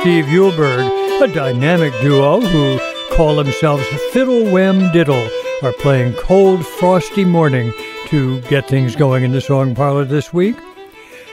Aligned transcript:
Steve 0.00 0.26
Eulberg, 0.26 1.22
a 1.22 1.26
dynamic 1.34 1.92
duo 2.00 2.40
who 2.40 2.78
call 3.16 3.34
themselves 3.34 3.84
Fiddle 4.12 4.48
Wham 4.52 4.92
Diddle, 4.92 5.28
are 5.64 5.72
playing 5.72 6.14
Cold 6.14 6.64
Frosty 6.64 7.24
Morning 7.24 7.72
to 8.06 8.40
get 8.42 8.68
things 8.68 8.94
going 8.94 9.24
in 9.24 9.32
the 9.32 9.40
song 9.40 9.74
parlor 9.74 10.04
this 10.04 10.32
week. 10.32 10.56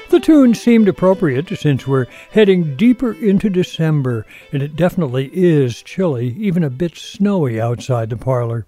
The 0.10 0.20
tune 0.20 0.56
seemed 0.56 0.88
appropriate 0.88 1.56
since 1.60 1.86
we're 1.86 2.08
heading 2.32 2.76
deeper 2.76 3.14
into 3.14 3.52
December, 3.52 4.26
and 4.52 4.64
it 4.64 4.76
definitely 4.76 5.30
is 5.32 5.84
chilly, 5.84 6.36
even 6.40 6.64
a 6.64 6.72
bit 6.72 6.98
snowy 6.98 7.62
outside 7.62 8.10
the 8.10 8.18
parlor. 8.18 8.66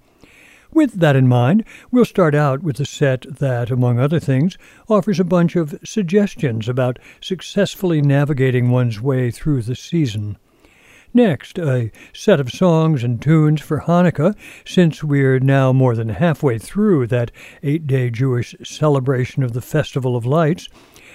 With 0.78 1.00
that 1.00 1.16
in 1.16 1.28
mind, 1.28 1.64
we'll 1.90 2.06
start 2.06 2.36
out 2.36 2.62
with 2.62 2.80
a 2.80 2.86
set 2.86 3.26
that, 3.40 3.72
among 3.72 3.98
other 3.98 4.20
things, 4.20 4.60
offers 4.88 5.20
a 5.20 5.24
bunch 5.24 5.56
of 5.56 5.80
suggestions 5.84 6.70
about 6.70 7.00
successfully 7.20 8.00
navigating 8.00 8.70
one's 8.70 9.02
way 9.02 9.32
through 9.32 9.64
the 9.64 9.74
season. 9.74 10.38
Next, 11.16 11.58
a 11.58 11.92
set 12.14 12.40
of 12.40 12.52
songs 12.52 13.04
and 13.04 13.20
tunes 13.20 13.60
for 13.60 13.80
Hanukkah, 13.80 14.36
since 14.68 15.04
we're 15.04 15.40
now 15.40 15.74
more 15.74 15.96
than 15.96 16.10
halfway 16.10 16.60
through 16.60 17.08
that 17.08 17.32
eight 17.64 17.88
day 17.88 18.12
Jewish 18.12 18.54
celebration 18.64 19.42
of 19.42 19.54
the 19.54 19.62
Festival 19.62 20.16
of 20.16 20.28
Lights. 20.28 20.70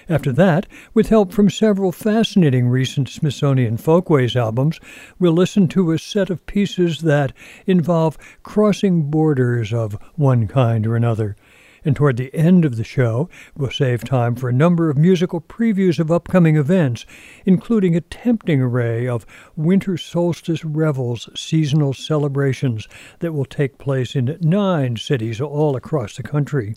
After 0.09 0.33
that, 0.33 0.67
with 0.95 1.11
help 1.11 1.33
from 1.33 1.49
several 1.49 1.93
fascinating 1.93 2.69
recent 2.69 3.09
Smithsonian 3.09 3.77
Folkways 3.77 4.35
albums, 4.35 4.81
we'll 5.19 5.33
listen 5.33 5.69
to 5.69 5.93
a 5.93 5.99
set 5.99 6.29
of 6.29 6.45
pieces 6.47 7.03
that 7.03 7.33
involve 7.67 8.19
crossing 8.43 9.11
borders 9.11 9.73
of 9.73 9.97
one 10.17 10.49
kind 10.49 10.87
or 10.87 10.97
another. 10.97 11.37
And 11.85 11.97
toward 11.97 12.17
the 12.17 12.35
end 12.35 12.65
of 12.65 12.77
the 12.77 12.85
show, 12.85 13.29
we'll 13.57 13.71
save 13.71 14.05
time 14.05 14.37
for 14.37 14.49
a 14.49 14.53
number 14.53 14.89
of 14.89 14.97
musical 14.97 15.41
previews 15.41 15.99
of 15.99 16.13
upcoming 16.13 16.57
events, 16.57 17.05
including 17.45 17.97
a 17.97 18.01
tempting 18.01 18.61
array 18.61 19.09
of 19.09 19.27
winter 19.57 19.97
solstice 19.97 20.65
revels 20.65 21.29
seasonal 21.35 21.93
celebrations 21.93 22.89
that 23.19 23.33
will 23.33 23.45
take 23.45 23.79
place 23.79 24.15
in 24.15 24.39
nine 24.41 24.97
cities 24.97 25.41
all 25.41 25.75
across 25.75 26.17
the 26.17 26.23
country. 26.23 26.77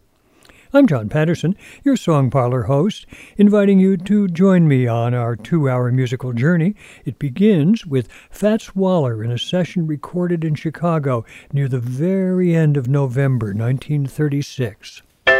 I'm 0.75 0.87
John 0.87 1.07
Patterson, 1.07 1.55
your 1.85 1.95
Song 1.95 2.29
Parlor 2.29 2.63
host, 2.63 3.05
inviting 3.37 3.79
you 3.79 3.95
to 3.95 4.27
join 4.27 4.67
me 4.67 4.87
on 4.87 5.13
our 5.13 5.37
two 5.37 5.69
hour 5.69 5.89
musical 5.89 6.33
journey. 6.33 6.75
It 7.05 7.17
begins 7.17 7.85
with 7.85 8.09
Fats 8.29 8.75
Waller 8.75 9.23
in 9.23 9.31
a 9.31 9.37
session 9.37 9.87
recorded 9.87 10.43
in 10.43 10.53
Chicago 10.55 11.23
near 11.53 11.69
the 11.69 11.79
very 11.79 12.53
end 12.53 12.75
of 12.75 12.89
November 12.89 13.53
1936. 13.53 15.01
Why 15.23 15.33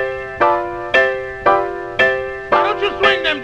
don't 2.50 2.81
you 2.81 2.97
swing 2.97 3.23
them 3.23 3.44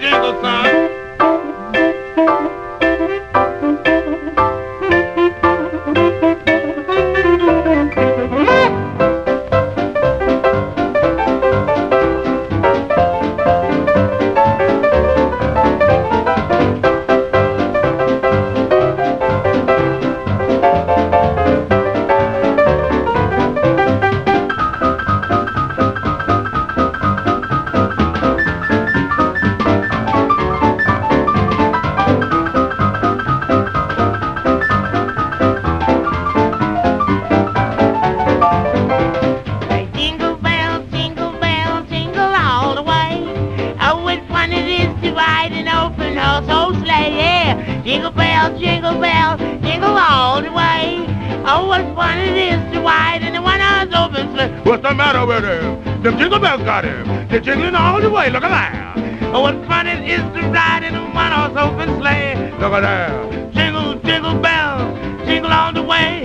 jingles, 56.02 56.42
son? 56.42 57.28
They're 57.30 57.40
jingling 57.40 57.76
all 57.76 58.02
the 58.02 58.10
way. 58.10 58.30
Look 58.30 58.44
at 58.44 58.50
that. 58.50 58.98
Oh, 59.34 59.42
what 59.42 59.56
fun 59.68 59.88
it 59.88 60.10
is 60.10 60.22
to 60.34 60.50
ride 60.50 60.84
in 60.84 60.96
a 60.96 61.04
one-horse 61.14 61.58
open 61.58 62.00
sleigh. 62.00 62.52
Look 62.60 62.74
at 62.74 62.82
that. 62.82 63.54
Jingle, 63.54 63.96
jingle 64.02 64.36
bells, 64.40 65.28
jingle 65.28 65.52
all 65.52 65.72
the 65.72 65.84
way. 65.84 66.24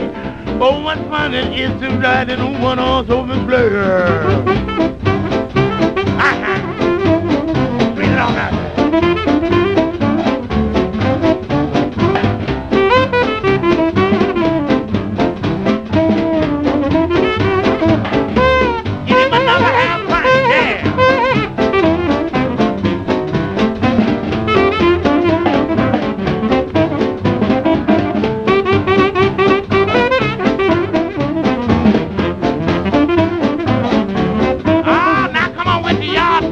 Oh, 0.60 0.82
what 0.82 0.98
fun 1.09 1.34
it 1.34 1.59
is 1.59 1.78
to 1.81 1.88
ride 1.98 2.31
in 2.31 2.41
a 2.41 2.60
one-horse 2.60 3.10
open 3.10 3.47
sleigh. 3.47 5.06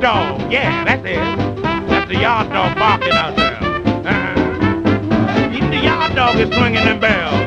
dog. 0.05 0.53
Yeah, 0.53 0.85
that's 0.85 1.03
it. 1.07 1.17
That's 1.89 2.09
the 2.09 2.19
yard 2.21 2.51
dog 2.51 2.77
barking 2.77 3.13
out 3.13 3.35
there. 3.37 3.57
Uh-huh. 4.05 5.57
Even 5.57 5.71
the 5.71 5.79
yard 5.79 6.15
dog 6.15 6.37
is 6.37 6.55
swinging 6.55 6.85
them 6.85 7.01
bells. 7.01 7.44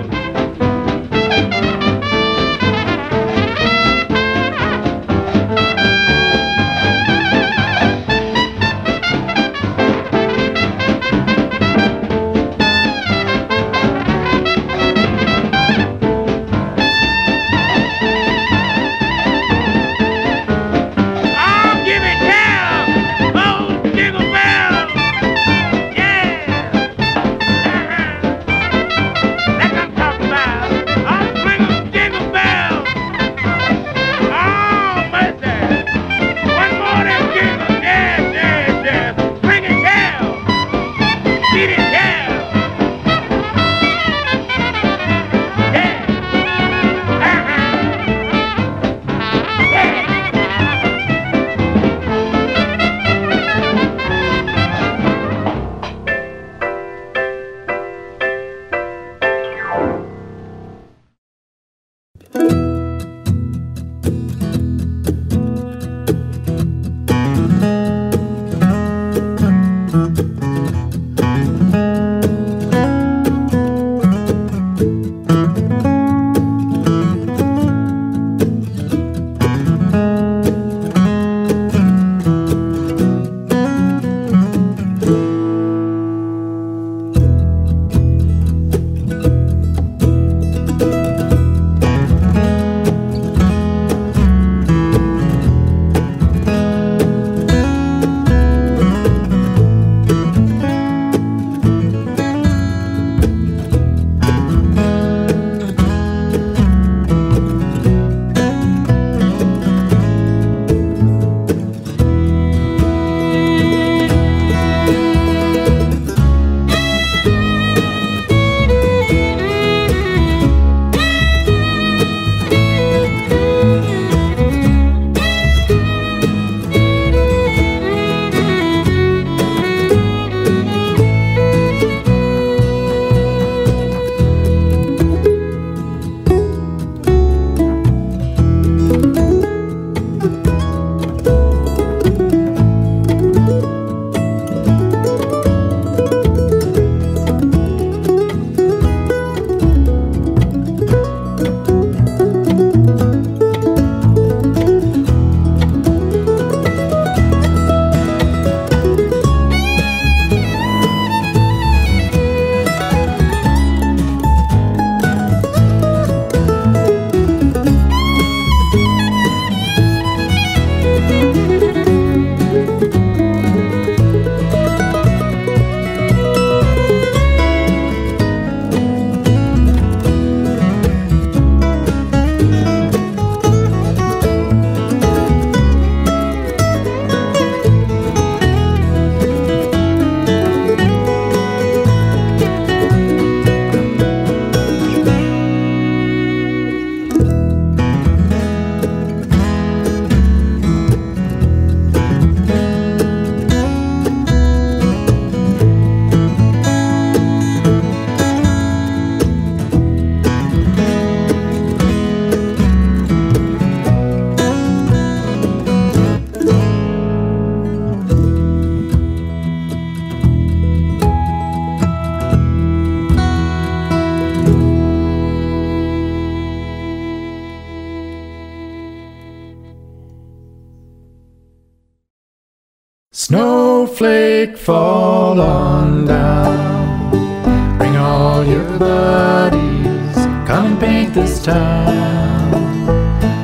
Snowflake, 233.28 234.56
fall 234.58 235.42
on 235.42 236.06
down. 236.06 237.78
Bring 237.78 237.98
all 237.98 238.46
your 238.46 238.64
buddies, 238.80 240.16
come 240.48 240.68
and 240.68 240.80
paint 240.80 241.14
this 241.14 241.44
town. 241.44 242.52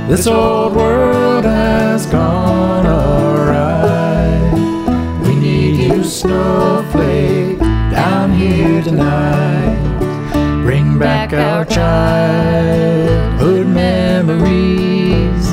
This 0.08 0.26
old 0.26 0.74
world 0.74 1.44
has 1.44 2.06
gone 2.06 2.86
awry. 2.86 4.40
We 5.28 5.36
need 5.36 5.76
you, 5.76 6.02
Snowflake, 6.06 7.60
down 7.60 8.32
here 8.32 8.82
tonight. 8.82 9.76
Bring 10.64 10.98
back 10.98 11.34
our 11.34 11.66
childhood 11.66 13.68
memories 13.68 15.46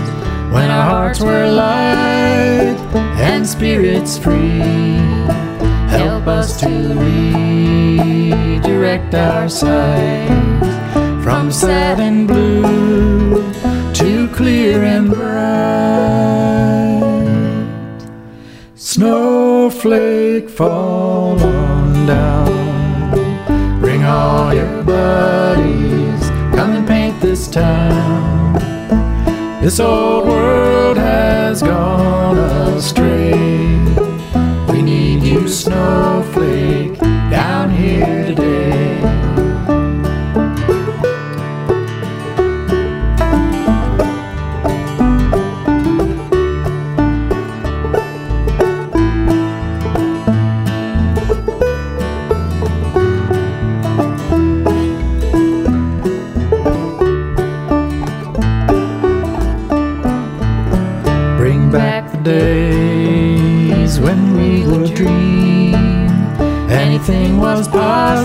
when 0.53 0.71
our 0.71 0.85
hearts 0.85 1.21
were 1.21 1.50
light 1.50 3.09
and 3.40 3.48
spirits 3.48 4.19
free. 4.19 4.58
Help 5.88 6.26
us 6.26 6.60
to 6.60 6.69
redirect 8.29 9.15
our 9.15 9.48
sight 9.48 10.29
from 11.22 11.50
sad 11.50 12.00
and 12.00 12.29
blue 12.29 13.50
to 13.94 14.29
clear 14.34 14.84
and 14.84 15.08
bright. 15.08 15.31
Snowflake, 18.74 20.50
fall 20.50 21.41
on 21.43 22.06
down. 22.06 23.81
Bring 23.81 24.05
all 24.05 24.53
your 24.53 24.82
buddies, 24.82 26.29
come 26.55 26.72
and 26.76 26.86
paint 26.86 27.19
this 27.22 27.48
town. 27.48 28.40
This 29.60 29.79
old 29.79 30.26
world 30.26 30.96
has 30.96 31.62
gone 31.62 32.38
astray. 32.38 33.59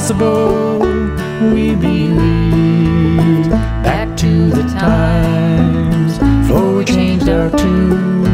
Possible. 0.05 0.79
We 1.51 1.73
believed 1.73 3.49
back 3.83 4.15
to 4.17 4.49
the 4.51 4.63
times 4.63 6.19
before 6.19 6.75
we 6.75 6.85
changed 6.85 7.27
our 7.27 7.49
tune. 7.49 8.25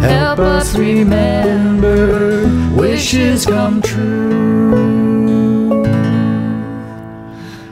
Help 0.00 0.38
us 0.38 0.74
remember 0.74 2.48
wishes 2.74 3.44
come 3.44 3.82
true. 3.82 4.64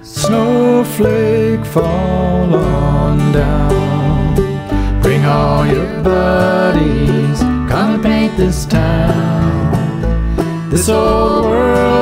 Snowflake, 0.02 1.64
fall 1.64 2.54
on 2.54 3.32
down. 3.32 5.00
Bring 5.00 5.24
all 5.24 5.66
your 5.66 6.02
buddies, 6.02 7.40
come 7.70 7.94
and 7.94 8.02
paint 8.02 8.36
this 8.36 8.66
town. 8.66 9.56
This 10.68 10.90
old 10.90 11.46
world 11.46 11.95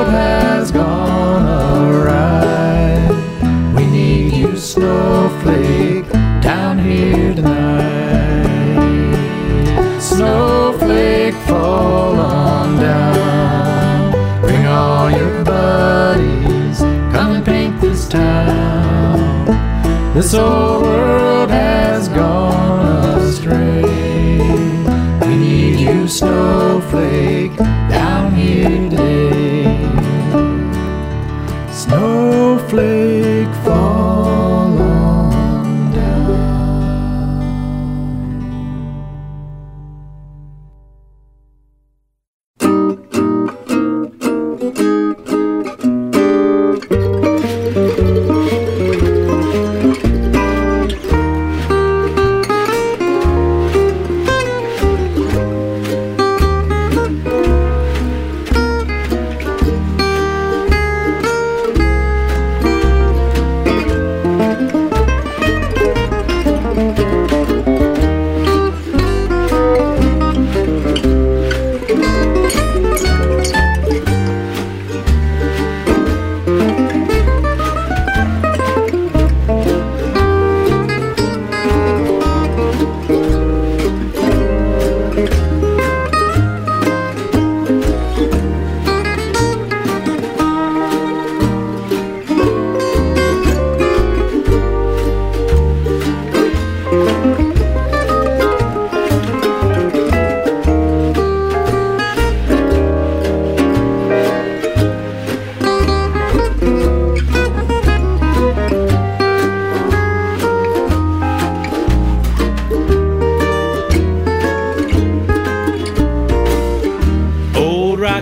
This 20.15 20.33
old 20.33 20.83
world 20.83 21.49
has 21.49 22.07
gone 22.07 23.19
astray. 23.19 23.81
We 25.27 25.35
need 25.35 25.77
you, 25.81 26.07
snowflake, 26.07 27.57
down 27.57 28.33
here 28.33 28.69
today. 28.89 29.44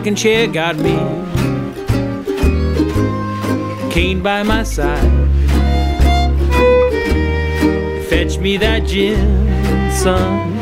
Rocking 0.03 0.15
chair 0.15 0.47
got 0.47 0.75
me. 0.75 0.97
Cane 3.89 4.21
by 4.21 4.43
my 4.43 4.61
side. 4.63 4.99
Fetch 8.09 8.37
me 8.37 8.57
that 8.57 8.85
gin, 8.85 9.49
son, 9.93 10.59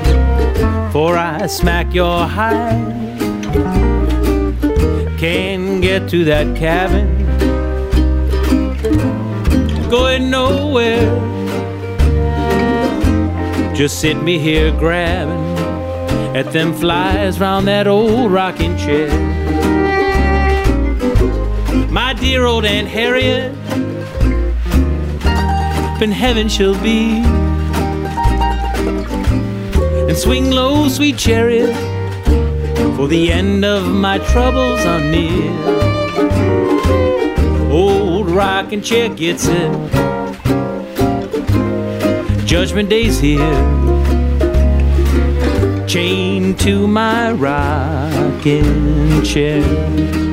for 0.91 1.17
I 1.17 1.47
smack 1.47 1.91
your 1.91 2.27
hide. 2.27 2.93
Can't 5.17 5.81
get 5.81 6.07
to 6.11 6.23
that 6.25 6.55
cabin. 6.55 7.09
Going 9.89 10.29
nowhere. 10.29 11.09
Just 13.73 13.99
sit 14.01 14.21
me 14.21 14.37
here 14.37 14.71
grabbing 14.77 15.41
at 16.35 16.53
them 16.53 16.73
flies 16.73 17.39
round 17.39 17.67
that 17.67 17.87
old 17.87 18.31
rocking 18.31 18.77
chair. 18.77 19.30
Dear 22.21 22.45
old 22.45 22.65
Aunt 22.65 22.87
Harriet, 22.87 23.51
up 25.25 26.01
in 26.03 26.11
heaven 26.11 26.47
she'll 26.47 26.79
be. 26.83 27.23
And 30.07 30.15
swing 30.15 30.51
low, 30.51 30.87
sweet 30.87 31.17
chariot, 31.17 31.75
for 32.95 33.07
the 33.07 33.31
end 33.31 33.65
of 33.65 33.87
my 33.87 34.19
troubles 34.19 34.81
are 34.85 34.99
near. 34.99 35.51
Old 37.71 38.29
rocking 38.29 38.83
chair 38.83 39.09
gets 39.09 39.47
it. 39.47 39.71
Judgment 42.45 42.87
day's 42.87 43.19
here 43.19 43.81
chained 45.87 46.59
to 46.59 46.87
my 46.87 47.31
rocking 47.31 49.23
chair. 49.23 50.30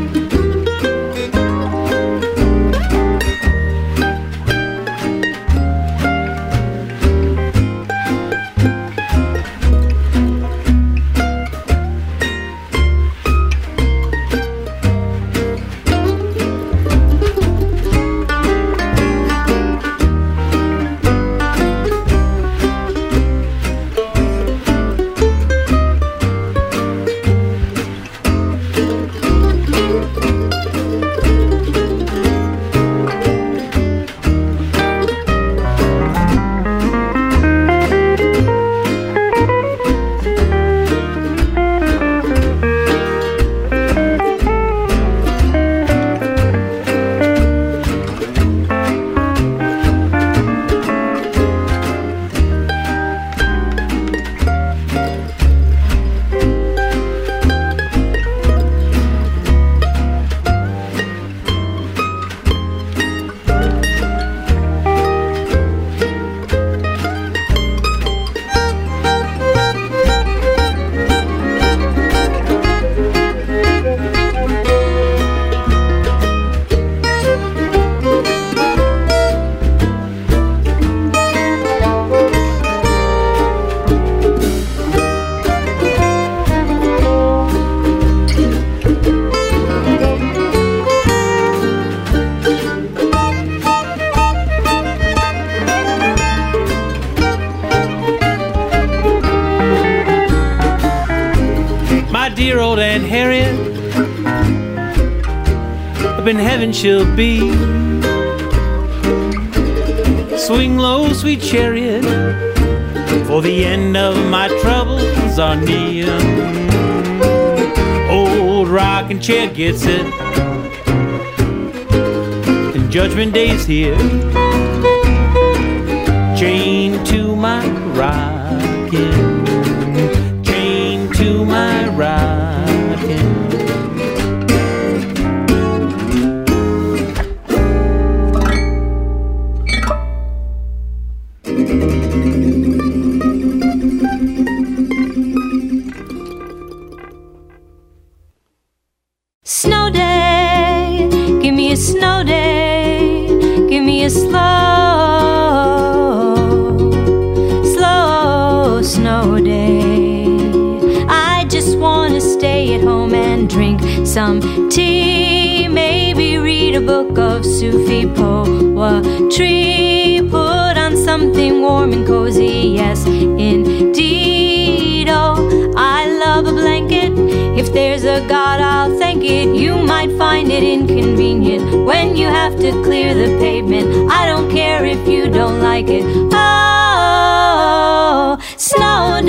Some 164.09 164.41
tea, 164.71 165.69
maybe 165.69 166.39
read 166.39 166.75
a 166.75 166.81
book 166.81 167.19
of 167.19 167.45
Sufi 167.45 168.07
poetry, 168.07 170.23
put 170.31 170.79
on 170.79 170.97
something 170.97 171.61
warm 171.61 171.93
and 171.93 172.07
cozy. 172.07 172.73
Yes, 172.75 173.05
indeed. 173.07 175.09
Oh, 175.11 175.75
I 175.77 176.07
love 176.25 176.47
a 176.47 176.53
blanket. 176.53 177.13
If 177.59 177.75
there's 177.75 178.05
a 178.05 178.27
God, 178.27 178.63
I'll 178.63 178.99
thank 178.99 179.25
it. 179.25 179.55
You 179.55 179.77
might 179.77 180.17
find 180.17 180.51
it 180.51 180.63
inconvenient 180.63 181.85
when 181.85 182.17
you 182.17 182.29
have 182.29 182.59
to 182.61 182.73
clear 182.83 183.13
the 183.13 183.37
pavement. 183.39 184.11
I 184.11 184.27
don't 184.27 184.51
care 184.51 184.87
if 184.87 185.07
you 185.07 185.29
don't 185.29 185.61
like 185.61 185.89
it. 185.89 186.05
Oh, 186.33 188.39
snow 188.57 189.21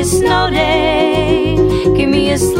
a 0.00 0.04
snow 0.04 0.48
day. 0.48 1.56
Give 1.94 2.08
me 2.08 2.30
a 2.30 2.38
slow, 2.38 2.56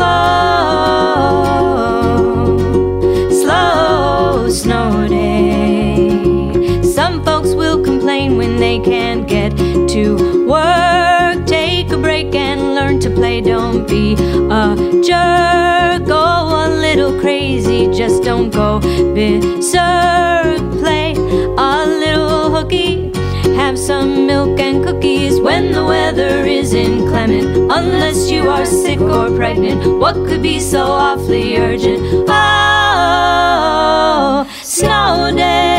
slow 3.30 4.50
snow 4.50 5.08
day. 5.08 6.82
Some 6.82 7.24
folks 7.24 7.54
will 7.54 7.82
complain 7.82 8.36
when 8.36 8.58
they 8.58 8.78
can't 8.80 9.26
get 9.26 9.56
to 9.56 10.46
work. 10.46 11.46
Take 11.46 11.90
a 11.92 11.96
break 11.96 12.34
and 12.34 12.74
learn 12.74 13.00
to 13.00 13.08
play. 13.08 13.40
Don't 13.40 13.88
be 13.88 14.12
a 14.60 14.76
jerk. 15.02 16.06
Go 16.06 16.24
a 16.64 16.68
little 16.68 17.18
crazy, 17.20 17.88
just 17.90 18.22
don't 18.22 18.50
go 18.50 18.80
berserk. 19.14 20.60
Play 20.82 21.14
a 21.56 21.86
little 21.86 22.50
hooky 22.50 23.10
have 23.54 23.78
some 23.78 24.26
milk 24.26 24.58
and 24.60 24.84
cookies 24.84 25.40
when 25.40 25.72
the 25.72 25.84
weather 25.84 26.44
is 26.44 26.74
inclement. 26.74 27.70
Unless 27.70 28.30
you 28.30 28.48
are 28.48 28.66
sick 28.66 29.00
or 29.00 29.30
pregnant, 29.36 29.98
what 29.98 30.14
could 30.26 30.42
be 30.42 30.60
so 30.60 30.82
awfully 30.82 31.56
urgent? 31.56 32.00
Oh, 32.28 34.46
snow 34.62 35.32
day. 35.36 35.69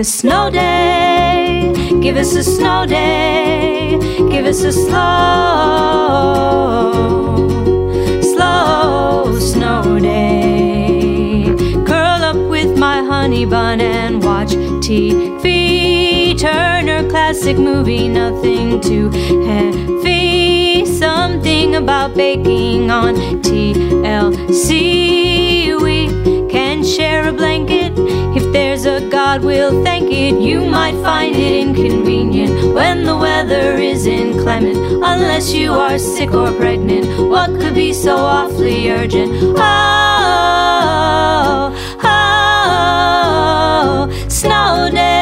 A 0.00 0.04
snow 0.04 0.48
day. 0.48 1.74
Give 2.00 2.16
us 2.16 2.34
a 2.34 2.42
snow 2.42 2.86
day. 2.86 3.98
Give 4.30 4.46
us 4.46 4.62
a 4.62 4.72
slow, 4.72 4.92
slow 8.22 9.38
snow 9.38 10.00
day. 10.00 11.54
Curl 11.86 12.22
up 12.30 12.36
with 12.48 12.78
my 12.78 13.04
honey 13.04 13.44
bun 13.44 13.82
and 13.82 14.24
watch 14.24 14.52
TV. 14.86 16.38
Turner 16.38 17.06
Class 17.10 17.40
classic 17.40 17.58
movie, 17.58 18.08
nothing 18.08 18.80
too 18.80 19.10
heavy. 19.44 20.86
Something 20.86 21.74
about 21.74 22.14
baking 22.14 22.90
on 22.90 23.16
TLC. 23.42 24.70
Share 26.96 27.28
a 27.28 27.32
blanket. 27.32 27.92
If 28.36 28.52
there's 28.52 28.84
a 28.84 29.00
God, 29.08 29.44
we'll 29.44 29.84
thank 29.84 30.10
it. 30.10 30.40
You 30.40 30.66
might 30.66 30.94
find 31.04 31.36
it 31.36 31.52
inconvenient 31.62 32.74
when 32.74 33.04
the 33.04 33.16
weather 33.16 33.78
is 33.78 34.06
inclement, 34.06 34.76
unless 34.76 35.52
you 35.52 35.72
are 35.72 35.98
sick 35.98 36.34
or 36.34 36.50
pregnant. 36.52 37.06
What 37.30 37.50
could 37.60 37.74
be 37.74 37.92
so 37.92 38.16
awfully 38.16 38.90
urgent? 38.90 39.32
Oh, 39.56 39.60
oh, 42.02 44.10
snow 44.28 44.90
day, 44.90 45.19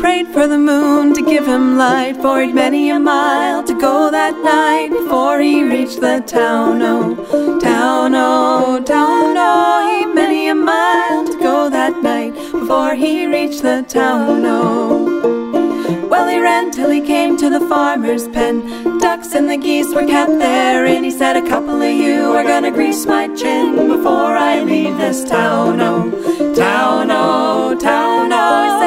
prayed 0.00 0.28
for 0.28 0.46
the 0.46 0.58
moon 0.58 1.12
to 1.12 1.22
give 1.22 1.46
him 1.46 1.76
light, 1.76 2.16
for 2.16 2.40
he'd 2.40 2.54
many 2.54 2.90
a 2.90 2.98
mile 2.98 3.62
to 3.62 3.74
go 3.78 4.10
that 4.10 4.34
night 4.42 4.88
before 4.88 5.38
he 5.40 5.62
reached 5.62 6.00
the 6.00 6.22
town. 6.26 6.80
Oh, 6.80 7.60
town, 7.60 8.14
oh, 8.14 8.82
town, 8.82 9.34
oh, 9.36 9.78
he'd 9.88 10.14
many 10.14 10.48
a 10.48 10.54
mile 10.54 11.26
to 11.26 11.38
go 11.38 11.68
that 11.68 12.02
night 12.02 12.32
before 12.50 12.94
he 12.94 13.26
reached 13.26 13.62
the 13.62 13.84
town. 13.86 14.42
Oh. 14.46 16.08
Well, 16.08 16.28
he 16.28 16.40
ran 16.40 16.70
till 16.70 16.90
he 16.90 17.02
came 17.02 17.36
to 17.36 17.50
the 17.50 17.60
farmer's 17.68 18.26
pen. 18.28 18.98
Ducks 18.98 19.34
and 19.34 19.50
the 19.50 19.58
geese 19.58 19.94
were 19.94 20.06
kept 20.06 20.38
there, 20.38 20.86
and 20.86 21.04
he 21.04 21.10
said, 21.10 21.36
A 21.36 21.46
couple 21.46 21.82
of 21.82 21.92
you 21.92 22.32
are 22.32 22.44
gonna 22.44 22.70
grease 22.70 23.04
my 23.04 23.28
chin 23.36 23.76
before 23.88 24.34
I 24.36 24.62
leave 24.62 24.96
this 24.96 25.24
town. 25.24 25.80
Oh, 25.80 26.54
town, 26.54 27.10
oh, 27.10 27.78
town, 27.78 28.32
oh. 28.32 28.79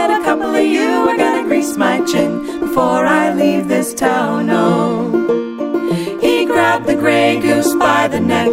My 1.72 2.04
chin 2.06 2.60
before 2.60 3.06
I 3.06 3.34
leave 3.34 3.68
this 3.68 3.94
town. 3.94 4.50
Oh. 4.50 5.10
He 6.20 6.46
grabbed 6.46 6.86
the 6.86 6.96
gray 6.96 7.40
goose 7.40 7.74
by 7.76 8.08
the 8.08 8.20
neck, 8.20 8.50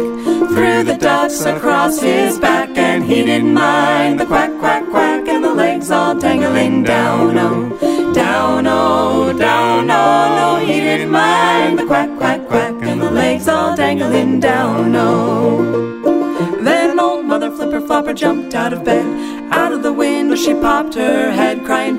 threw 0.53 0.83
the 0.83 0.97
ducks 0.97 1.41
across 1.41 1.99
his 1.99 2.39
back, 2.39 2.69
and 2.77 3.03
he 3.03 3.23
didn't 3.25 3.53
mind 3.53 4.19
the 4.19 4.25
quack, 4.25 4.51
quack, 4.59 4.89
quack, 4.89 5.27
and 5.27 5.43
the 5.43 5.53
legs 5.53 5.91
all 5.91 6.15
dangling 6.15 6.83
down, 6.83 7.37
oh, 7.37 8.13
down, 8.13 8.65
oh, 8.67 9.37
down, 9.37 9.91
oh, 9.91 10.35
no, 10.39 10.65
he 10.65 10.79
didn't 10.79 11.11
mind 11.11 11.77
the 11.77 11.85
quack, 11.85 12.09
quack, 12.17 12.47
quack, 12.47 12.75
and 12.81 13.01
the 13.01 13.11
legs 13.11 13.47
all 13.47 13.75
dangling 13.75 14.39
down, 14.39 14.95
oh. 14.95 15.91
Then 16.63 16.99
old 16.99 17.25
Mother 17.25 17.51
Flipper 17.51 17.81
Flopper 17.81 18.13
jumped 18.13 18.53
out 18.53 18.73
of 18.73 18.83
bed. 18.83 19.05
Out 19.51 19.73
of 19.73 19.83
the 19.83 19.91
window 19.91 20.35
she 20.35 20.53
popped 20.53 20.93
her 20.95 21.31
head, 21.31 21.65
crying, 21.65 21.90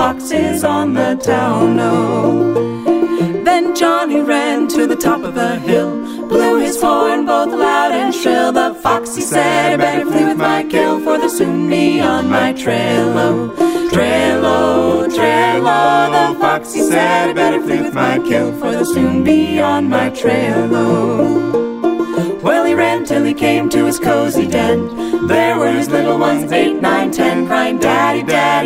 gone, 0.00 0.10
and 0.10 0.20
the 0.20 0.24
fox 0.24 0.30
is 0.30 0.64
on 0.64 0.94
the 0.94 1.14
town, 1.16 1.78
oh. 1.80 3.44
Then 3.44 3.74
Johnny 3.74 4.20
ran 4.20 4.68
to 4.68 4.86
the 4.86 4.96
top 4.96 5.22
of 5.22 5.36
a 5.36 5.56
hill, 5.56 5.90
blew 6.28 6.58
his 6.60 6.80
horn 6.80 7.26
both 7.26 7.48
loud 7.48 7.92
and 7.92 8.14
shrill. 8.14 8.52
The 8.52 8.74
fox 8.74 9.14
he 9.16 9.22
said, 9.22 9.74
I 9.74 9.76
better 9.76 10.04
flee 10.10 10.24
with 10.24 10.38
my 10.38 10.64
kill, 10.64 11.00
for 11.00 11.18
they'll 11.18 11.28
soon 11.28 11.68
be 11.68 12.00
on 12.00 12.28
my 12.28 12.52
trail. 12.52 13.18
Oh, 13.18 13.90
trail, 13.92 14.42
oh, 14.44 15.08
trail, 15.08 15.64
oh. 15.66 16.32
The 16.32 16.40
fox 16.40 16.72
he 16.74 16.82
said, 16.82 17.30
I 17.30 17.32
better 17.32 17.60
flee 17.62 17.82
with 17.82 17.94
my 17.94 18.18
kill, 18.18 18.52
for 18.58 18.70
they'll 18.70 18.84
soon 18.84 19.24
be 19.24 19.60
on 19.60 19.88
my 19.88 20.10
trail. 20.10 20.68
Oh. 20.72 22.40
Well, 22.42 22.64
he 22.64 22.74
ran 22.74 23.04
till 23.04 23.24
he 23.24 23.34
came 23.34 23.68
to 23.70 23.84
his 23.84 23.98
cozy 23.98 24.46
den. 24.46 25.26
There 25.26 25.58
were 25.58 25.72
his 25.72 25.88
little 25.88 26.18
ones, 26.18 26.50
eight, 26.50 26.80
nine, 26.80 27.10
ten, 27.12 27.46
crying, 27.46 27.78
Daddy, 27.78 28.09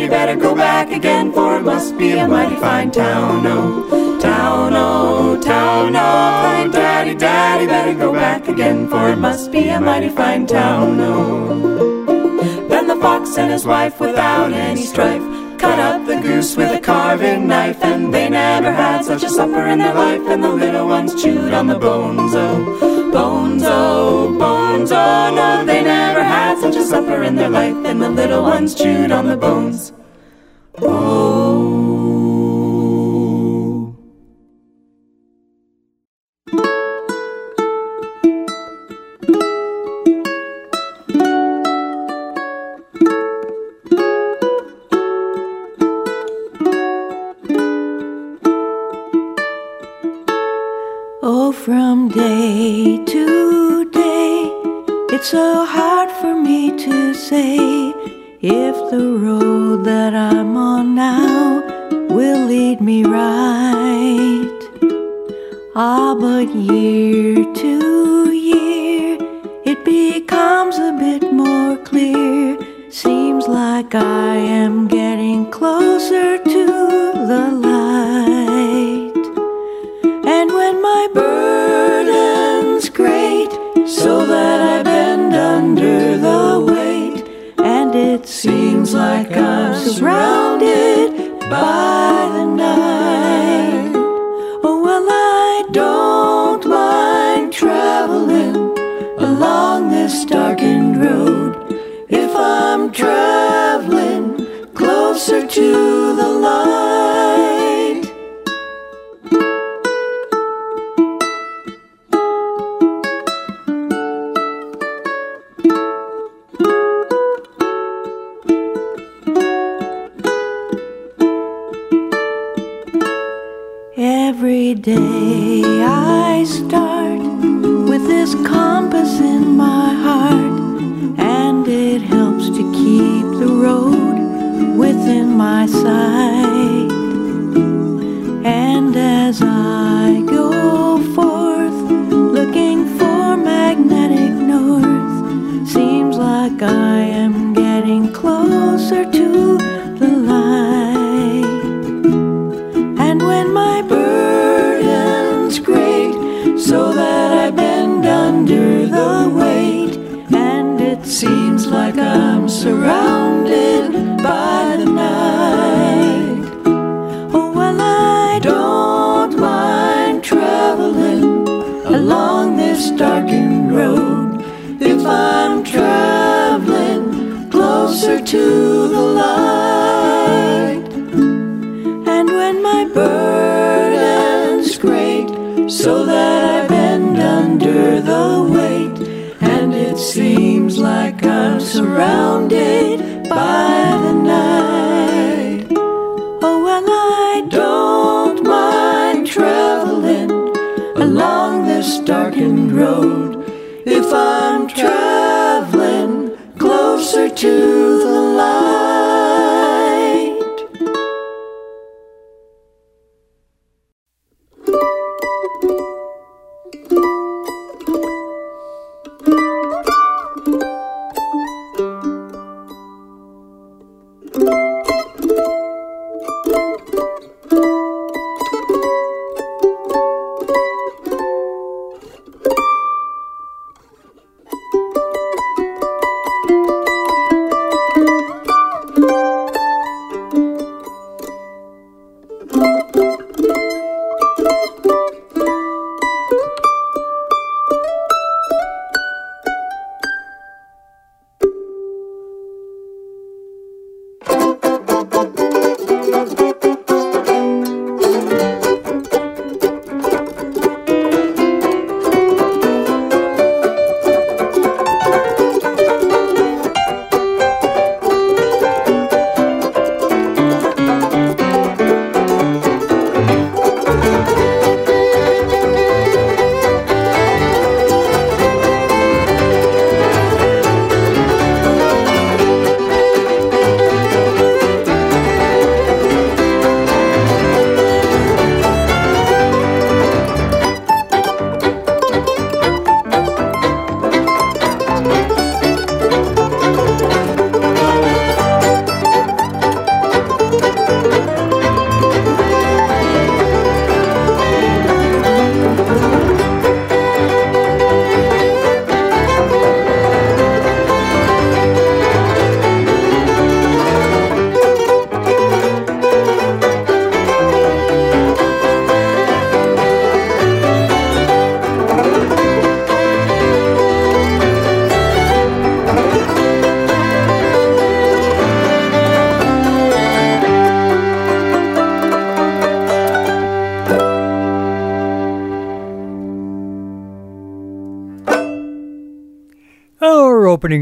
Daddy, 0.05 0.35
better 0.35 0.39
go 0.39 0.53
back 0.53 0.91
again, 0.91 1.31
for 1.33 1.57
it 1.57 1.63
must 1.63 1.97
be 1.97 2.11
a 2.11 2.27
mighty 2.27 2.55
fine 2.57 2.91
town, 2.91 3.43
oh, 3.47 4.19
town, 4.19 4.73
oh, 4.75 5.41
town, 5.41 5.95
oh. 5.95 5.99
Crying, 5.99 6.69
Daddy, 6.71 7.15
Daddy, 7.15 7.65
better 7.65 7.95
go 7.95 8.13
back 8.13 8.47
again, 8.47 8.87
for 8.87 9.09
it 9.09 9.15
must 9.15 9.51
be 9.51 9.67
a 9.69 9.81
mighty 9.81 10.09
fine 10.09 10.45
town, 10.45 10.99
oh. 10.99 12.67
Then 12.69 12.85
the 12.85 12.97
fox 12.97 13.35
and 13.39 13.51
his 13.51 13.65
wife, 13.65 13.99
without 13.99 14.53
any 14.53 14.83
strife, 14.83 15.23
cut 15.57 15.79
up 15.79 16.05
the 16.05 16.19
goose 16.21 16.55
with 16.55 16.71
a 16.71 16.79
carving 16.79 17.47
knife, 17.47 17.83
and 17.83 18.13
they 18.13 18.29
never 18.29 18.71
had 18.71 19.03
such 19.03 19.23
a 19.23 19.29
supper 19.29 19.65
in 19.65 19.79
their 19.79 19.95
life, 19.95 20.21
and 20.27 20.43
the 20.43 20.49
little 20.49 20.87
ones 20.87 21.19
chewed 21.19 21.51
on 21.51 21.65
the 21.65 21.79
bones, 21.79 22.35
oh, 22.35 23.11
bones, 23.11 23.63
oh, 23.65 24.37
bones, 24.37 24.91
oh, 24.91 25.33
no, 25.33 25.65
they 25.65 25.81
never 25.81 26.23
had 26.23 26.54
supper 26.85 27.23
in 27.23 27.35
their 27.35 27.49
life, 27.49 27.75
and 27.85 28.01
the 28.01 28.09
little 28.09 28.43
ones 28.43 28.75
chewed 28.75 29.11
on 29.11 29.27
the 29.27 29.35
bones. 29.35 29.91
Oh. 30.81 31.84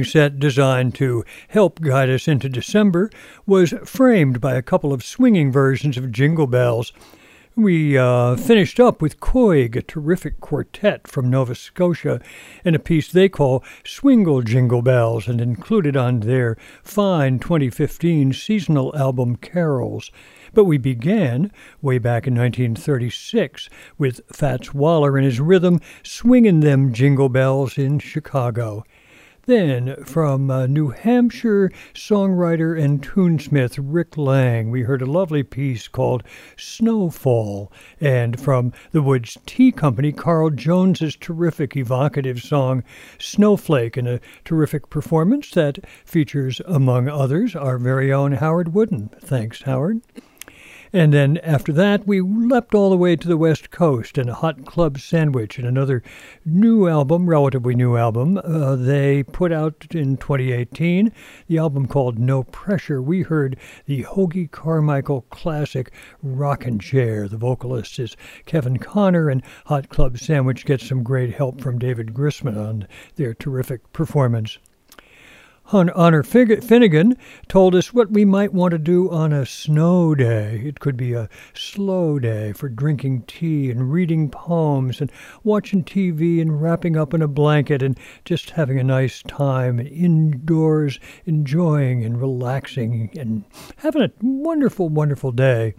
Set, 0.02 0.40
designed 0.40 0.96
to 0.96 1.26
help 1.50 1.82
guide 1.82 2.10
us 2.10 2.30
into 2.30 2.48
December, 2.48 3.10
was 3.46 3.74
framed 3.84 4.40
by 4.40 4.56
a 4.56 4.62
couple 4.62 4.94
of 4.94 5.04
swinging 5.04 5.52
versions 5.52 5.98
of 5.98 6.10
Jingle 6.10 6.48
Bells. 6.48 6.94
We 7.56 8.00
uh, 8.00 8.36
finished 8.36 8.80
up 8.80 9.00
with 9.00 9.20
Coig, 9.20 9.76
a 9.76 9.84
terrific 9.84 10.40
quartet 10.40 11.08
from 11.08 11.30
Nova 11.30 11.54
Scotia, 11.54 12.20
in 12.66 12.74
a 12.74 12.80
piece 12.80 13.12
they 13.12 13.30
call 13.30 13.64
Swingle 13.86 14.42
Jingle 14.42 14.82
Bells 14.82 15.28
and 15.28 15.40
included 15.40 15.96
on 15.96 16.22
their 16.22 16.58
fine 16.82 17.38
2015 17.38 18.34
seasonal 18.34 18.96
album 18.96 19.36
Carols. 19.36 20.10
But 20.56 20.66
we 20.66 20.80
began 20.80 21.52
way 21.80 22.00
back 22.00 22.26
in 22.26 22.34
1936 22.34 23.70
with 24.00 24.22
Fats 24.32 24.74
Waller 24.74 25.16
and 25.16 25.26
his 25.26 25.40
rhythm 25.40 25.80
swinging 26.02 26.62
them 26.62 26.92
jingle 26.92 27.30
bells 27.30 27.78
in 27.78 28.00
Chicago. 28.00 28.84
Then, 29.46 30.02
from 30.06 30.50
uh, 30.50 30.68
New 30.68 30.92
Hampshire 30.92 31.70
songwriter 31.94 32.82
and 32.82 33.04
tunesmith 33.04 33.78
Rick 33.78 34.16
Lang, 34.16 34.72
we 34.72 34.84
heard 34.84 35.02
a 35.02 35.06
lovely 35.06 35.44
piece 35.44 35.90
called 35.90 36.24
Snowfall. 36.56 37.70
And 38.00 38.40
from 38.40 38.72
the 38.92 39.02
Woods 39.02 39.38
Tea 39.46 39.74
Company, 39.74 40.14
Carl 40.14 40.50
Jones's 40.50 41.18
terrific 41.18 41.76
evocative 41.76 42.42
song 42.42 42.86
Snowflake, 43.20 43.98
in 43.98 44.08
a 44.08 44.22
terrific 44.46 44.90
performance 44.90 45.52
that 45.52 45.80
features, 46.06 46.62
among 46.66 47.10
others, 47.10 47.54
our 47.54 47.78
very 47.78 48.14
own 48.14 48.32
Howard 48.34 48.74
Wooden. 48.74 49.10
Thanks, 49.20 49.64
Howard. 49.64 50.02
And 50.96 51.12
then 51.12 51.38
after 51.40 51.74
that, 51.74 52.06
we 52.06 52.22
leapt 52.22 52.76
all 52.76 52.92
the 52.92 52.98
way 52.98 53.16
to 53.16 53.28
the 53.28 53.36
West 53.36 53.72
Coast 53.72 54.16
and 54.16 54.30
a 54.30 54.36
Hot 54.36 54.64
Club 54.64 55.00
Sandwich 55.00 55.58
and 55.58 55.68
another 55.68 56.04
new 56.46 56.88
album, 56.88 57.28
relatively 57.28 57.74
new 57.74 57.98
album, 57.98 58.38
uh, 58.38 58.76
they 58.76 59.24
put 59.24 59.52
out 59.52 59.88
in 59.90 60.18
2018. 60.18 61.12
The 61.48 61.58
album 61.58 61.88
called 61.88 62.20
No 62.20 62.44
Pressure. 62.44 63.02
We 63.02 63.24
heard 63.24 63.58
the 63.88 64.04
Hoagy 64.04 64.52
Carmichael 64.52 65.22
classic 65.32 65.92
Rockin' 66.22 66.78
Chair. 66.78 67.28
The 67.28 67.38
vocalist 67.38 67.98
is 67.98 68.16
Kevin 68.46 68.78
Connor, 68.78 69.30
and 69.30 69.42
Hot 69.66 69.90
Club 69.90 70.20
Sandwich 70.20 70.64
gets 70.64 70.88
some 70.88 71.02
great 71.02 71.34
help 71.34 71.60
from 71.60 71.80
David 71.80 72.14
Grisman 72.14 72.56
on 72.56 72.88
their 73.16 73.34
terrific 73.34 73.92
performance. 73.94 74.60
Honor 75.72 76.24
Finnegan 76.24 77.18
told 77.48 77.74
us 77.74 77.94
what 77.94 78.12
we 78.12 78.26
might 78.26 78.54
want 78.54 78.74
to 78.74 78.78
do 78.78 79.10
on 79.10 79.32
a 79.32 79.46
snow 79.46 80.14
day. 80.14 80.62
It 80.66 80.80
could 80.80 80.98
be 80.98 81.14
a 81.14 81.30
slow 81.54 82.20
day 82.20 82.52
for 82.52 82.70
drinking 82.70 83.24
tea 83.24 83.72
and 83.72 83.92
reading 83.92 84.30
poems 84.30 85.00
and 85.02 85.12
watching 85.44 85.84
TV 85.84 86.42
and 86.42 86.62
wrapping 86.62 86.98
up 86.98 87.14
in 87.14 87.22
a 87.22 87.28
blanket 87.28 87.82
and 87.82 87.98
just 88.26 88.52
having 88.52 88.78
a 88.78 88.84
nice 88.84 89.24
time 89.24 89.80
indoors, 89.80 91.00
enjoying 91.26 92.04
and 92.04 92.20
relaxing 92.22 93.10
and 93.18 93.46
having 93.78 94.02
a 94.04 94.12
wonderful, 94.22 94.90
wonderful 94.90 95.32
day. 95.32 95.74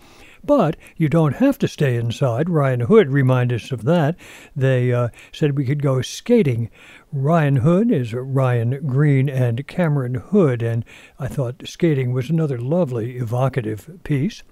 But 0.46 0.76
you 0.96 1.08
don't 1.08 1.36
have 1.36 1.58
to 1.58 1.68
stay 1.68 1.96
inside. 1.96 2.50
Ryan 2.50 2.80
Hood 2.80 3.10
reminded 3.10 3.62
us 3.62 3.72
of 3.72 3.84
that. 3.84 4.16
They 4.54 4.92
uh, 4.92 5.08
said 5.32 5.56
we 5.56 5.64
could 5.64 5.82
go 5.82 6.02
skating. 6.02 6.70
Ryan 7.12 7.56
Hood 7.56 7.90
is 7.90 8.12
Ryan 8.12 8.86
Green 8.86 9.28
and 9.28 9.66
Cameron 9.66 10.16
Hood, 10.16 10.62
and 10.62 10.84
I 11.18 11.28
thought 11.28 11.66
skating 11.66 12.12
was 12.12 12.28
another 12.28 12.58
lovely, 12.58 13.16
evocative 13.16 14.00
piece. 14.04 14.42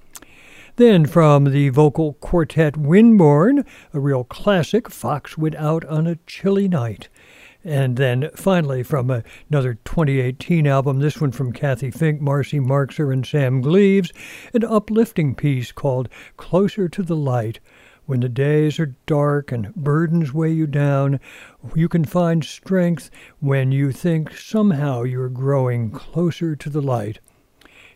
Then 0.76 1.04
from 1.04 1.44
the 1.44 1.68
vocal 1.68 2.14
quartet 2.14 2.74
Windborne, 2.74 3.66
a 3.92 4.00
real 4.00 4.24
classic, 4.24 4.90
Fox 4.90 5.36
went 5.36 5.56
out 5.56 5.84
on 5.84 6.06
a 6.06 6.16
chilly 6.26 6.68
night. 6.68 7.10
And 7.64 7.96
then 7.96 8.30
finally 8.34 8.82
from 8.82 9.22
another 9.48 9.74
2018 9.84 10.66
album, 10.66 10.98
this 10.98 11.20
one 11.20 11.30
from 11.30 11.52
Cathy 11.52 11.92
Fink, 11.92 12.20
Marcy 12.20 12.58
Marxer, 12.58 13.12
and 13.12 13.24
Sam 13.24 13.60
Gleaves, 13.60 14.12
an 14.52 14.64
uplifting 14.64 15.36
piece 15.36 15.70
called 15.70 16.08
Closer 16.36 16.88
to 16.88 17.02
the 17.02 17.16
Light. 17.16 17.60
When 18.04 18.18
the 18.18 18.28
days 18.28 18.80
are 18.80 18.96
dark 19.06 19.52
and 19.52 19.72
burdens 19.76 20.34
weigh 20.34 20.50
you 20.52 20.66
down, 20.66 21.20
you 21.76 21.88
can 21.88 22.04
find 22.04 22.44
strength 22.44 23.10
when 23.38 23.70
you 23.70 23.92
think 23.92 24.36
somehow 24.36 25.04
you're 25.04 25.28
growing 25.28 25.92
closer 25.92 26.56
to 26.56 26.68
the 26.68 26.82
light. 26.82 27.20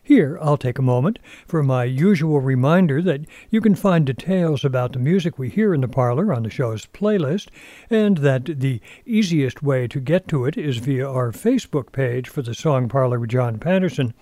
Here, 0.07 0.39
I'll 0.41 0.55
take 0.55 0.79
a 0.79 0.81
moment 0.81 1.19
for 1.45 1.61
my 1.61 1.83
usual 1.83 2.39
reminder 2.39 3.01
that 3.01 3.25
you 3.49 3.59
can 3.59 3.75
find 3.75 4.05
details 4.05 4.63
about 4.63 4.93
the 4.93 4.99
music 4.99 5.37
we 5.37 5.49
hear 5.49 5.73
in 5.73 5.81
the 5.81 5.89
parlor 5.89 6.33
on 6.33 6.43
the 6.43 6.49
show's 6.49 6.85
playlist, 6.85 7.49
and 7.89 8.19
that 8.19 8.45
the 8.45 8.79
easiest 9.05 9.61
way 9.61 9.85
to 9.89 9.99
get 9.99 10.25
to 10.29 10.45
it 10.45 10.55
is 10.55 10.77
via 10.77 11.05
our 11.05 11.33
Facebook 11.33 11.91
page 11.91 12.29
for 12.29 12.41
the 12.41 12.55
Song 12.55 12.87
Parlor 12.87 13.19
with 13.19 13.31
John 13.31 13.59
Patterson. 13.59 14.13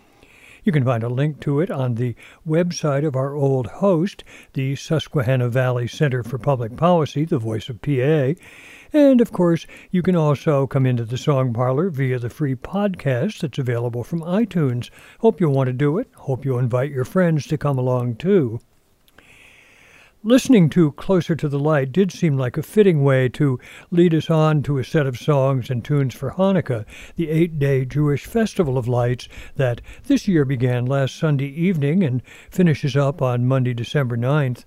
You 0.64 0.72
can 0.72 0.84
find 0.84 1.04
a 1.04 1.08
link 1.08 1.40
to 1.42 1.60
it 1.60 1.70
on 1.70 1.94
the 1.94 2.16
website 2.48 3.06
of 3.06 3.16
our 3.16 3.36
old 3.36 3.68
host, 3.68 4.24
the 4.54 4.76
Susquehanna 4.76 5.50
Valley 5.50 5.88
Center 5.88 6.24
for 6.24 6.40
Public 6.40 6.76
Policy, 6.76 7.26
the 7.26 7.38
voice 7.38 7.70
of 7.70 7.84
PA. 7.84 8.34
And 8.96 9.20
of 9.20 9.34
course, 9.34 9.68
you 9.92 10.02
can 10.02 10.16
also 10.16 10.66
come 10.68 10.86
into 10.86 11.04
the 11.04 11.18
Song 11.18 11.52
Parlor 11.52 11.90
via 11.90 12.18
the 12.18 12.30
free 12.30 12.56
podcast 12.56 13.42
that's 13.42 13.58
available 13.58 14.06
from 14.06 14.22
iTunes. 14.22 14.90
Hope 15.20 15.42
you'll 15.42 15.52
want 15.52 15.68
to 15.68 15.74
do 15.74 15.98
it. 15.98 16.08
Hope 16.16 16.46
you'll 16.46 16.60
invite 16.60 16.92
your 16.92 17.04
friends 17.04 17.46
to 17.48 17.58
come 17.58 17.78
along 17.78 18.16
too. 18.16 18.62
Listening 20.24 20.70
to 20.70 20.94
Closer 20.94 21.36
to 21.36 21.50
the 21.50 21.60
Light 21.60 21.92
did 21.92 22.14
seem 22.14 22.38
like 22.38 22.56
a 22.56 22.64
fitting 22.64 23.04
way 23.04 23.28
to 23.28 23.60
lead 23.92 24.16
us 24.16 24.30
on 24.30 24.64
to 24.64 24.78
a 24.78 24.84
set 24.86 25.06
of 25.06 25.18
songs 25.18 25.70
and 25.70 25.84
tunes 25.84 26.14
for 26.14 26.32
Hanukkah, 26.32 26.86
the 27.18 27.30
eight 27.30 27.60
day 27.60 27.84
Jewish 27.84 28.26
festival 28.26 28.78
of 28.78 28.88
lights 28.88 29.28
that 29.58 29.82
this 30.06 30.26
year 30.26 30.46
began 30.46 30.86
last 30.86 31.18
Sunday 31.18 31.50
evening 31.50 32.02
and 32.02 32.24
finishes 32.50 32.96
up 32.96 33.22
on 33.22 33.46
Monday, 33.46 33.74
December 33.74 34.16
9th 34.16 34.64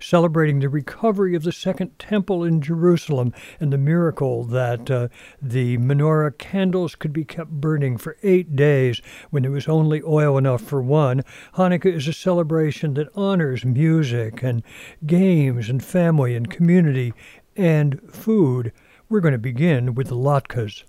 celebrating 0.00 0.60
the 0.60 0.68
recovery 0.68 1.34
of 1.34 1.42
the 1.42 1.52
Second 1.52 1.98
Temple 1.98 2.44
in 2.44 2.60
Jerusalem 2.60 3.32
and 3.60 3.72
the 3.72 3.78
miracle 3.78 4.44
that 4.44 4.90
uh, 4.90 5.08
the 5.40 5.78
menorah 5.78 6.36
candles 6.36 6.94
could 6.94 7.12
be 7.12 7.24
kept 7.24 7.50
burning 7.50 7.96
for 7.96 8.16
eight 8.22 8.56
days 8.56 9.00
when 9.30 9.42
there 9.42 9.52
was 9.52 9.68
only 9.68 10.02
oil 10.02 10.38
enough 10.38 10.62
for 10.62 10.82
one. 10.82 11.24
Hanukkah 11.54 11.94
is 11.94 12.08
a 12.08 12.12
celebration 12.12 12.94
that 12.94 13.08
honors 13.14 13.64
music 13.64 14.42
and 14.42 14.62
games 15.06 15.68
and 15.68 15.84
family 15.84 16.34
and 16.34 16.50
community 16.50 17.12
and 17.56 18.00
food. 18.10 18.72
We're 19.08 19.20
going 19.20 19.32
to 19.32 19.38
begin 19.38 19.94
with 19.94 20.08
the 20.08 20.16
latkes. 20.16 20.84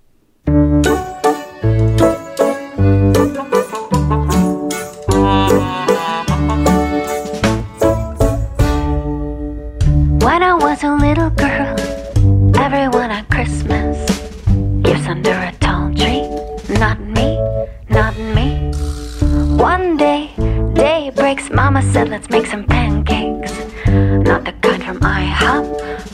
Breaks, 21.29 21.51
Mama 21.51 21.81
said, 21.93 22.09
let's 22.09 22.27
make 22.31 22.47
some 22.47 22.63
pancakes. 22.63 23.53
Not 23.85 24.45
the 24.45 24.53
kind 24.63 24.83
from 24.83 24.99
IHOP, 24.99 25.65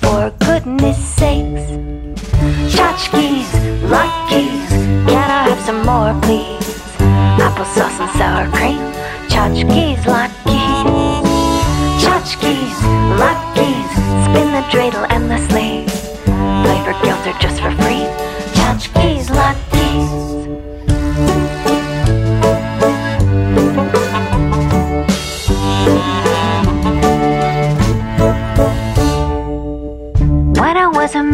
for 0.01 0.21
goodness 0.45 0.97
sakes. 0.97 1.71
Tchotchkes, 2.73 3.49
Latkes, 3.93 4.67
can 5.07 5.29
I 5.37 5.41
have 5.49 5.61
some 5.67 5.81
more, 5.89 6.11
please? 6.21 6.67
Applesauce 7.45 7.97
and 8.03 8.11
sour 8.19 8.45
cream, 8.57 8.83
tchotchkes, 9.31 10.03
Latkes. 10.13 11.23
Tchotchkes, 12.01 12.77
Latkes, 13.21 13.91
spin 14.25 14.47
the 14.55 14.63
dreidel 14.71 15.05
endlessly. 15.15 15.71
Play 16.63 16.79
for 16.83 16.95
guilt 17.03 17.25
or 17.25 17.35
just 17.39 17.61
for 17.61 17.71
free. 17.81 18.03
Tchotchkes, 18.55 19.14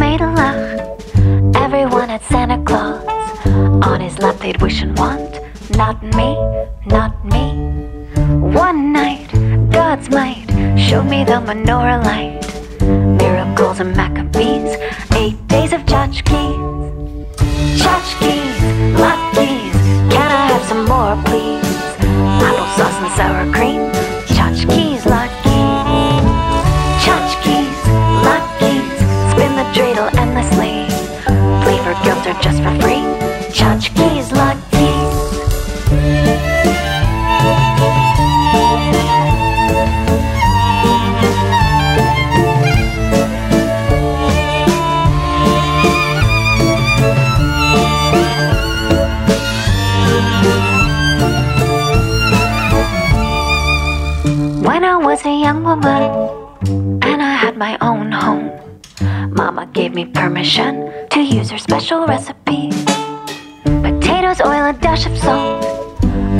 Was 0.01 0.09
a 0.09 0.23
maidalach, 0.23 1.55
everyone 1.55 2.09
had 2.09 2.23
Santa 2.23 2.63
Claus. 2.63 3.05
On 3.85 4.01
his 4.01 4.17
lap 4.17 4.35
they'd 4.39 4.59
wish 4.59 4.81
and 4.81 4.97
want. 4.97 5.39
Not 5.77 6.01
me, 6.01 6.33
not 6.87 7.23
me. 7.23 7.53
One 8.55 8.93
night, 8.93 9.29
God's 9.71 10.09
might 10.09 10.47
showed 10.75 11.03
me 11.03 11.23
the 11.23 11.33
menorah 11.33 12.03
light. 12.03 12.41
Miracles 12.81 13.79
and 13.79 13.95
Maccabees, 13.95 14.75
eight 15.13 15.47
days 15.47 15.71
of 15.71 15.81
tchotchkes. 15.81 16.57
Tchotchkes, 17.77 18.57
latkes, 18.97 19.73
can 20.09 20.31
I 20.31 20.45
have 20.51 20.63
some 20.65 20.85
more, 20.85 21.15
please? 21.25 21.61
Applesauce 22.47 22.97
and 23.03 23.11
sour 23.17 23.53
cream, 23.53 24.00
or 32.31 32.41
just 32.41 32.63
for 32.63 32.73
free. 32.81 33.03
Tchotchkes, 33.55 34.29
latkes. 34.37 35.11
When 54.65 54.83
I 54.85 54.95
was 54.97 55.25
a 55.25 55.35
young 55.45 55.63
woman 55.63 56.03
and 57.03 57.21
I 57.21 57.33
had 57.43 57.57
my 57.57 57.77
own 57.81 58.11
home, 58.11 58.40
gave 59.73 59.93
me 59.93 60.05
permission 60.05 60.91
to 61.09 61.21
use 61.21 61.49
her 61.49 61.57
special 61.57 62.05
recipe. 62.05 62.69
Potatoes, 63.63 64.41
oil, 64.41 64.65
a 64.67 64.73
dash 64.73 65.05
of 65.05 65.17
salt, 65.17 65.63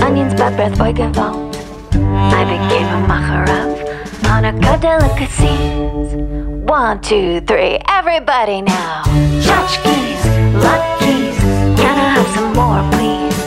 onions, 0.02 0.34
bad 0.34 0.56
breath, 0.56 0.78
Voigewalt. 0.78 1.56
I 2.34 2.44
became 2.44 2.88
a 2.88 3.08
macher 3.08 3.44
of 3.60 3.70
Hanukkah 4.24 4.82
delicacies. 4.82 6.16
One, 6.70 7.02
two, 7.02 7.42
three, 7.42 7.80
everybody 7.88 8.62
now. 8.62 9.04
Tchotchkes, 9.44 10.22
latkes, 10.64 11.38
can 11.78 11.96
I 11.98 12.10
have 12.16 12.28
some 12.36 12.54
more, 12.54 12.82
please? 12.92 13.38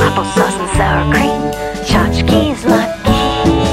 Applesauce 0.00 0.58
and 0.62 0.70
sour 0.76 1.04
cream. 1.12 1.42
Tchotchkes, 1.86 2.62
latkes. 2.70 3.70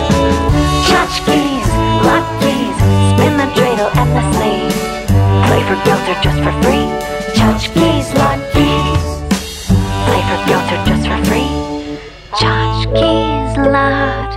Tchotchkes, 0.85 1.69
latkes, 2.05 2.77
spin 3.13 3.37
the 3.37 3.47
dreidel 3.55 3.95
and 3.95 4.33
the. 4.33 4.38
Play 5.49 5.63
for 5.63 5.77
Gelter 5.83 6.17
just 6.21 6.39
for 6.43 6.53
free. 6.61 6.85
Tchotchkes, 7.33 8.13
latkes. 8.13 9.03
Play 10.05 10.21
for 10.29 10.39
Gelter 10.47 10.79
just 10.85 11.05
for 11.09 11.19
free. 11.25 11.49
Tchotchkes, 12.37 13.53
latkes. 13.57 14.29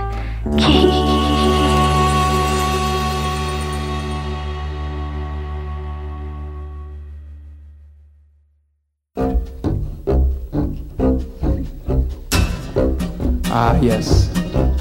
Ah, 13.55 13.77
yes. 13.81 14.29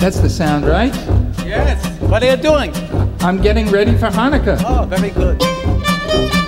That's 0.00 0.18
the 0.20 0.30
sound, 0.30 0.64
right? 0.64 0.94
Yes. 1.44 1.86
What 2.00 2.22
are 2.22 2.30
you 2.30 2.36
doing? 2.38 2.72
I'm 3.20 3.42
getting 3.42 3.68
ready 3.70 3.94
for 3.96 4.08
Hanukkah. 4.08 4.60
Oh, 4.66 4.86
very 4.86 5.10
good. 5.10 5.31
Now 6.12 6.41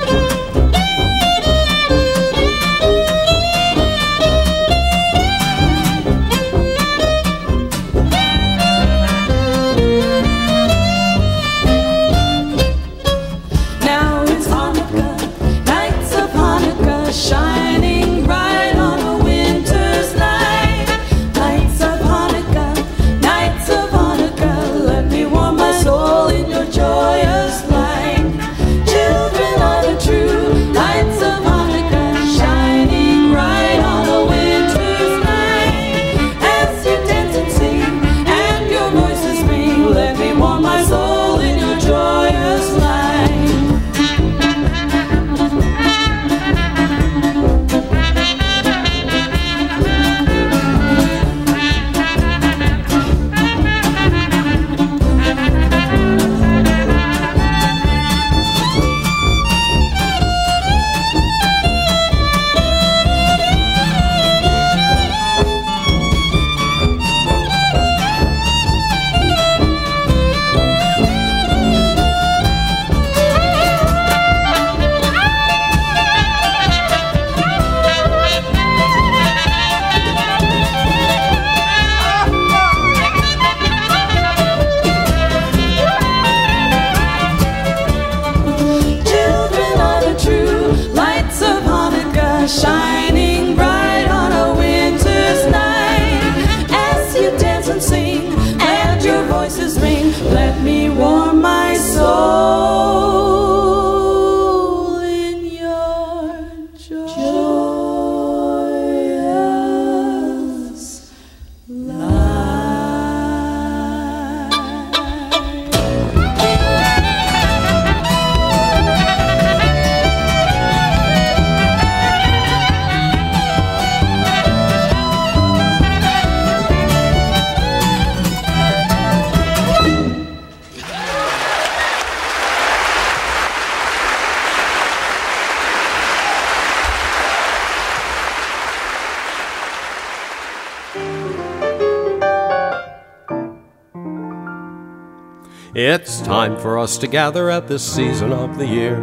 us 146.84 146.98
to 146.98 147.06
gather 147.06 147.48
at 147.48 147.66
this 147.66 147.82
season 147.82 148.30
of 148.30 148.58
the 148.58 148.66
year 148.66 148.96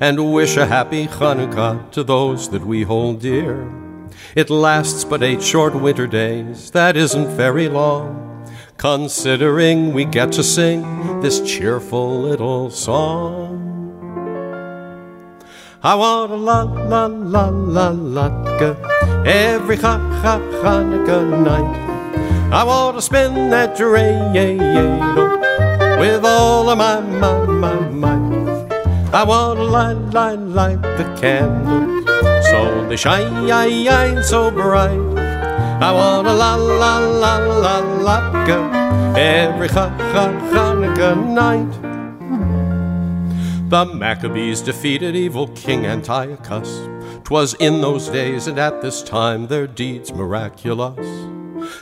and 0.00 0.32
wish 0.32 0.56
a 0.56 0.64
happy 0.64 1.06
Hanukkah 1.06 1.90
to 1.90 2.02
those 2.02 2.48
that 2.48 2.64
we 2.64 2.84
hold 2.84 3.20
dear. 3.20 3.70
It 4.34 4.48
lasts 4.48 5.04
but 5.04 5.22
eight 5.22 5.42
short 5.42 5.74
winter 5.74 6.06
days, 6.06 6.70
that 6.70 6.96
isn't 6.96 7.28
very 7.36 7.68
long, 7.68 8.50
considering 8.78 9.92
we 9.92 10.06
get 10.06 10.32
to 10.32 10.42
sing 10.42 11.20
this 11.20 11.42
cheerful 11.42 12.22
little 12.22 12.70
song. 12.70 13.66
I 15.82 15.94
want 15.96 16.32
a 16.32 16.36
la 16.36 16.62
la 16.62 17.06
la 17.06 17.48
la 17.50 17.90
latka 17.92 18.70
every 19.26 19.76
ha 19.76 19.98
ha 20.22 20.38
Hanukkah 20.62 21.44
night. 21.44 21.88
I 22.50 22.64
want 22.64 22.96
to 22.96 23.02
spin 23.02 23.50
that 23.50 23.76
dreidel 23.76 25.27
with 25.98 26.24
all 26.24 26.68
of 26.70 26.78
my 26.78 27.00
my 27.00 27.44
my 27.46 27.74
might. 27.90 28.72
I 29.12 29.24
want 29.24 29.58
to 29.58 29.64
light 29.64 29.98
light 30.12 30.38
light 30.38 30.82
the 30.82 31.04
candles 31.20 32.04
so 32.50 32.86
they 32.88 32.96
shine 32.96 34.22
so 34.22 34.50
bright. 34.50 35.18
I 35.80 35.92
want 35.92 36.26
to 36.26 36.34
la 36.34 36.54
la 36.56 36.98
la 36.98 37.38
la 37.38 37.80
latka 38.06 39.16
every 39.16 39.68
ha 39.68 39.88
ha 40.12 40.24
Hanukkah 40.52 41.16
night. 41.26 41.72
The 43.70 43.84
Maccabees 43.84 44.62
defeated 44.62 45.14
evil 45.14 45.48
King 45.48 45.84
Antiochus. 45.84 46.88
'Twas 47.24 47.54
in 47.60 47.82
those 47.82 48.08
days 48.08 48.46
and 48.46 48.58
at 48.58 48.80
this 48.80 49.02
time 49.02 49.48
their 49.48 49.66
deeds 49.66 50.12
miraculous. 50.12 51.06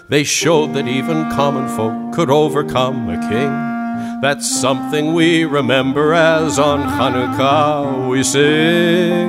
They 0.08 0.24
showed 0.24 0.74
that 0.74 0.88
even 0.88 1.30
common 1.30 1.68
folk 1.68 2.12
could 2.12 2.30
overcome 2.30 3.08
a 3.08 3.28
king. 3.28 3.75
That's 4.22 4.48
something 4.48 5.12
we 5.12 5.44
remember 5.44 6.14
as 6.14 6.58
on 6.58 6.80
Hanukkah 6.82 8.08
we 8.08 8.22
sing. 8.22 9.28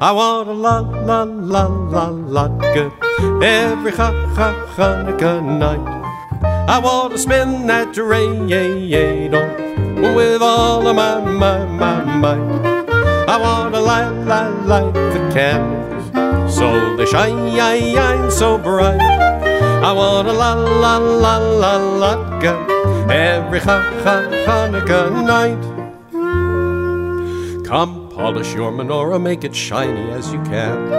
I 0.00 0.12
want 0.12 0.48
a 0.48 0.52
la 0.52 0.80
la 0.80 1.22
la 1.22 1.66
la 1.66 2.08
latke 2.10 2.90
every 3.42 3.92
ha 3.92 4.10
ha 4.34 4.52
Hanukkah 4.76 5.40
night. 5.58 5.96
I 6.68 6.78
want 6.80 7.12
to 7.12 7.18
spin 7.18 7.66
that 7.68 7.94
dreidel 7.94 9.46
with 10.16 10.42
all 10.42 10.86
of 10.86 10.96
my 10.96 11.20
my 11.20 11.64
my 11.66 12.04
might. 12.04 12.86
I 13.28 13.38
want 13.38 13.74
to 13.74 13.80
light 13.80 14.10
light 14.26 14.66
light 14.66 14.92
the 14.92 15.30
candles 15.32 15.86
so 16.52 16.96
they 16.96 17.06
shine 17.06 18.30
so 18.30 18.58
bright. 18.58 19.35
I 19.82 19.92
want 19.92 20.28
a 20.28 20.32
la 20.32 20.54
la 20.54 20.96
la 20.98 21.36
la 21.36 21.78
latke 21.78 23.10
every 23.10 23.60
ha 23.60 23.80
ha 24.04 24.16
Hanukkah 24.46 25.10
night. 25.24 25.62
Come 27.64 28.08
polish 28.10 28.54
your 28.54 28.72
menorah, 28.72 29.20
make 29.20 29.44
it 29.44 29.54
shiny 29.54 30.10
as 30.10 30.32
you 30.32 30.42
can. 30.44 30.90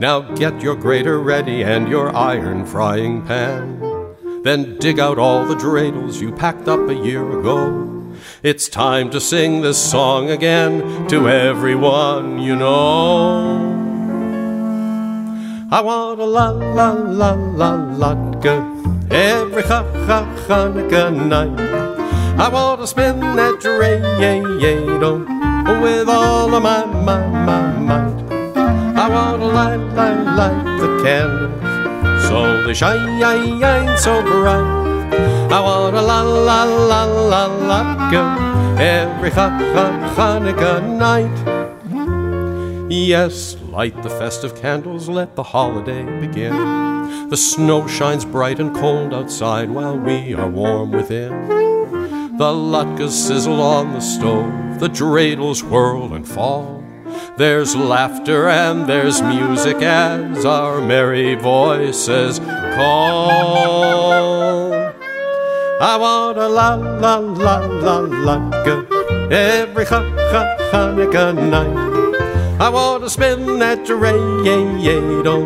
Now 0.00 0.20
get 0.20 0.60
your 0.60 0.74
grater 0.74 1.20
ready 1.20 1.62
and 1.62 1.88
your 1.88 2.14
iron 2.14 2.66
frying 2.66 3.22
pan. 3.22 3.80
Then 4.42 4.78
dig 4.78 4.98
out 4.98 5.18
all 5.18 5.44
the 5.46 5.54
dreidels 5.54 6.20
you 6.20 6.32
packed 6.32 6.68
up 6.68 6.88
a 6.88 6.94
year 6.94 7.38
ago. 7.38 7.90
It's 8.42 8.68
time 8.68 9.10
to 9.10 9.20
sing 9.20 9.62
this 9.62 9.78
song 9.78 10.30
again 10.30 11.06
to 11.08 11.28
everyone 11.28 12.40
you 12.40 12.56
know. 12.56 13.73
I 15.74 15.80
want 15.80 16.20
a 16.20 16.24
la 16.24 16.50
la 16.50 16.92
la 16.92 17.32
la 17.32 17.70
latka 18.00 18.54
every 19.10 19.62
ha 19.64 19.82
ha 20.06 20.18
Hanukkah 20.46 21.10
night. 21.10 21.58
I 22.38 22.48
want 22.48 22.80
to 22.80 22.86
spin 22.86 23.18
that 23.18 23.54
dreidel 23.58 25.26
with 25.82 26.08
all 26.08 26.54
of 26.54 26.62
my 26.62 26.84
my 26.86 27.18
my 27.48 27.72
might. 27.88 28.18
I 29.02 29.08
want 29.14 29.40
to 29.42 29.48
light 29.48 29.82
light 29.98 30.22
light 30.38 30.62
the 30.78 30.90
candles 31.02 32.28
so 32.28 32.62
they 32.64 32.74
shine 32.74 33.18
shine 33.18 33.98
so 33.98 34.22
bright. 34.22 35.10
I 35.50 35.58
want 35.58 35.96
a 35.96 36.02
la 36.02 36.22
la 36.22 36.62
la 36.62 37.02
la 37.32 37.42
latka 37.70 38.22
every 38.78 39.30
ha 39.30 39.48
ha 39.74 39.86
Hanukkah 40.14 40.78
night. 41.04 41.36
Yes, 42.88 43.56
light 43.74 44.02
the 44.04 44.08
festive 44.08 44.54
candles, 44.54 45.08
let 45.08 45.34
the 45.34 45.42
holiday 45.42 46.04
begin. 46.20 46.52
The 47.28 47.36
snow 47.36 47.88
shines 47.88 48.24
bright 48.24 48.60
and 48.60 48.72
cold 48.72 49.12
outside 49.12 49.68
while 49.68 49.98
we 49.98 50.32
are 50.32 50.48
warm 50.48 50.92
within. 50.92 51.48
The 52.38 52.52
latkes 52.52 53.10
sizzle 53.10 53.60
on 53.60 53.92
the 53.92 54.00
stove, 54.00 54.78
the 54.78 54.86
dreidels 54.86 55.68
whirl 55.68 56.14
and 56.14 56.26
fall. 56.26 56.84
There's 57.36 57.74
laughter 57.74 58.48
and 58.48 58.88
there's 58.88 59.20
music 59.22 59.82
as 59.82 60.44
our 60.44 60.80
merry 60.80 61.34
voices 61.34 62.38
call. 62.38 63.32
I 65.80 65.96
want 65.96 66.38
a 66.38 66.48
la 66.48 66.74
la 66.76 67.16
la 67.16 67.58
la 67.58 68.00
latka 68.26 69.32
every 69.32 69.84
ha 69.86 70.00
ha 70.30 70.42
Hanukkah 70.70 71.34
night. 71.50 71.93
I 72.64 72.70
want 72.70 73.02
to 73.02 73.10
spin 73.10 73.58
that 73.58 73.80
dreidel 73.84 75.44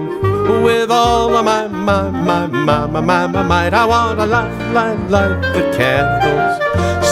with 0.63 0.89
all 0.89 1.35
of 1.35 1.45
my 1.45 1.67
my 1.67 2.09
my 2.11 2.47
my 2.47 2.87
my 2.87 3.01
my 3.01 3.27
my 3.27 3.43
might. 3.43 3.75
I 3.75 3.87
want 3.87 4.21
to 4.21 4.27
light 4.27 4.73
light 4.73 5.11
light 5.11 5.41
the 5.53 5.63
candles 5.77 6.63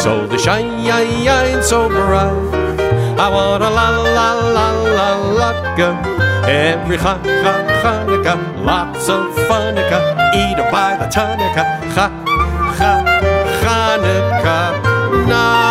so 0.01 0.29
they 0.29 0.39
shine 0.39 0.87
shine 0.87 1.61
so 1.61 1.89
bright. 1.89 2.31
I 3.19 3.29
want 3.29 3.65
a 3.65 3.69
la 3.69 3.89
la 4.17 4.29
la 4.57 4.69
la 4.97 5.09
latka 5.41 5.89
every 6.47 6.99
ha 6.99 7.19
ha 7.43 7.55
Hanukkah, 7.83 8.65
lots 8.65 9.09
of 9.09 9.27
funica, 9.49 9.99
eat 10.41 10.57
it 10.57 10.71
by 10.71 10.95
the 11.01 11.07
tonica, 11.07 11.65
ha 11.97 12.07
ha 12.79 12.93
Hanukkah 13.59 15.27
night. 15.27 15.66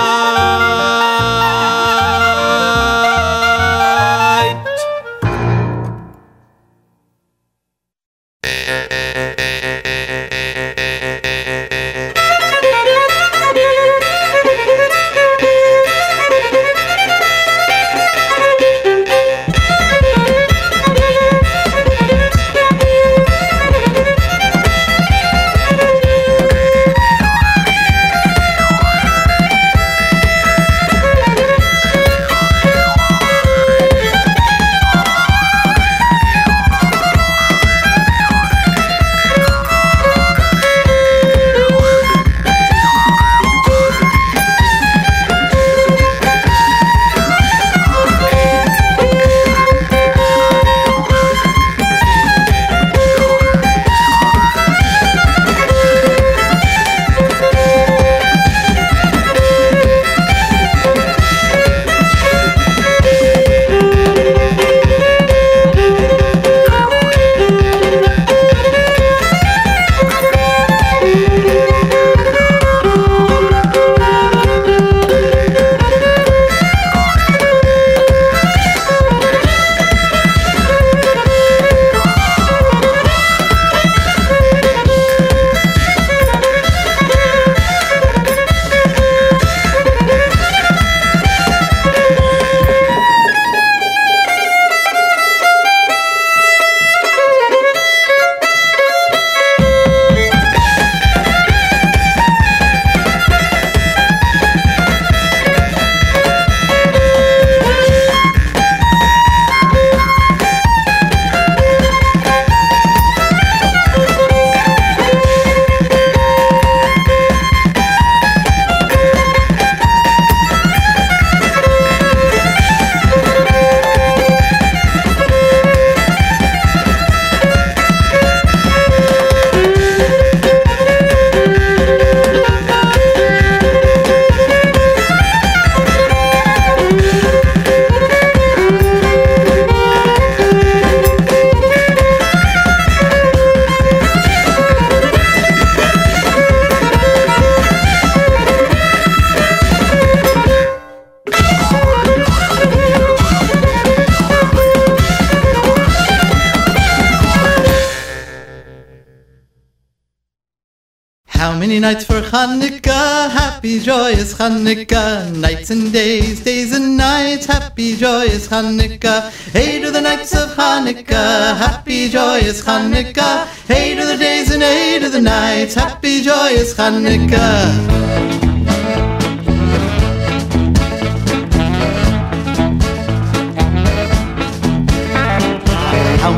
Happy, 163.65 163.79
joyous 163.79 164.35
Hanukkah. 164.35 165.35
Nights 165.35 165.71
and 165.71 165.91
days, 165.91 166.43
days 166.43 166.71
and 166.71 166.95
nights. 166.95 167.47
Happy, 167.47 167.95
joyous 167.95 168.47
Hanukkah. 168.47 169.31
Hey 169.53 169.81
to 169.81 169.89
the 169.89 170.01
nights 170.01 170.35
of 170.35 170.49
Hanukkah. 170.49 171.57
Happy, 171.57 172.07
joyous 172.07 172.63
Hanukkah. 172.63 173.47
Hey 173.67 173.95
to 173.95 174.05
the 174.05 174.17
days 174.17 174.53
and 174.53 174.61
hey 174.61 174.99
to 174.99 175.09
the 175.09 175.19
nights. 175.19 175.73
Happy, 175.73 176.21
joyous 176.21 176.75
Hanukkah. 176.75 178.54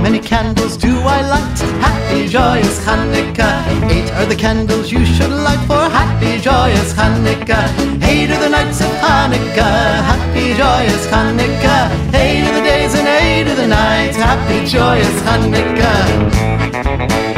Many 0.10 0.26
candles 0.26 0.78
do 0.78 0.94
I 1.16 1.20
light? 1.34 1.60
Happy, 1.86 2.30
joyous 2.30 2.80
Hanukkah. 2.86 3.56
Eight 3.92 4.10
are 4.14 4.26
the 4.26 4.38
candles 4.38 4.90
you 4.90 5.06
should 5.06 5.32
light 5.32 5.60
for 5.68 5.84
happy, 6.00 6.40
joyous 6.40 6.94
Hanukkah. 6.94 7.66
Eight 8.04 8.32
are 8.32 8.40
the 8.40 8.52
nights 8.58 8.80
of 8.80 8.92
Hanukkah. 9.04 10.04
Happy, 10.12 10.48
joyous 10.62 11.04
Hanukkah. 11.08 11.92
Eight 12.14 12.48
are 12.48 12.56
the 12.58 12.64
days 12.72 12.96
and 12.96 13.08
eight 13.08 13.52
are 13.52 13.56
the 13.56 13.68
nights. 13.68 14.16
Happy, 14.16 14.66
joyous 14.66 15.18
Hanukkah. 15.28 17.37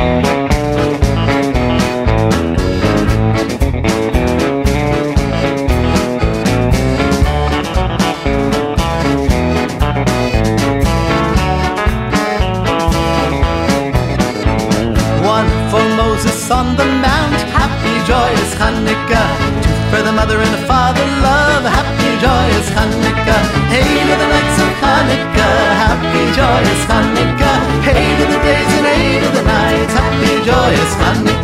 Mother 20.29 20.43
and 20.43 20.53
the 20.53 20.67
father 20.67 21.05
love, 21.25 21.63
happy, 21.63 22.09
joyous 22.21 22.69
Hanukkah. 22.77 23.41
Hey 23.73 23.81
to 23.81 24.15
the 24.21 24.27
nights 24.29 24.61
of 24.61 24.71
Hanukkah, 24.83 25.57
happy, 25.81 26.23
joyous 26.37 26.83
Hanukkah. 26.85 27.57
Hey 27.81 28.05
to 28.17 28.25
the 28.33 28.39
days 28.45 28.71
and 28.77 28.85
hey 28.85 29.19
to 29.21 29.29
the 29.33 29.41
nights, 29.41 29.93
happy, 29.93 30.45
joyous 30.45 30.93
Hanukkah. 31.01 31.38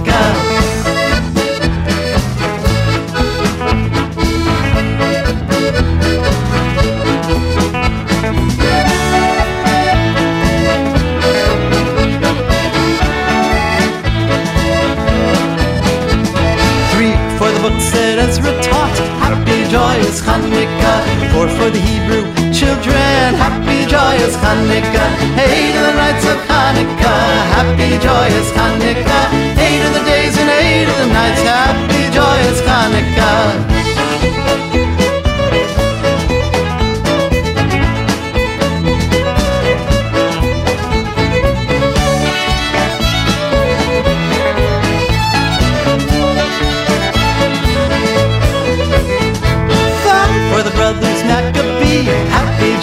Joyous 20.15 20.21
Hanukkah. 20.21 21.31
Four 21.31 21.47
for 21.49 21.69
the 21.69 21.79
Hebrew 21.79 22.23
children. 22.53 23.35
Happy, 23.35 23.85
joyous 23.89 24.35
Hanukkah. 24.37 25.09
Hey 25.35 25.73
to 25.73 25.79
the 25.79 25.93
nights 25.93 26.25
of 26.25 26.37
Hanukkah. 26.47 27.19
Happy, 27.55 27.97
joyous 27.99 28.51
Hanukkah. 28.51 29.25
Hey 29.55 29.79
to 29.81 29.89
the 29.97 30.05
days 30.05 30.37
and 30.37 30.49
eight 30.49 30.85
to 30.85 30.93
the 31.03 31.07
nights. 31.07 31.41
Happy, 31.41 32.13
joyous 32.13 32.61
Hanukkah. 32.61 33.74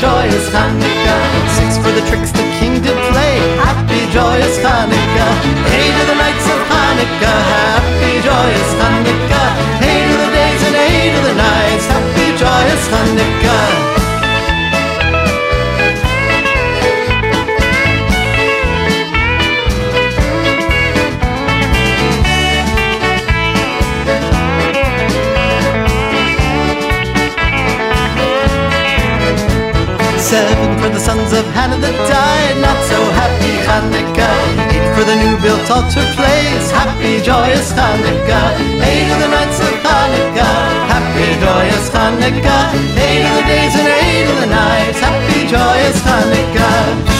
Joyous 0.03 0.49
Hanukkah. 0.51 1.23
Six 1.57 1.79
for 1.79 1.93
the 1.95 2.03
tricks 2.11 2.33
the 2.33 2.43
king 2.59 2.75
did 2.83 2.99
play, 3.13 3.39
happy 3.63 4.03
joyous 4.11 4.59
Hanukkah. 4.59 5.33
Eight 5.79 5.95
to 5.99 6.05
the 6.11 6.17
nights 6.19 6.47
of 6.55 6.61
Hanukkah, 6.73 7.39
happy 7.55 8.13
joyous 8.27 8.73
Hanukkah. 8.83 9.02
Hannah 31.53 31.79
that 31.85 31.97
died, 32.09 32.57
not 32.65 32.79
so 32.89 32.99
happy 33.13 33.55
Hanukkah. 33.69 34.73
Eight 34.73 34.87
for 34.97 35.05
the 35.05 35.17
new 35.21 35.37
built 35.45 35.69
altar 35.69 36.07
place, 36.17 36.67
happy 36.73 37.21
joyous 37.21 37.73
Hanukkah. 37.77 38.57
Eight 38.81 39.09
of 39.13 39.19
the 39.21 39.29
nights 39.29 39.61
of 39.61 39.75
Hanukkah, 39.85 40.57
happy 40.89 41.29
joyous 41.45 41.87
Hanukkah. 41.93 42.73
Eight 42.97 43.25
of 43.29 43.35
the 43.37 43.45
days 43.45 43.75
and 43.77 43.89
eight 44.01 44.27
of 44.33 44.37
the 44.41 44.49
nights, 44.49 44.99
happy 44.99 45.41
joyous 45.47 45.99
Hanukkah. 46.09 47.12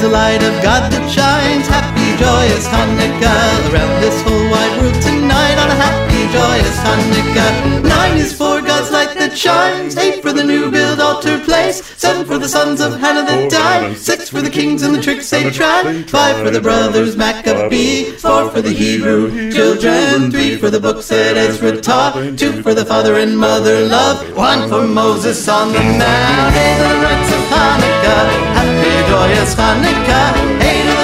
The 0.00 0.08
light 0.08 0.42
of 0.42 0.62
God 0.62 0.90
that 0.90 1.04
shines. 1.12 1.68
Happy, 1.68 2.16
joyous 2.16 2.66
Hanukkah. 2.68 3.68
Around 3.68 4.00
this 4.00 4.16
whole 4.22 4.48
wide 4.48 4.80
world 4.80 4.96
tonight 5.02 5.56
on 5.60 5.68
a 5.68 5.76
happy, 5.76 6.24
joyous 6.32 6.76
Hanukkah. 6.80 7.84
Nine 7.84 8.16
is 8.16 8.32
for 8.32 8.62
God's 8.62 8.90
light 8.90 9.12
that 9.18 9.36
shines. 9.36 9.96
Eight 9.98 10.22
for 10.22 10.32
the 10.32 10.42
new 10.42 10.70
build 10.70 11.00
altar 11.00 11.38
place. 11.40 11.84
Seven 11.98 12.24
for 12.24 12.38
the 12.38 12.48
sons 12.48 12.80
of 12.80 12.98
Hannah 12.98 13.26
that 13.26 13.50
died. 13.50 13.96
Six 13.98 14.30
for 14.30 14.40
the 14.40 14.48
kings 14.48 14.82
and 14.82 14.94
the 14.94 15.02
tricks 15.02 15.28
they 15.28 15.50
tried. 15.50 16.08
Five 16.08 16.36
for 16.42 16.50
the 16.50 16.62
brothers 16.62 17.16
Maccabee. 17.16 18.12
Four 18.12 18.50
for 18.50 18.62
the 18.62 18.72
Hebrew 18.72 19.52
children. 19.52 20.30
Three 20.30 20.56
for 20.56 20.70
the 20.70 20.80
books 20.80 21.08
that 21.08 21.36
Ezra 21.36 21.78
taught. 21.78 22.38
Two 22.38 22.62
for 22.62 22.72
the 22.72 22.86
father 22.86 23.16
and 23.16 23.36
mother 23.36 23.86
love. 23.86 24.34
One 24.34 24.66
for 24.70 24.86
Moses 24.86 25.46
on 25.46 25.72
the 25.72 25.82
mount. 25.82 26.56
Eight 26.56 26.78
the 26.78 27.02
nights 27.02 27.32
of 27.34 27.42
Hanukkah. 27.52 28.79
Happy, 29.20 29.34
joyous 29.34 29.54
Hanukkah. 29.54 30.62
Eight 30.62 30.99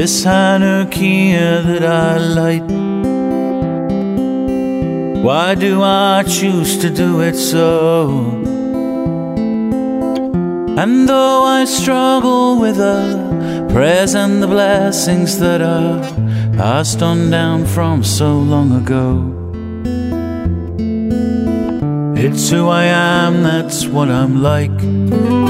This 0.00 0.24
Hanukkah 0.24 1.62
that 1.62 1.84
I 1.84 2.16
light. 2.16 2.70
Why 5.22 5.54
do 5.54 5.82
I 5.82 6.24
choose 6.26 6.78
to 6.78 6.88
do 6.88 7.20
it 7.20 7.36
so? 7.36 8.08
And 10.80 11.06
though 11.06 11.42
I 11.42 11.66
struggle 11.66 12.58
with 12.58 12.76
the 12.76 13.68
prayers 13.74 14.14
and 14.14 14.42
the 14.42 14.46
blessings 14.46 15.38
that 15.38 15.60
are 15.60 16.00
passed 16.56 17.02
on 17.02 17.30
down 17.30 17.66
from 17.66 18.02
so 18.02 18.38
long 18.38 18.72
ago, 18.72 19.06
it's 22.16 22.48
who 22.48 22.68
I 22.68 22.84
am, 22.84 23.42
that's 23.42 23.84
what 23.84 24.08
I'm 24.08 24.42
like. 24.42 25.49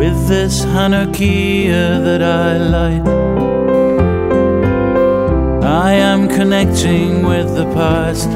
With 0.00 0.28
this 0.28 0.64
Hanukkah 0.64 2.02
that 2.04 2.22
I 2.22 2.56
light, 2.56 3.06
I 5.62 5.92
am 5.92 6.26
connecting 6.26 7.22
with 7.22 7.54
the 7.54 7.66
past. 7.74 8.30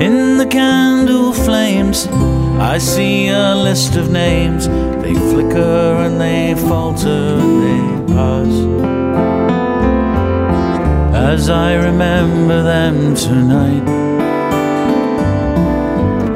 In 0.00 0.38
the 0.38 0.46
candle 0.46 1.32
flames, 1.32 2.06
I 2.60 2.78
see 2.78 3.26
a 3.26 3.56
list 3.56 3.96
of 3.96 4.08
names. 4.12 4.68
They 5.02 5.14
flicker 5.14 6.04
and 6.06 6.20
they 6.20 6.54
falter 6.54 7.40
and 7.42 8.08
they 8.08 8.14
pass. 8.14 8.54
as 11.32 11.50
I 11.50 11.74
remember 11.74 12.62
them 12.62 13.16
tonight. 13.16 14.09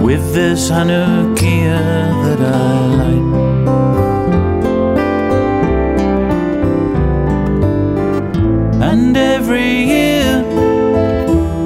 With 0.05 0.35
this 0.35 0.71
Hanukkah 0.71 1.81
that 2.25 2.41
I 2.41 2.87
light. 3.01 3.29
And 8.91 9.17
every 9.17 9.73
year, 9.95 10.43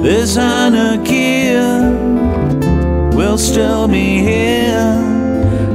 this 0.01 0.37
Hanukkah 0.37 1.91
will 3.13 3.37
still 3.37 3.89
be 3.89 4.19
here 4.19 4.95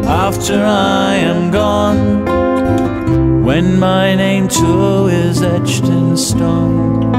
after 0.07 0.55
I 0.65 1.17
am 1.17 1.51
gone. 1.51 2.25
When 3.45 3.79
my 3.79 4.15
name 4.15 4.49
too 4.49 5.09
is 5.09 5.43
etched 5.43 5.85
in 5.85 6.17
stone. 6.17 7.13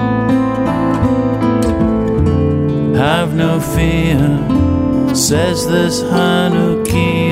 Have 2.95 3.35
no 3.35 3.59
fear, 3.59 4.17
says 5.15 5.65
this 5.65 6.01
Hanukkah. 6.01 7.31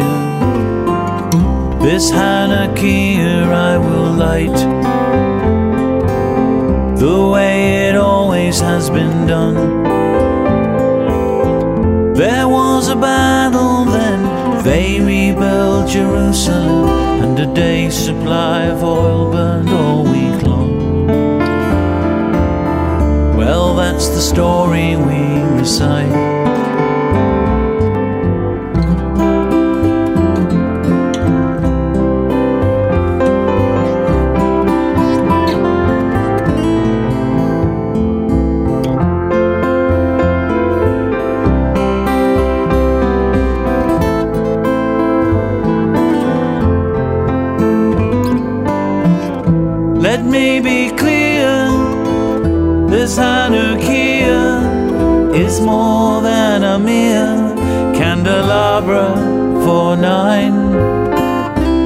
This 1.82 2.10
Hanukkah 2.12 3.52
I 3.52 3.78
will 3.78 4.14
light 4.14 4.58
the 6.98 7.28
way 7.28 7.90
it 7.90 7.96
always 7.96 8.62
has 8.62 8.90
been 8.90 9.28
done. 9.28 9.84
There 12.14 12.48
was 12.48 12.88
a 12.88 12.96
battle 12.96 13.84
then, 13.84 14.64
they 14.64 15.02
rebuilt 15.02 15.90
Jerusalem, 15.90 16.88
and 17.22 17.38
a 17.38 17.54
day's 17.54 17.96
supply 17.98 18.68
of 18.68 18.82
oil 18.82 19.30
burned 19.30 19.70
all 19.70 20.04
week 20.04 20.42
long. 20.44 21.08
Well, 23.36 23.76
that's 23.76 24.08
the 24.08 24.22
story 24.22 24.96
we 24.96 25.42
recite. 25.60 26.33
Is 55.44 55.60
more 55.60 56.22
than 56.22 56.64
a 56.64 56.80
mere 56.80 57.36
candelabra 57.94 59.14
for 59.66 59.98
nine. 59.98 60.58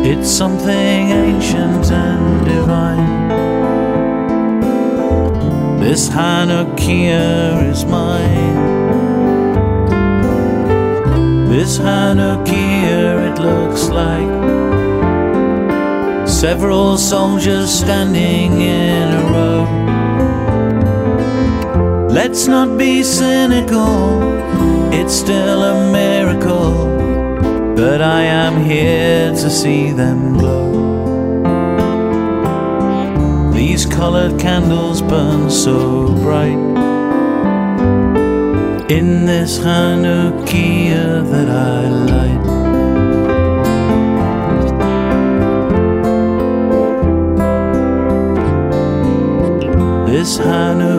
It's 0.06 0.30
something 0.30 1.10
ancient 1.26 1.92
and 1.92 2.46
divine. 2.46 3.28
This 5.80 6.08
Hanukkah 6.10 7.70
is 7.72 7.84
mine. 7.86 8.58
This 11.50 11.80
Hanukkah, 11.80 13.32
it 13.32 13.40
looks 13.42 13.90
like 13.90 14.34
several 16.28 16.98
soldiers 16.98 17.70
standing 17.72 18.62
in 18.62 19.14
a 19.14 19.24
row. 19.32 19.97
Let's 22.20 22.48
not 22.48 22.80
be 22.80 23.04
cynical, 23.04 24.24
it's 24.92 25.14
still 25.14 25.62
a 25.62 25.92
miracle, 25.92 26.98
but 27.76 28.02
I 28.02 28.24
am 28.24 28.64
here 28.64 29.30
to 29.30 29.50
see 29.52 29.92
them 29.92 30.34
glow. 30.34 30.72
These 33.54 33.86
colored 33.86 34.40
candles 34.40 35.04
burn 35.04 35.52
so 35.52 36.08
bright 36.24 36.58
in 38.90 39.28
this 39.28 39.60
Hanukkah 39.60 41.30
that 41.30 41.50
I 41.50 41.88
light. 41.88 42.48
this 50.08 50.38
Hanukkah 50.40 50.97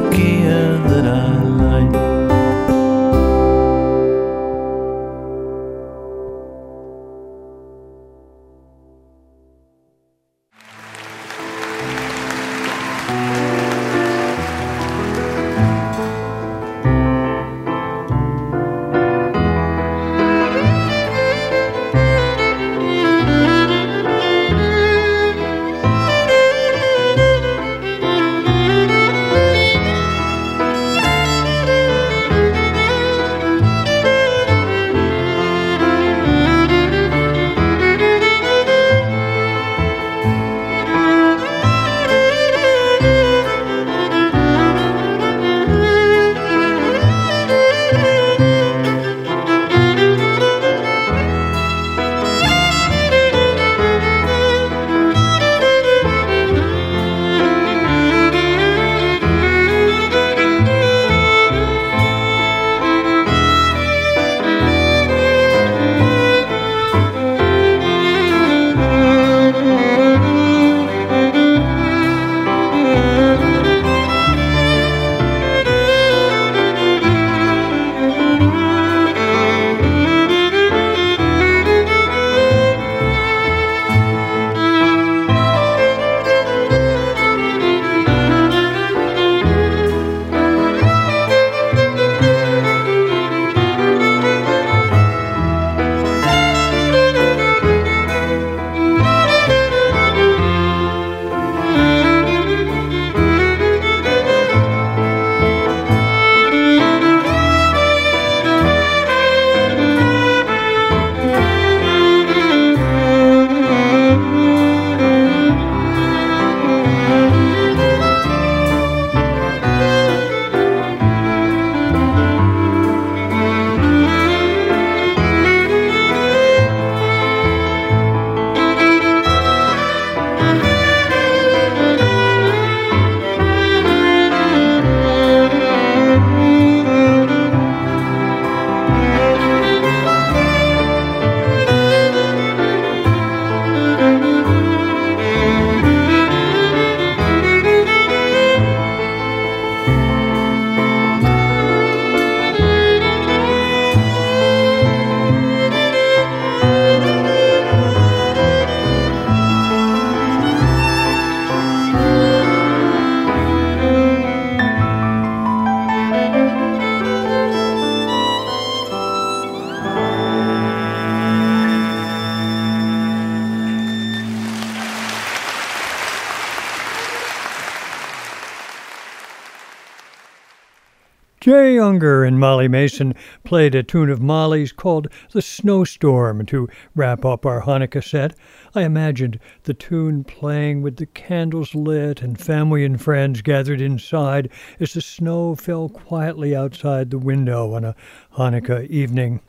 Jay 181.88 181.94
Ungar 181.94 182.28
and 182.28 182.38
Molly 182.38 182.68
Mason 182.68 183.14
played 183.44 183.74
a 183.74 183.82
tune 183.82 184.10
of 184.10 184.20
Molly's 184.20 184.72
called 184.72 185.08
The 185.32 185.40
Snowstorm 185.40 186.44
to 186.44 186.68
wrap 186.94 187.24
up 187.24 187.46
our 187.46 187.62
Hanukkah 187.62 188.04
set. 188.04 188.34
I 188.74 188.82
imagined 188.82 189.40
the 189.62 189.72
tune 189.72 190.22
playing 190.22 190.82
with 190.82 190.96
the 190.96 191.06
candles 191.06 191.74
lit 191.74 192.20
and 192.20 192.38
family 192.38 192.84
and 192.84 193.00
friends 193.00 193.40
gathered 193.40 193.80
inside 193.80 194.50
as 194.78 194.92
the 194.92 195.00
snow 195.00 195.54
fell 195.54 195.88
quietly 195.88 196.54
outside 196.54 197.08
the 197.08 197.16
window 197.16 197.72
on 197.72 197.86
a 197.86 197.96
Hanukkah 198.36 198.86
evening. 198.88 199.40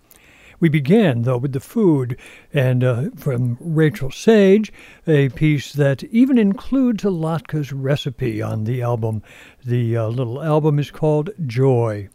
We 0.62 0.70
began, 0.70 1.24
though, 1.24 1.40
with 1.40 1.52
the 1.52 1.60
food, 1.60 2.18
and 2.54 2.86
uh, 2.86 3.10
from 3.18 3.58
Rachael 3.60 4.12
Sage, 4.12 4.72
a 5.06 5.28
piece 5.28 5.74
that 5.74 6.06
even 6.06 6.38
includes 6.38 7.04
a 7.04 7.10
latke's 7.10 7.74
recipe 7.74 8.42
on 8.42 8.64
the 8.64 8.82
album. 8.82 9.24
The 9.66 9.98
uh, 9.98 10.08
little 10.08 10.42
album 10.42 10.80
is 10.80 10.90
called 10.90 11.32
Joy. 11.46 12.08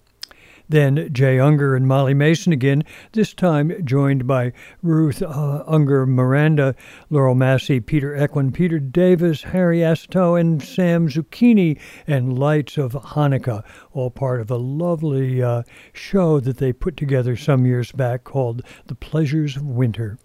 Then 0.68 1.12
Jay 1.12 1.36
Ungar 1.36 1.76
and 1.76 1.86
Molly 1.86 2.14
Mason 2.14 2.52
again, 2.52 2.84
this 3.12 3.34
time 3.34 3.84
joined 3.84 4.26
by 4.26 4.52
Ruth 4.82 5.20
uh, 5.22 5.62
Ungar 5.68 6.06
Merenda, 6.06 6.74
Laurel 7.10 7.34
Massey, 7.34 7.80
Peter 7.80 8.16
Ecklund, 8.16 8.54
Peter 8.54 8.78
Davis, 8.78 9.42
Harry 9.42 9.80
Asitow, 9.80 10.40
and 10.40 10.62
Sam 10.62 11.08
Zucchini, 11.08 11.78
and 12.06 12.38
Lights 12.38 12.78
of 12.78 12.92
Hanukkah, 12.92 13.62
all 13.92 14.10
part 14.10 14.40
of 14.40 14.50
a 14.50 14.56
lovely 14.56 15.42
uh, 15.42 15.64
show 15.92 16.40
that 16.40 16.56
they 16.56 16.72
put 16.72 16.96
together 16.96 17.36
some 17.36 17.66
years 17.66 17.92
back 17.92 18.24
called 18.24 18.62
The 18.86 18.94
Pleasures 18.94 19.56
of 19.56 19.64
Winter. 19.64 20.18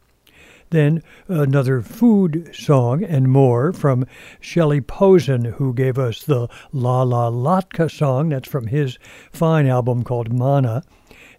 Then 0.72 1.02
another 1.28 1.82
food 1.82 2.52
song 2.54 3.04
and 3.04 3.30
more 3.30 3.74
from 3.74 4.06
Shelley 4.40 4.82
Posen, 4.82 5.46
who 5.46 5.74
gave 5.74 5.98
us 5.98 6.24
the 6.24 6.48
La 6.72 7.02
La 7.02 7.30
Latka 7.30 7.90
song. 7.90 8.30
That's 8.30 8.48
from 8.48 8.68
his 8.68 9.00
fine 9.32 9.66
album 9.66 10.04
called 10.04 10.32
Mana 10.32 10.84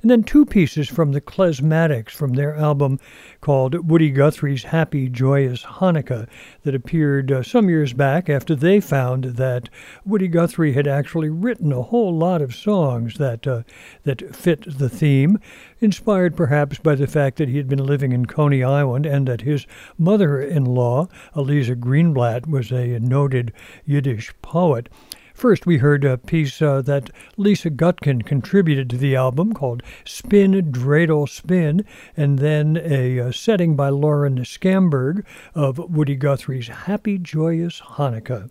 and 0.02 0.10
then 0.10 0.22
two 0.22 0.46
pieces 0.46 0.88
from 0.88 1.12
the 1.12 1.20
Klezmatics 1.20 2.10
from 2.10 2.32
their 2.32 2.56
album 2.56 2.98
called 3.40 3.88
Woody 3.88 4.10
Guthrie's 4.10 4.64
Happy 4.64 5.08
Joyous 5.08 5.62
Hanukkah 5.62 6.26
that 6.62 6.74
appeared 6.74 7.30
uh, 7.30 7.42
some 7.42 7.68
years 7.68 7.92
back 7.92 8.28
after 8.30 8.54
they 8.54 8.80
found 8.80 9.24
that 9.24 9.68
Woody 10.04 10.28
Guthrie 10.28 10.72
had 10.72 10.86
actually 10.86 11.28
written 11.28 11.72
a 11.72 11.82
whole 11.82 12.16
lot 12.16 12.40
of 12.40 12.54
songs 12.54 13.18
that 13.18 13.46
uh, 13.46 13.62
that 14.04 14.34
fit 14.34 14.78
the 14.78 14.88
theme, 14.88 15.38
inspired 15.80 16.36
perhaps 16.36 16.78
by 16.78 16.94
the 16.94 17.06
fact 17.06 17.36
that 17.38 17.48
he 17.48 17.56
had 17.56 17.68
been 17.68 17.84
living 17.84 18.12
in 18.12 18.26
Coney 18.26 18.62
Island 18.62 19.06
and 19.06 19.26
that 19.28 19.42
his 19.42 19.66
mother-in-law, 19.98 21.08
Aliza 21.34 21.76
Greenblatt, 21.76 22.46
was 22.46 22.70
a 22.70 22.98
noted 23.00 23.52
Yiddish 23.84 24.32
poet. 24.42 24.88
First, 25.40 25.64
we 25.64 25.78
heard 25.78 26.04
a 26.04 26.18
piece 26.18 26.60
uh, 26.60 26.82
that 26.82 27.08
Lisa 27.38 27.70
Gutkin 27.70 28.26
contributed 28.26 28.90
to 28.90 28.98
the 28.98 29.16
album 29.16 29.54
called 29.54 29.82
Spin 30.04 30.52
Dreidel 30.70 31.26
Spin, 31.26 31.86
and 32.14 32.40
then 32.40 32.76
a, 32.76 33.18
uh, 33.18 33.32
setting 33.32 33.74
by 33.74 33.88
Lorin 33.88 34.40
Sklamberg 34.40 35.24
of 35.54 35.78
Woody 35.78 36.14
Guthrie's 36.14 36.68
Happy 36.68 37.16
Joyous 37.16 37.80
Hanukkah. 37.80 38.50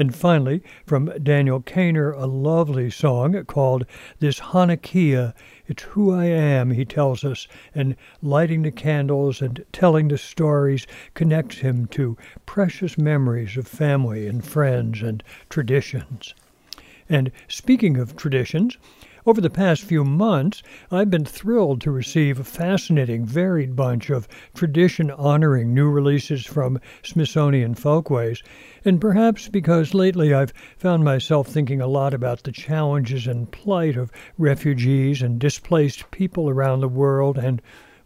And 0.00 0.16
finally, 0.16 0.62
from 0.86 1.12
Daniel 1.22 1.60
Cainer, 1.60 2.12
a 2.12 2.24
lovely 2.24 2.88
song 2.88 3.44
called 3.44 3.84
This 4.18 4.40
Hanukkah 4.40 5.34
it's 5.66 5.82
who 5.82 6.10
I 6.10 6.24
am, 6.24 6.70
he 6.70 6.86
tells 6.86 7.22
us, 7.22 7.46
and 7.74 7.94
lighting 8.22 8.62
the 8.62 8.72
candles 8.72 9.42
and 9.42 9.62
telling 9.72 10.08
the 10.08 10.16
stories 10.16 10.86
connects 11.12 11.58
him 11.58 11.84
to 11.88 12.16
precious 12.46 12.96
memories 12.96 13.58
of 13.58 13.68
family 13.68 14.26
and 14.26 14.42
friends 14.42 15.02
and 15.02 15.22
traditions. 15.50 16.34
And 17.10 17.30
speaking 17.46 17.98
of 17.98 18.16
traditions, 18.16 18.78
over 19.26 19.40
the 19.40 19.50
past 19.50 19.82
few 19.82 20.04
months, 20.04 20.62
I've 20.90 21.10
been 21.10 21.24
thrilled 21.24 21.80
to 21.82 21.90
receive 21.90 22.40
a 22.40 22.44
fascinating, 22.44 23.26
varied 23.26 23.76
bunch 23.76 24.08
of 24.08 24.26
tradition 24.54 25.10
honoring 25.10 25.74
new 25.74 25.90
releases 25.90 26.46
from 26.46 26.80
Smithsonian 27.02 27.74
Folkways, 27.74 28.42
and 28.84 29.00
perhaps 29.00 29.48
because 29.48 29.92
lately 29.94 30.32
I've 30.32 30.54
found 30.78 31.04
myself 31.04 31.48
thinking 31.48 31.80
a 31.80 31.86
lot 31.86 32.14
about 32.14 32.44
the 32.44 32.52
challenges 32.52 33.26
and 33.26 33.50
plight 33.50 33.96
of 33.96 34.10
refugees 34.38 35.20
and 35.22 35.38
displaced 35.38 36.10
people 36.10 36.48
around 36.48 36.80
the 36.80 36.88
world 36.88 37.36
and 37.36 37.60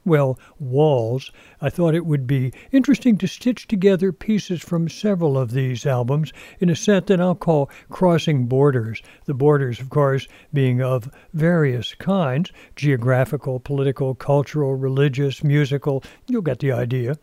well, 0.04 0.38
walls, 0.58 1.30
I 1.60 1.70
thought 1.70 1.94
it 1.94 2.04
would 2.04 2.26
be 2.26 2.52
interesting 2.72 3.16
to 3.18 3.26
stitch 3.26 3.66
together 3.66 4.12
pieces 4.12 4.60
from 4.60 4.88
several 4.88 5.38
of 5.38 5.52
these 5.52 5.86
albums 5.86 6.32
in 6.60 6.68
a 6.68 6.76
set 6.76 7.06
that 7.06 7.20
I'll 7.20 7.34
call 7.34 7.70
Crossing 7.88 8.46
Borders. 8.46 9.02
The 9.24 9.34
borders, 9.34 9.80
of 9.80 9.90
course, 9.90 10.28
being 10.52 10.82
of 10.82 11.10
various 11.32 11.94
kinds 11.94 12.52
geographical, 12.76 13.60
political, 13.60 14.14
cultural, 14.14 14.74
religious, 14.74 15.42
musical. 15.42 16.02
You'll 16.28 16.42
get 16.42 16.58
the 16.58 16.72
idea. 16.72 17.16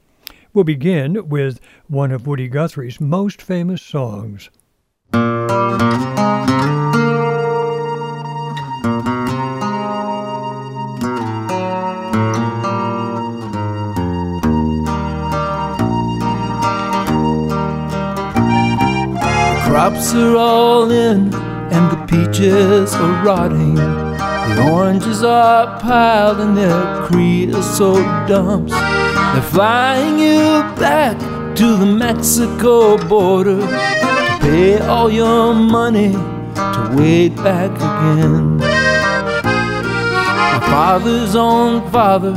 We'll 0.54 0.64
begin 0.64 1.30
with 1.30 1.60
one 1.88 2.12
of 2.12 2.28
Woody 2.28 2.48
Guthrie's 2.48 3.00
most 3.00 3.42
famous 3.42 3.82
songs. 3.82 4.50
Crops 19.82 20.14
are 20.14 20.38
all 20.38 20.92
in 20.92 21.34
and 21.74 21.92
the 21.92 22.06
peaches 22.06 22.94
are 22.94 23.26
rotting. 23.26 23.74
The 23.74 24.70
oranges 24.72 25.24
are 25.24 25.80
piled 25.80 26.40
in 26.40 26.54
their 26.54 27.04
creosote 27.08 28.28
dumps. 28.28 28.74
They're 28.74 29.42
flying 29.42 30.20
you 30.20 30.62
back 30.78 31.18
to 31.56 31.78
the 31.78 31.88
Mexico 31.88 32.96
border 33.08 33.60
to 33.60 34.38
pay 34.42 34.78
all 34.82 35.10
your 35.10 35.56
money 35.56 36.12
to 36.12 36.94
wait 36.96 37.36
back 37.38 37.72
again. 37.72 38.58
My 38.58 40.60
father's 40.70 41.36
own 41.36 41.90
father, 41.90 42.36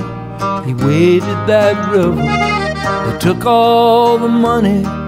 he 0.65 0.73
waded 0.73 1.41
that 1.53 1.93
river. 1.93 2.25
They 3.05 3.19
took 3.19 3.45
all 3.45 4.17
the 4.17 4.29
money 4.29 5.04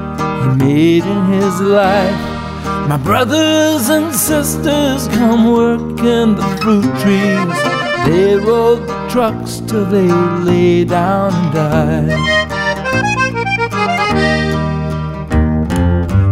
he 0.47 0.57
made 0.65 1.05
in 1.05 1.25
his 1.27 1.61
life. 1.61 2.21
My 2.89 2.97
brothers 2.97 3.89
and 3.89 4.15
sisters 4.15 5.09
come 5.09 5.53
work 5.53 5.99
in 6.01 6.37
the 6.37 6.47
fruit 6.63 6.91
trees. 7.03 7.59
They 8.07 8.37
rode 8.37 8.87
the 8.87 9.09
trucks 9.09 9.61
till 9.67 9.85
they 9.87 10.09
lay 10.45 10.85
down 10.85 11.33
and 11.35 11.53
died. 11.53 12.47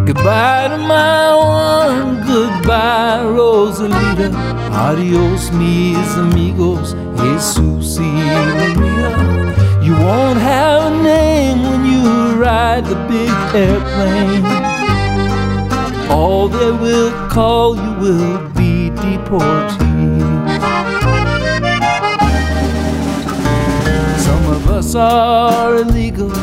Goodbye 0.06 0.68
to 0.68 0.78
my 0.78 1.34
one, 1.34 2.22
goodbye, 2.24 3.24
Rosalita. 3.24 4.30
Adios, 4.70 5.50
mis 5.52 6.16
amigos, 6.16 6.94
Jesus 7.16 7.98
y 7.98 8.02
Maria. 8.02 9.63
You 9.84 9.92
won't 9.92 10.38
have 10.38 10.92
a 10.92 11.02
name 11.02 11.62
when 11.62 11.84
you 11.84 12.40
ride 12.40 12.86
the 12.86 12.94
big 13.06 13.28
airplane. 13.54 14.42
All 16.10 16.48
they 16.48 16.70
will 16.70 17.12
call 17.28 17.76
you 17.76 17.92
will 18.00 18.48
be 18.52 18.88
deportees. 18.88 20.62
Some 24.20 24.46
of 24.56 24.70
us 24.70 24.94
are 24.94 25.76
illegal 25.76 26.34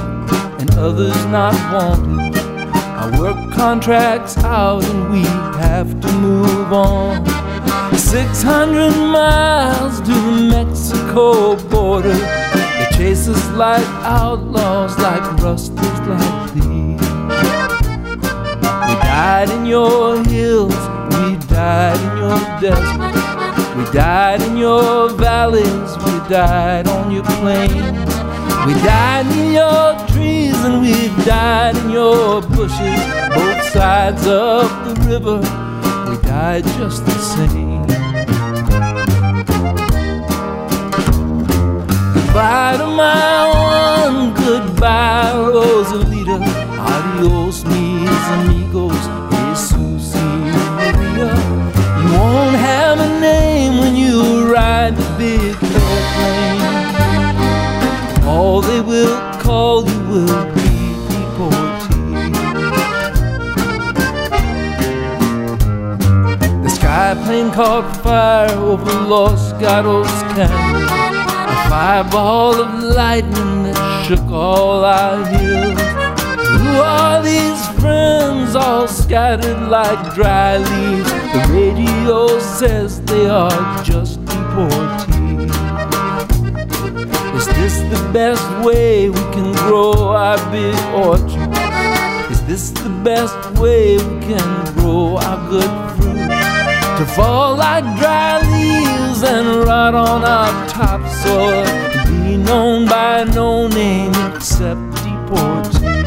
and 0.59 0.69
others 0.75 1.25
not 1.25 1.55
wanted. 1.73 2.37
Our 2.37 3.19
work 3.19 3.53
contracts 3.55 4.37
out 4.37 4.83
and 4.85 5.11
we 5.11 5.23
have 5.65 5.99
to 5.99 6.11
move 6.13 6.71
on. 6.71 7.40
600 7.97 8.91
miles 9.11 9.99
to 10.01 10.11
the 10.11 10.47
Mexico 10.51 11.55
border 11.69 12.13
They 12.13 12.87
chase 12.97 13.27
us 13.27 13.49
like 13.51 13.85
outlaws, 14.03 14.97
like 14.99 15.23
rustlers 15.41 15.99
like 16.07 16.49
thieves. 16.51 17.07
We 18.87 18.93
died 19.07 19.49
in 19.49 19.65
your 19.65 20.23
hills, 20.25 20.81
we 21.15 21.37
died 21.47 21.99
in 22.07 22.17
your 22.23 22.39
deserts, 22.59 23.75
we 23.75 23.83
died 23.91 24.41
in 24.41 24.57
your 24.57 25.09
valleys, 25.09 25.91
we 26.05 26.29
died 26.29 26.87
on 26.87 27.11
your 27.11 27.23
plains. 27.23 28.11
We 28.65 28.73
died 28.75 29.25
in 29.25 29.53
your 29.53 30.07
trees 30.09 30.55
and 30.63 30.81
we 30.81 31.07
died 31.25 31.75
in 31.77 31.89
your 31.89 32.41
bushes, 32.41 33.01
both 33.33 33.63
sides 33.69 34.27
of 34.27 34.69
the 34.85 34.93
river 35.09 35.60
died 36.41 36.65
just 36.79 37.05
the 37.05 37.17
same. 37.33 37.85
Goodbye 42.15 42.77
to 42.81 42.87
my 43.01 43.41
one, 43.73 44.33
goodbye, 44.33 45.33
Rosalita. 45.53 46.37
Adios, 46.93 47.57
mis 47.71 48.25
amigos, 48.37 49.01
Jesus 49.31 50.15
y 50.15 50.31
Maria. 50.77 51.29
You 51.99 52.07
won't 52.17 52.55
have 52.69 52.97
a 52.99 53.09
name 53.19 53.73
when 53.81 53.93
you 53.95 54.15
ride 54.51 54.93
the 55.01 55.07
big 55.21 55.55
airplane. 55.79 56.63
All 58.25 58.61
they 58.61 58.81
will 58.81 59.17
call 59.45 59.85
you 59.91 59.99
will 60.11 60.50
plane 67.31 67.51
caught 67.53 67.87
fire 68.03 68.51
over 68.57 68.91
Los 69.07 69.53
Gatos 69.53 70.11
Canyon. 70.33 70.83
A 71.53 71.69
fireball 71.69 72.59
of 72.59 72.83
lightning 72.83 73.63
that 73.63 74.05
shook 74.05 74.29
all 74.29 74.83
our 74.83 75.25
hills. 75.27 75.79
Who 76.59 76.73
are 76.81 77.23
these 77.23 77.63
friends 77.79 78.53
all 78.53 78.85
scattered 78.85 79.61
like 79.69 80.13
dry 80.13 80.57
leaves? 80.57 81.09
The 81.31 81.43
radio 81.55 82.37
says 82.39 83.01
they 83.03 83.27
are 83.29 83.81
just 83.81 84.19
deportees. 84.25 85.51
Is 87.37 87.47
this 87.59 87.75
the 87.93 88.09
best 88.11 88.45
way 88.65 89.09
we 89.09 89.23
can 89.35 89.53
grow 89.63 89.93
our 89.93 90.37
big 90.51 90.75
orchard? 90.93 91.51
Is 92.29 92.41
this 92.45 92.71
the 92.71 92.89
best 93.05 93.39
way 93.57 93.95
we 93.95 94.19
can 94.27 94.73
grow 94.73 95.15
our 95.15 95.49
good? 95.49 95.90
To 97.01 97.07
fall 97.07 97.55
like 97.55 97.83
dry 97.97 98.39
leaves 98.41 99.23
and 99.23 99.63
rot 99.65 99.95
on 99.95 100.23
our 100.23 100.67
topsoil, 100.69 101.65
be 102.05 102.37
known 102.37 102.85
by 102.87 103.23
no 103.23 103.67
name 103.67 104.13
except 104.31 104.79
deportee. 105.01 106.03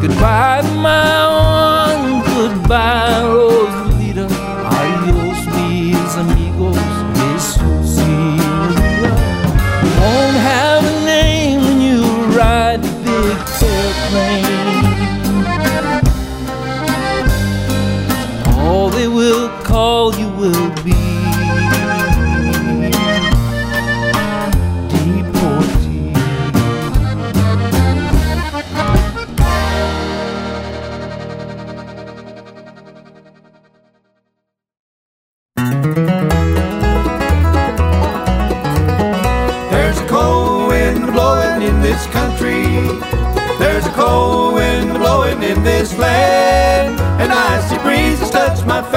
Goodbye, 0.00 0.62
my 0.82 1.94
one, 1.94 2.24
goodbye, 2.34 3.22
Rosalita. 3.22 3.85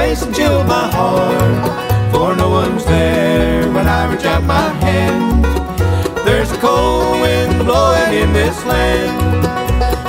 My 0.09 0.25
and 0.25 0.35
chilled 0.35 0.67
my 0.67 0.89
heart. 0.89 2.11
For 2.11 2.35
no 2.35 2.49
one's 2.49 2.83
there 2.85 3.71
when 3.71 3.87
I 3.87 4.11
reach 4.11 4.25
out 4.25 4.43
my 4.43 4.69
hand. 4.85 5.45
There's 6.25 6.51
a 6.51 6.57
cold 6.57 7.21
wind 7.21 7.65
blowing 7.65 8.13
in 8.13 8.33
this 8.33 8.57
land. 8.65 9.45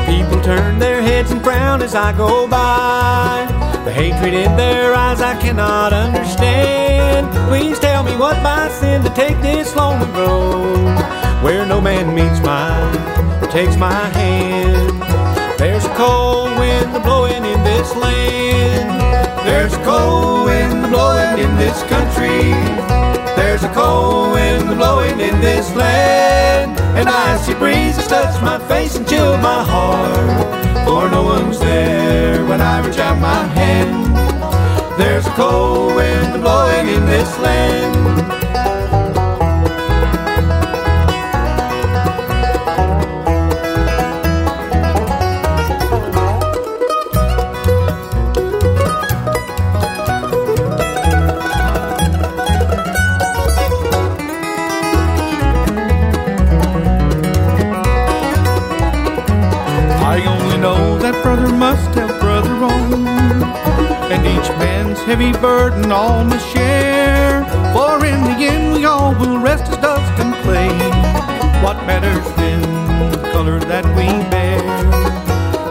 People 0.06 0.40
turn 0.42 0.78
their 0.78 1.02
heads 1.02 1.30
and 1.30 1.42
frown 1.42 1.82
as 1.82 1.94
I 1.94 2.16
go 2.16 2.48
by. 2.48 3.46
The 3.84 3.92
hatred 3.92 4.32
in 4.32 4.56
their 4.56 4.94
eyes 4.94 5.20
I 5.20 5.38
cannot 5.38 5.92
understand. 5.92 7.30
Please 7.48 7.78
tell 7.78 8.02
me 8.02 8.16
what 8.16 8.42
my 8.42 8.70
sin 8.70 9.02
to 9.02 9.10
take 9.10 9.38
this 9.42 9.76
lonely 9.76 10.10
road 10.12 10.96
where 11.44 11.66
no 11.66 11.78
man 11.80 12.14
meets 12.14 12.40
mine 12.40 12.96
or 13.42 13.48
takes 13.48 13.76
my 13.76 14.02
hand. 14.18 15.02
There's 15.58 15.84
a 15.84 15.94
cold 15.94 16.58
wind 16.58 16.90
blowing 17.02 17.44
in 17.44 17.62
this 17.64 17.94
land. 17.96 19.09
There's 19.44 19.72
a 19.72 19.82
cold 19.84 20.44
wind 20.44 20.90
blowing 20.90 21.38
in 21.38 21.56
this 21.56 21.82
country. 21.84 22.52
There's 23.36 23.64
a 23.64 23.72
cold 23.72 24.32
wind 24.32 24.76
blowing 24.76 25.18
in 25.18 25.40
this 25.40 25.74
land. 25.74 26.78
An 26.98 27.08
icy 27.08 27.54
breeze 27.54 27.96
has 27.96 28.06
touched 28.06 28.42
my 28.42 28.58
face 28.68 28.96
and 28.96 29.08
chilled 29.08 29.40
my 29.40 29.64
heart. 29.64 30.86
For 30.86 31.10
no 31.10 31.22
one's 31.22 31.58
there 31.58 32.44
when 32.46 32.60
I 32.60 32.86
reach 32.86 32.98
out 32.98 33.18
my 33.18 33.44
hand. 33.58 34.14
There's 34.98 35.26
a 35.26 35.30
cold 35.30 35.94
wind 35.94 36.42
blowing 36.42 36.88
in 36.88 37.06
this 37.06 37.38
land. 37.38 38.09
Burden 65.40 65.90
all 65.90 66.22
must 66.24 66.46
share. 66.52 67.44
For 67.72 68.04
in 68.04 68.22
the 68.24 68.36
end, 68.44 68.74
we 68.74 68.84
all 68.84 69.14
will 69.14 69.38
rest 69.38 69.64
as 69.72 69.78
dust 69.78 70.12
and 70.20 70.34
clay. 70.44 70.68
What 71.64 71.76
matters 71.86 72.26
then, 72.36 72.60
the 73.10 73.18
color 73.32 73.58
that 73.60 73.86
we 73.96 74.06
bear, 74.30 74.60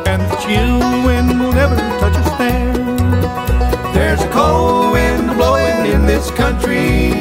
and 0.07 0.21
the 0.29 0.35
chill 0.37 0.79
wind 1.05 1.39
will 1.39 1.51
never 1.51 1.75
touch 1.99 2.15
us 2.15 2.37
there. 2.39 2.73
There's 3.93 4.21
a 4.21 4.29
cold 4.29 4.93
wind 4.93 5.35
blowing 5.37 5.91
in 5.93 6.05
this 6.05 6.31
country. 6.31 7.11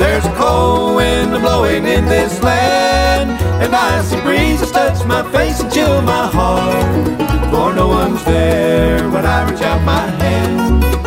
There's 0.00 0.24
a 0.24 0.34
cold 0.34 0.96
wind 0.96 1.30
blowing 1.40 1.86
in 1.86 2.04
this 2.06 2.42
land. 2.42 3.30
An 3.62 3.72
icy 3.72 4.20
breeze 4.22 4.60
has 4.60 4.72
touched 4.72 5.06
my 5.06 5.22
face 5.30 5.60
and 5.60 5.72
chilled 5.72 6.04
my 6.04 6.26
heart. 6.26 7.50
For 7.50 7.72
no 7.72 7.88
one's 7.88 8.24
there 8.24 9.08
when 9.10 9.24
I 9.24 9.48
reach 9.48 9.62
out 9.62 9.82
my 9.84 10.06
hand. 10.22 11.05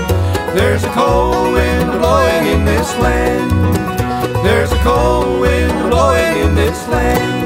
There's 0.56 0.84
a 0.84 0.90
cold 0.90 1.54
wind 1.54 1.92
blowing 1.92 2.48
in 2.48 2.66
this 2.66 2.96
land. 2.98 3.76
There's 4.44 4.72
a 4.72 4.80
cold 4.80 5.42
wind 5.42 5.90
blowing 5.90 6.38
in 6.46 6.56
this 6.56 6.88
land. 6.88 7.39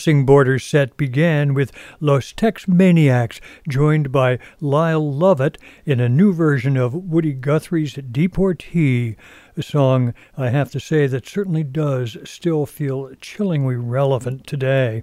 Crossing 0.00 0.24
Borders 0.24 0.64
set 0.64 0.96
began 0.96 1.52
with 1.52 1.72
Los 2.00 2.32
Texmaniacs, 2.32 3.38
joined 3.68 4.10
by 4.10 4.38
Lyle 4.58 5.12
Lovett 5.12 5.58
in 5.84 6.00
a 6.00 6.08
new 6.08 6.32
version 6.32 6.78
of 6.78 6.94
Woody 6.94 7.34
Guthrie's 7.34 7.92
Deportee, 7.92 9.16
a 9.58 9.62
song 9.62 10.14
I 10.38 10.48
have 10.48 10.70
to 10.70 10.80
say 10.80 11.06
that 11.06 11.28
certainly 11.28 11.64
does 11.64 12.16
still 12.24 12.64
feel 12.64 13.14
chillingly 13.20 13.76
relevant 13.76 14.46
today. 14.46 15.02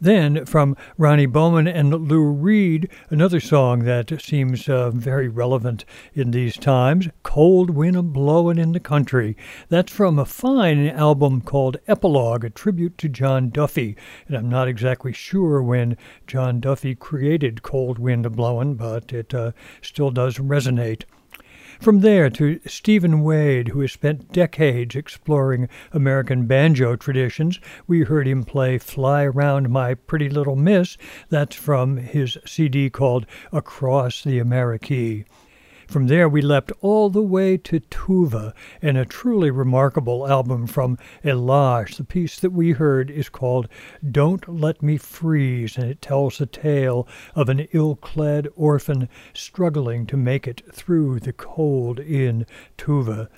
Then, 0.00 0.44
from 0.44 0.76
Ronnie 0.98 1.26
Bowman 1.26 1.68
and 1.68 2.08
Lou 2.08 2.24
Reid, 2.24 2.90
another 3.10 3.40
song 3.40 3.84
that 3.84 4.20
seems 4.20 4.68
uh, 4.68 4.90
very 4.90 5.28
relevant 5.28 5.84
in 6.14 6.30
these 6.30 6.56
times 6.56 7.08
Cold 7.22 7.70
Wind 7.70 7.96
a 7.96 8.02
Blowin' 8.02 8.58
in 8.58 8.72
the 8.72 8.80
Country. 8.80 9.36
That's 9.68 9.92
from 9.92 10.18
a 10.18 10.24
fine 10.24 10.88
album 10.88 11.40
called 11.40 11.78
Epilogue, 11.86 12.44
a 12.44 12.50
tribute 12.50 12.98
to 12.98 13.08
John 13.08 13.50
Duffy. 13.50 13.96
And 14.26 14.36
I'm 14.36 14.48
not 14.48 14.68
exactly 14.68 15.12
sure 15.12 15.62
when 15.62 15.96
John 16.26 16.60
Duffy 16.60 16.94
created 16.94 17.62
Cold 17.62 17.98
Wind 17.98 18.26
a 18.26 18.30
Blowin', 18.30 18.74
but 18.74 19.12
it 19.12 19.32
uh, 19.32 19.52
still 19.80 20.10
does 20.10 20.38
resonate. 20.38 21.04
From 21.80 22.00
there 22.00 22.30
to 22.30 22.60
Stephen 22.66 23.22
Wade, 23.22 23.68
who 23.68 23.80
has 23.80 23.92
spent 23.92 24.32
decades 24.32 24.94
exploring 24.94 25.68
American 25.92 26.46
banjo 26.46 26.96
traditions. 26.96 27.60
We 27.86 28.02
heard 28.02 28.26
him 28.26 28.44
play 28.44 28.78
Fly 28.78 29.24
Around 29.24 29.70
My 29.70 29.94
Pretty 29.94 30.28
Little 30.28 30.56
Miss. 30.56 30.96
That's 31.28 31.56
from 31.56 31.96
his 31.96 32.38
CD 32.46 32.90
called 32.90 33.26
Across 33.52 34.24
the 34.24 34.38
Amerikee. 34.38 35.24
From 35.94 36.08
there, 36.08 36.28
we 36.28 36.42
leapt 36.42 36.72
all 36.80 37.08
the 37.08 37.22
way 37.22 37.56
to 37.56 37.78
Tuva 37.78 38.52
and 38.82 38.98
a 38.98 39.04
truly 39.04 39.52
remarkable 39.52 40.28
album 40.28 40.66
from 40.66 40.98
Alash. 41.22 41.96
The 41.98 42.02
piece 42.02 42.40
that 42.40 42.50
we 42.50 42.72
heard 42.72 43.12
is 43.12 43.28
called 43.28 43.68
Don't 44.10 44.48
Let 44.48 44.82
Me 44.82 44.96
Freeze, 44.96 45.78
and 45.78 45.88
it 45.88 46.02
tells 46.02 46.38
the 46.38 46.46
tale 46.46 47.06
of 47.36 47.48
an 47.48 47.68
ill 47.72 47.94
clad 47.94 48.48
orphan 48.56 49.08
struggling 49.34 50.04
to 50.06 50.16
make 50.16 50.48
it 50.48 50.62
through 50.72 51.20
the 51.20 51.32
cold 51.32 52.00
in 52.00 52.44
Tuva. 52.76 53.28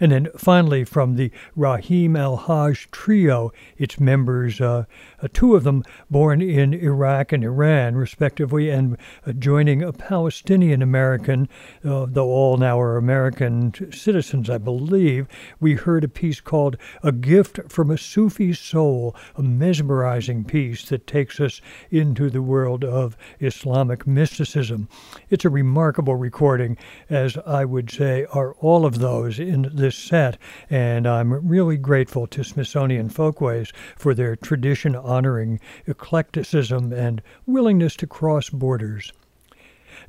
And 0.00 0.12
then 0.12 0.28
finally, 0.36 0.84
from 0.84 1.16
the 1.16 1.30
Rahim 1.56 2.14
AlHaj 2.14 2.90
trio, 2.90 3.52
its 3.76 3.98
members, 3.98 4.60
uh, 4.60 4.84
two 5.26 5.56
of 5.56 5.64
them 5.64 5.82
born 6.08 6.40
in 6.40 6.72
Iraq 6.72 7.32
and 7.32 7.42
Iran, 7.42 7.96
respectively, 7.96 8.70
and 8.70 8.96
uh, 9.26 9.32
joining 9.32 9.82
a 9.82 9.92
Palestinian 9.92 10.82
American, 10.82 11.48
uh, 11.84 12.06
though 12.08 12.28
all 12.28 12.56
now 12.56 12.80
are 12.80 12.96
American 12.96 13.72
citizens, 13.92 14.48
I 14.48 14.58
believe. 14.58 15.26
We 15.58 15.74
heard 15.74 16.04
a 16.04 16.08
piece 16.08 16.40
called 16.40 16.76
A 17.02 17.10
Gift 17.10 17.58
from 17.68 17.90
a 17.90 17.98
Sufi 17.98 18.52
Soul, 18.52 19.16
a 19.34 19.42
mesmerizing 19.42 20.44
piece 20.44 20.88
that 20.90 21.06
takes 21.06 21.40
us 21.40 21.60
into 21.90 22.30
the 22.30 22.42
world 22.42 22.84
of 22.84 23.16
Islamic 23.40 24.06
mysticism. 24.06 24.88
It's 25.30 25.44
a 25.44 25.50
remarkable 25.50 26.14
recording, 26.14 26.76
as 27.10 27.36
I 27.46 27.64
would 27.64 27.90
say 27.90 28.26
are 28.32 28.54
all 28.54 28.86
of 28.86 28.98
those 28.98 29.38
in 29.38 29.70
this 29.72 29.96
set, 29.96 30.38
and 30.70 31.06
I'm 31.06 31.48
really 31.48 31.76
grateful 31.76 32.26
to 32.28 32.44
Smithsonian 32.44 33.08
Folkways 33.08 33.72
for 33.96 34.14
their 34.14 34.36
tradition 34.36 34.94
honoring 35.08 35.58
eclecticism 35.86 36.92
and 36.92 37.22
willingness 37.46 37.96
to 37.96 38.06
cross 38.06 38.50
borders. 38.50 39.12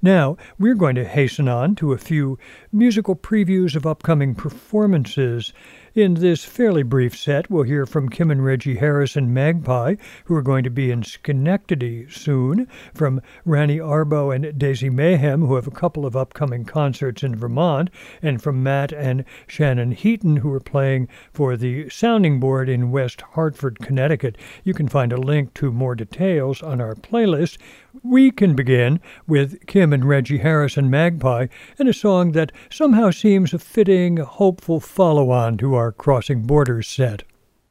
Now, 0.02 0.38
we're 0.58 0.76
going 0.76 0.96
to 0.96 1.06
hasten 1.06 1.48
on 1.48 1.76
to 1.76 1.94
a 1.94 1.98
few 1.98 2.38
musical 2.72 3.16
previews 3.16 3.76
of 3.76 3.86
upcoming 3.86 4.36
performances 4.36 5.54
in 6.00 6.14
this 6.14 6.46
fairly 6.46 6.82
brief 6.82 7.18
set, 7.18 7.50
we'll 7.50 7.64
hear 7.64 7.86
from 7.86 8.08
Kim 8.08 8.32
and 8.32 8.44
Reggie 8.44 8.78
Harris 8.78 9.18
and 9.18 9.34
Magpie, 9.34 9.96
who 10.26 10.36
are 10.36 10.42
going 10.42 10.64
to 10.64 10.70
be 10.70 10.92
in 10.92 11.04
Schenectady 11.04 12.10
soon, 12.10 12.68
from 12.94 13.22
Rani 13.44 13.80
Arbo 13.80 14.34
and 14.34 14.58
Daisy 14.58 14.90
Mayhem, 14.90 15.42
who 15.46 15.56
have 15.56 15.68
a 15.68 15.72
couple 15.72 16.06
of 16.06 16.16
upcoming 16.16 16.64
concerts 16.64 17.22
in 17.22 17.36
Vermont, 17.36 17.90
and 18.22 18.42
from 18.42 18.64
Matt 18.64 18.94
and 18.94 19.26
Shannon 19.46 19.92
Heaton, 19.92 20.38
who 20.38 20.54
are 20.54 20.62
playing 20.62 21.10
for 21.34 21.58
the 21.58 21.90
Sounding 21.90 22.40
Board 22.40 22.70
in 22.70 22.92
West 22.92 23.22
Hartford, 23.34 23.80
Connecticut. 23.80 24.38
You 24.64 24.74
can 24.74 24.88
find 24.88 25.12
a 25.12 25.18
link 25.18 25.54
to 25.56 25.72
more 25.72 25.96
details 25.96 26.64
on 26.64 26.80
our 26.80 26.96
playlist. 26.96 27.58
We 28.04 28.32
can 28.32 28.56
begin 28.56 29.02
with 29.28 29.66
Kim 29.66 29.92
and 29.92 30.06
Reggie 30.06 30.38
Harris 30.38 30.78
and 30.78 30.90
Magpie 30.90 31.48
and 31.78 31.90
a 31.90 31.94
song 31.94 32.32
that 32.34 32.52
somehow 32.70 33.10
seems 33.10 33.54
a 33.54 33.60
fitting, 33.60 34.18
hopeful 34.18 34.80
follow 34.80 35.32
on 35.32 35.58
to 35.58 35.76
our 35.90 35.94
Crossing 35.94 36.44
Borders 36.44 36.88
set. 36.88 37.24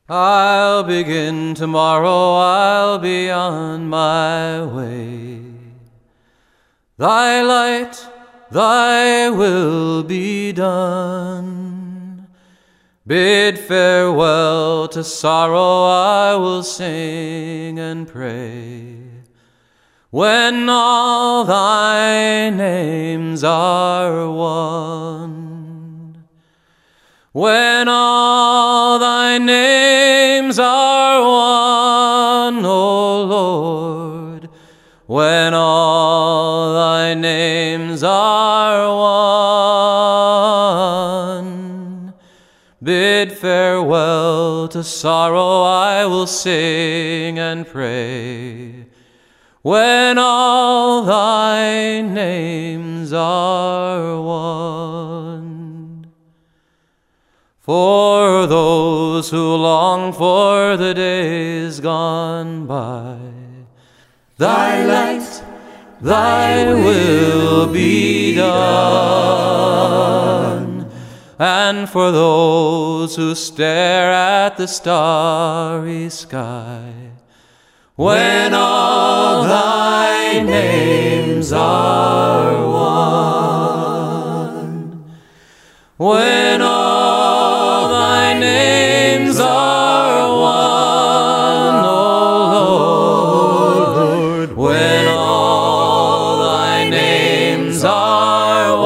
I'll 0.08 0.82
begin 0.82 1.54
tomorrow, 1.54 2.34
I'll 2.34 2.98
be 2.98 3.30
on 3.30 3.88
my 3.88 4.64
way. 4.64 5.40
Thy 6.96 7.42
light, 7.42 8.04
thy 8.50 9.30
will 9.30 10.02
be 10.02 10.50
done. 10.50 12.26
Bid 13.06 13.56
farewell 13.56 14.88
to 14.88 15.04
sorrow, 15.04 15.84
I 15.84 16.34
will 16.34 16.64
sing 16.64 17.78
and 17.78 18.08
pray. 18.08 18.96
When 20.10 20.68
all 20.68 21.44
thy 21.44 22.50
names 22.50 23.44
are 23.44 24.28
one, 24.28 25.57
when 27.38 27.86
all 27.86 28.98
thy 28.98 29.38
names 29.38 30.58
are 30.58 31.22
one, 31.22 32.64
O 32.64 33.22
Lord, 33.22 34.48
when 35.06 35.54
all 35.54 36.74
thy 36.74 37.14
names 37.14 38.02
are 38.02 38.88
one, 41.44 42.12
bid 42.82 43.30
farewell 43.30 44.66
to 44.66 44.82
sorrow, 44.82 45.62
I 45.62 46.06
will 46.06 46.26
sing 46.26 47.38
and 47.38 47.64
pray. 47.64 48.86
When 49.62 50.18
all 50.18 51.04
thy 51.04 52.00
names 52.00 53.12
are 53.12 54.20
one. 54.20 54.77
For 57.68 58.46
those 58.46 59.28
who 59.28 59.54
long 59.56 60.14
for 60.14 60.78
the 60.78 60.94
days 60.94 61.80
gone 61.80 62.66
by, 62.66 63.18
thy 64.38 64.86
light, 64.86 65.42
thy 66.00 66.72
will 66.72 67.66
be 67.70 68.34
done. 68.36 68.48
And 71.38 71.86
for 71.90 72.10
those 72.10 73.16
who 73.16 73.34
stare 73.34 74.12
at 74.12 74.56
the 74.56 74.66
starry 74.66 76.08
sky, 76.08 76.90
when 77.96 78.54
all 78.54 79.42
thy 79.42 80.40
names 80.42 81.52
are 81.52 82.66
one. 82.66 82.88
When 85.98 86.62
all 86.62 86.77
names 88.38 89.38
are 89.40 90.28
one, 90.40 91.84
O 91.84 91.96
Lord. 93.94 94.56
When 94.56 95.06
all 95.08 96.38
thy 96.38 96.88
names 96.88 97.84
are 97.84 98.76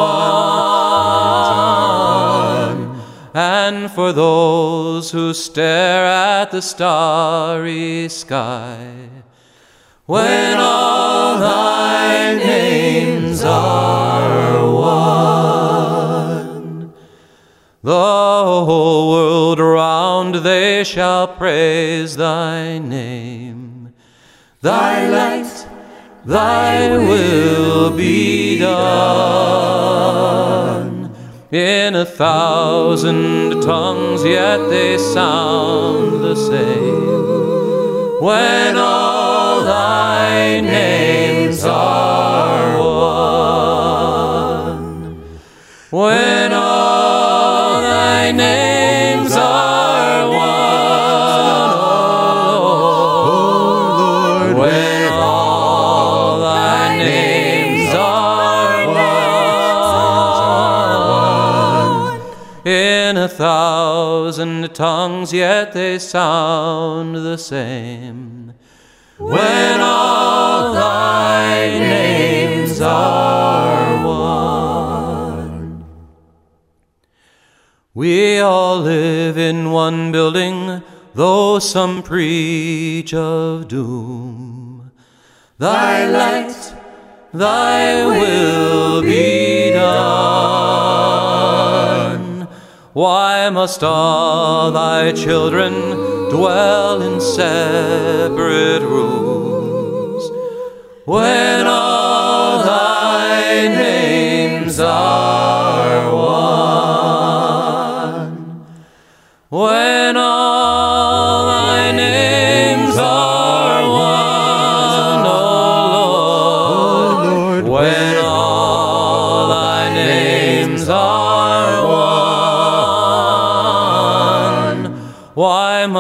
one. 2.77 3.01
And 3.35 3.91
for 3.91 4.13
those 4.13 5.11
who 5.11 5.35
stare 5.35 6.05
at 6.07 6.51
the 6.51 6.63
starry 6.63 8.09
sky, 8.09 9.09
when 10.07 10.59
all 10.59 11.39
thy 11.39 12.35
names 12.35 13.43
are 13.43 14.71
one. 14.71 15.32
The 17.85 17.91
whole 17.91 19.11
world 19.11 19.59
around 19.59 20.37
they 20.37 20.85
shall 20.85 21.27
praise 21.27 22.15
thy 22.17 22.79
name. 22.79 23.93
Thy 24.61 25.09
light, 25.09 25.67
thy 26.25 26.97
will 26.97 27.91
be 27.91 28.61
done. 28.61 29.83
In 31.51 31.97
a 31.97 32.07
thousand 32.07 33.63
tongues, 33.63 34.25
yet 34.25 34.59
they 34.69 34.97
sound 34.97 36.23
the 36.23 36.37
same. 36.37 38.23
When 38.23 38.77
all 38.77 39.65
thy 39.65 40.61
names 40.61 41.65
are 41.65 42.79
one. 42.79 42.93
When 45.91 46.42
names 48.33 49.33
are 49.37 50.29
one, 50.29 50.41
O 51.61 52.65
Lord. 54.49 54.59
When 54.59 55.13
all 55.13 56.41
thy 56.41 56.97
names 56.99 57.95
are 57.95 58.87
one. 62.07 62.67
In 62.67 63.17
a 63.17 63.29
thousand 63.29 64.75
tongues, 64.75 65.33
yet 65.33 65.73
they 65.73 65.99
sound 65.99 67.17
the 67.17 67.37
same. 67.37 68.55
When 69.19 69.81
all 69.81 70.73
thy 70.75 71.79
names 71.79 72.81
are 72.81 73.82
We 77.95 78.39
all 78.39 78.79
live 78.79 79.37
in 79.37 79.71
one 79.71 80.13
building, 80.13 80.83
though 81.13 81.59
some 81.59 82.03
preach 82.03 83.13
of 83.13 83.69
doom. 83.69 84.91
Thy 85.59 86.07
light, 86.07 86.57
thy 87.35 88.07
will 88.07 89.03
be 89.03 89.73
done. 89.73 89.93
Why 92.95 93.51
must 93.51 93.85
all 93.85 94.73
thy 94.73 95.13
children 95.13 95.75
dwell 96.31 97.03
in 97.03 97.21
separate 97.21 98.81
rooms 98.81 100.31
when 101.05 101.67
all 101.67 102.65
thy 102.65 103.69
names 103.69 104.81
are 104.81 105.42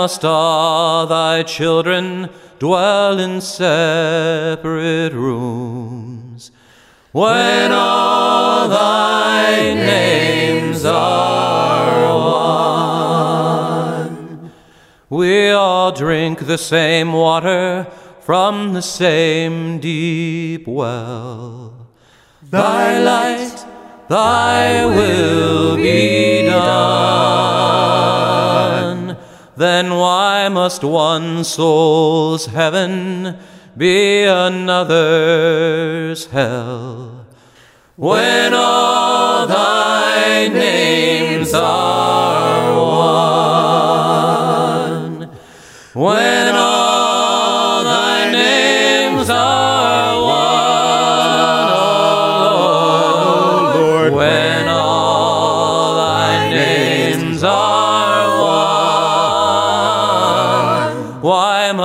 must 0.02 0.24
all 0.24 1.06
thy 1.06 1.44
children 1.44 2.28
dwell 2.58 3.20
in 3.20 3.40
separate 3.40 5.12
rooms 5.12 6.50
when 7.12 7.70
all 7.70 8.68
thy 8.68 9.74
names 9.74 10.84
are 10.84 12.02
one? 14.08 14.50
We 15.08 15.50
all 15.50 15.92
drink 15.92 16.46
the 16.46 16.58
same 16.58 17.12
water 17.12 17.86
from 18.22 18.72
the 18.72 18.82
same 18.82 19.78
deep 19.78 20.66
well. 20.66 21.86
Thy 22.50 22.98
light, 22.98 23.64
thy 24.08 24.84
will 24.84 25.76
be 25.76 26.46
done. 26.46 27.51
Then 29.62 29.94
why 29.94 30.48
must 30.48 30.82
one 30.82 31.44
soul's 31.44 32.46
heaven 32.46 33.38
be 33.76 34.24
another's 34.24 36.26
hell? 36.26 37.24
When 37.94 38.54
all 38.54 39.46
thy 39.46 40.48
names 40.48 41.54
are 41.54 42.74
one. 45.20 45.30
When 45.94 46.41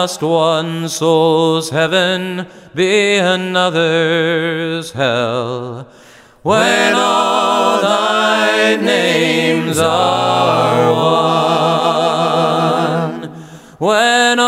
Must 0.08 0.22
one 0.24 0.88
soul's 0.88 1.70
heaven 1.72 2.48
be 2.74 3.18
another's 3.18 4.94
hell? 4.94 5.90
When 6.44 6.94
all 6.96 7.82
thy 7.82 8.78
names 8.78 9.78
are 9.78 10.94
one. 13.20 13.32
When 13.80 14.40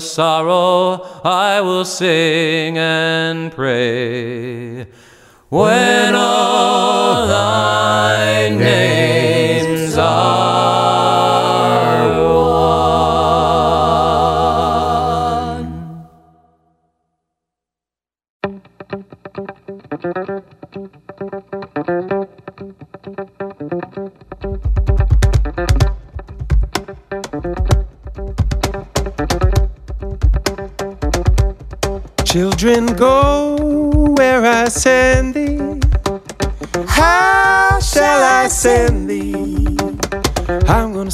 sorrow, 0.00 1.20
I 1.24 1.60
will 1.60 1.84
sing 1.84 2.78
and 2.78 3.52
pray. 3.52 4.86
When 5.48 6.14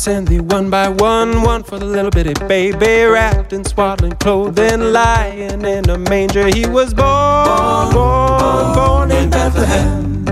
Send 0.04 0.28
thee 0.28 0.38
one 0.38 0.68
by 0.68 0.90
one, 0.90 1.40
one 1.40 1.62
for 1.62 1.78
the 1.78 1.86
little 1.86 2.10
bitty 2.10 2.34
baby 2.46 3.04
wrapped 3.04 3.54
in 3.54 3.64
swaddling 3.64 4.12
clothing, 4.16 4.92
lying 4.92 5.64
in 5.64 5.88
a 5.88 5.96
manger. 5.96 6.46
He 6.46 6.66
was 6.66 6.92
born, 6.92 7.90
born, 7.90 8.74
born 8.74 9.10
in 9.10 9.30
Bethlehem. 9.30 10.26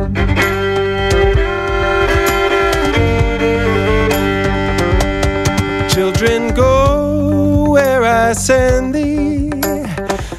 Children, 5.89 6.53
go 6.53 7.71
where 7.71 8.05
I 8.05 8.35
send 8.35 8.95
thee. 8.95 9.53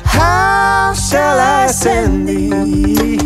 How 0.04 0.94
shall 0.94 1.40
I 1.40 1.72
send 1.72 2.28
thee? 2.28 3.23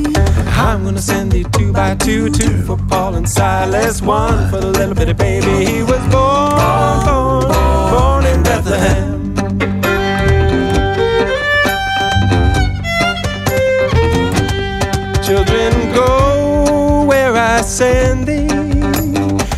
I'm 0.57 0.83
gonna 0.83 0.99
send 0.99 1.31
thee 1.31 1.45
two 1.53 1.71
by 1.71 1.95
two, 1.95 2.29
two 2.29 2.63
for 2.63 2.77
Paul 2.89 3.15
and 3.15 3.29
Silas, 3.29 4.01
one 4.01 4.49
for 4.49 4.59
the 4.59 4.71
little 4.71 4.95
bitty 4.95 5.13
baby. 5.13 5.65
He 5.65 5.81
was 5.83 6.01
born, 6.11 7.05
born, 7.05 7.43
born 7.93 8.25
in 8.25 8.41
Bethlehem. 8.43 9.35
Children, 15.23 15.93
go 15.93 17.05
where 17.05 17.35
I 17.35 17.61
send 17.61 18.27
thee. 18.27 18.47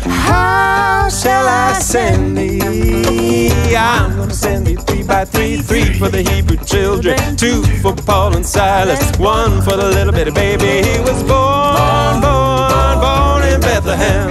How 0.06 1.08
shall 1.08 1.46
I 1.48 1.72
send 1.80 2.36
thee? 2.36 3.74
I'm 3.74 4.19
three, 5.80 5.98
for 5.98 6.08
the 6.08 6.22
Hebrew 6.22 6.56
children, 6.64 7.36
two 7.36 7.62
for 7.80 7.94
Paul 7.94 8.36
and 8.36 8.46
Silas, 8.46 9.16
one 9.18 9.62
for 9.62 9.76
the 9.76 9.88
little 9.88 10.12
bitty 10.12 10.30
baby. 10.30 10.86
He 10.88 11.00
was 11.00 11.22
born, 11.22 12.20
born, 12.20 13.00
born 13.00 13.42
in 13.48 13.60
Bethlehem. 13.60 14.30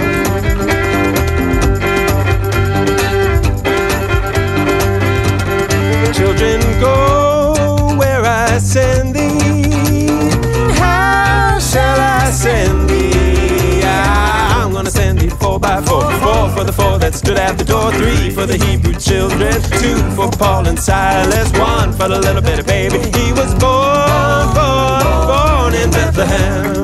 Children, 6.14 6.60
go 6.80 7.96
where 7.98 8.24
I 8.24 8.58
send 8.58 9.09
four 15.40 15.58
by 15.58 15.80
four. 15.82 16.02
Four 16.24 16.48
for 16.54 16.64
the 16.64 16.72
four 16.72 16.98
that 16.98 17.14
stood 17.14 17.38
at 17.38 17.58
the 17.58 17.64
door. 17.64 17.90
Three 17.92 18.30
for 18.30 18.46
the 18.46 18.56
Hebrew 18.64 18.94
children. 18.94 19.54
Two 19.82 19.98
for 20.14 20.30
Paul 20.30 20.68
and 20.68 20.78
Silas. 20.78 21.50
One 21.58 21.92
for 21.92 22.08
the 22.08 22.18
little 22.20 22.42
baby. 22.42 22.98
He 23.18 23.32
was 23.32 23.52
born, 23.54 24.46
born, 24.54 25.26
born 25.30 25.74
in 25.74 25.90
Bethlehem. 25.90 26.79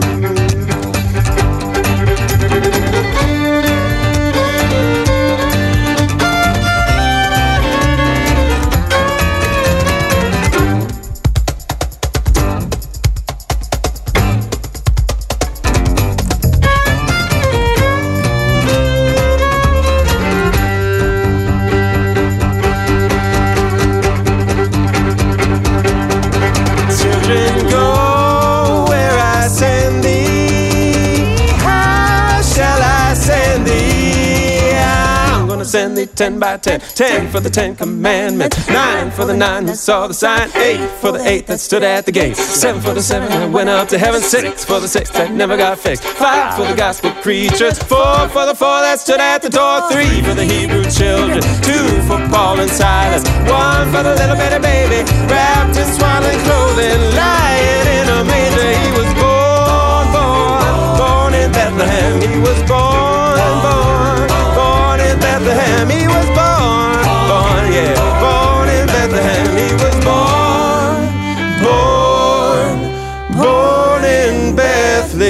Ten 36.16 36.38
by 36.38 36.56
ten. 36.56 36.80
Ten 36.80 37.28
for 37.28 37.40
the 37.40 37.51
Ten 37.51 37.76
Commandments. 37.76 38.68
Nine 38.68 39.10
for 39.10 39.24
the 39.24 39.36
nine 39.36 39.66
that 39.66 39.76
saw 39.76 40.06
the 40.09 40.14
sign. 40.14 40.51
Eight 40.56 40.80
for 41.01 41.12
the 41.12 41.20
eight 41.28 41.47
that 41.47 41.60
stood 41.60 41.82
at 41.82 42.06
the 42.06 42.12
gate. 42.12 42.36
Seven 42.36 42.80
for 42.80 42.94
the 42.94 43.02
seven 43.02 43.28
that 43.28 43.51
went 43.51 43.68
up 43.68 43.88
to 43.88 43.98
heaven. 43.98 44.20
Six 44.20 44.64
for 44.64 44.80
the 44.80 44.88
six 44.88 45.10
that 45.10 45.30
never 45.32 45.56
got 45.56 45.78
fixed. 45.78 46.02
Five 46.02 46.56
for 46.56 46.66
the 46.66 46.74
gospel 46.74 47.12
preachers. 47.22 47.78
Four 47.78 48.28
for 48.30 48.47
the 48.47 48.55
four 48.55 48.80
that 48.80 48.98
stood 48.98 49.20
at 49.20 49.43
the 49.43 49.51
door. 49.51 49.90
Three 49.93 50.22
for 50.22 50.34
the 50.34 50.44
Hebrew 50.44 50.84
children. 50.90 51.43
Two 51.60 51.86
for 52.09 52.18
Paul 52.32 52.60
and 52.60 52.70
Silas. 52.70 53.22
One 53.44 53.93
for 53.93 54.02
the 54.02 54.16
little 54.16 54.36
bitty 54.36 54.60
baby 54.64 55.05
wrapped 55.28 55.76
in 55.76 55.86
swaddling 55.93 56.40
clothing, 56.48 57.01
lying 57.12 57.86
in 58.01 58.06
a 58.09 58.24
manger. 58.24 58.72
He 58.72 58.88
was 58.97 59.10
born, 59.20 60.05
born, 60.16 60.97
born 60.97 61.32
in 61.36 61.52
Bethlehem. 61.52 62.24
He 62.24 62.40
was 62.40 62.59
born, 62.64 62.95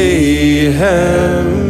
Bethlehem. 0.06 1.65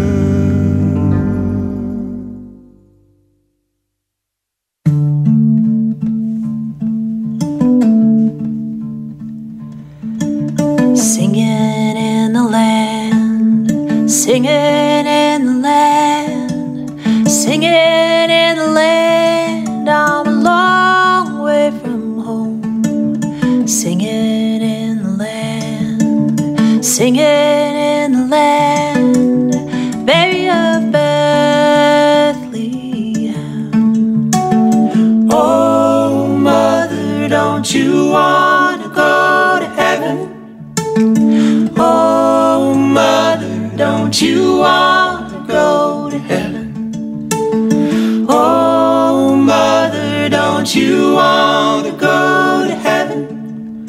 You 50.76 51.14
want 51.14 51.86
to 51.86 51.92
go 51.92 52.66
to 52.68 52.74
heaven? 52.74 53.86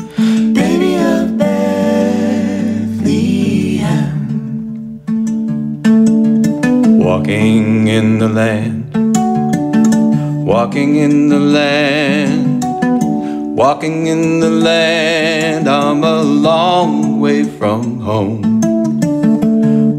Baby 0.53 0.95
of 0.95 1.37
Bethlehem. 1.37 1.67
Walking 6.97 7.87
in 7.87 8.19
the 8.19 8.29
land, 8.29 8.95
walking 10.45 10.95
in 10.95 11.27
the 11.27 11.39
land, 11.39 12.63
walking 13.57 14.07
in 14.07 14.39
the 14.39 14.49
land. 14.49 15.67
I'm 15.67 16.03
a 16.03 16.21
long 16.21 17.19
way 17.19 17.43
from 17.43 17.99
home. 17.99 18.61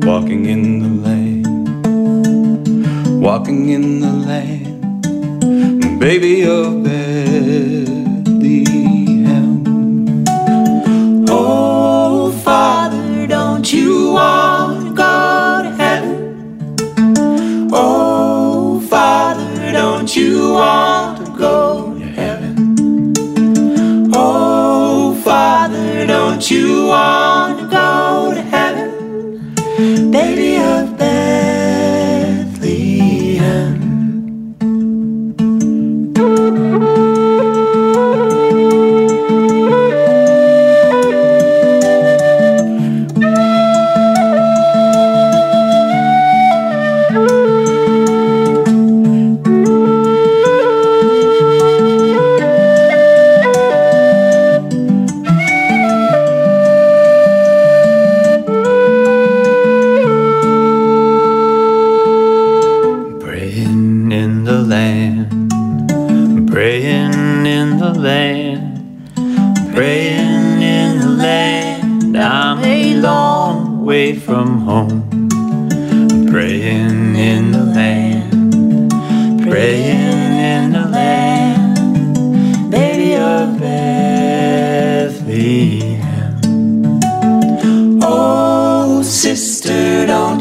Walking 0.00 0.46
in 0.46 0.80
the 0.80 0.88
land, 1.06 1.46
walking 3.20 3.68
in 3.68 4.00
the 4.00 4.12
land, 4.28 6.00
baby 6.00 6.44
of 6.46 6.77
don't 26.88 27.17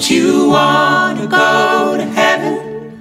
You 0.09 0.47
want 0.47 1.19
to 1.19 1.27
go 1.27 1.97
to 1.97 2.05
heaven? 2.05 2.95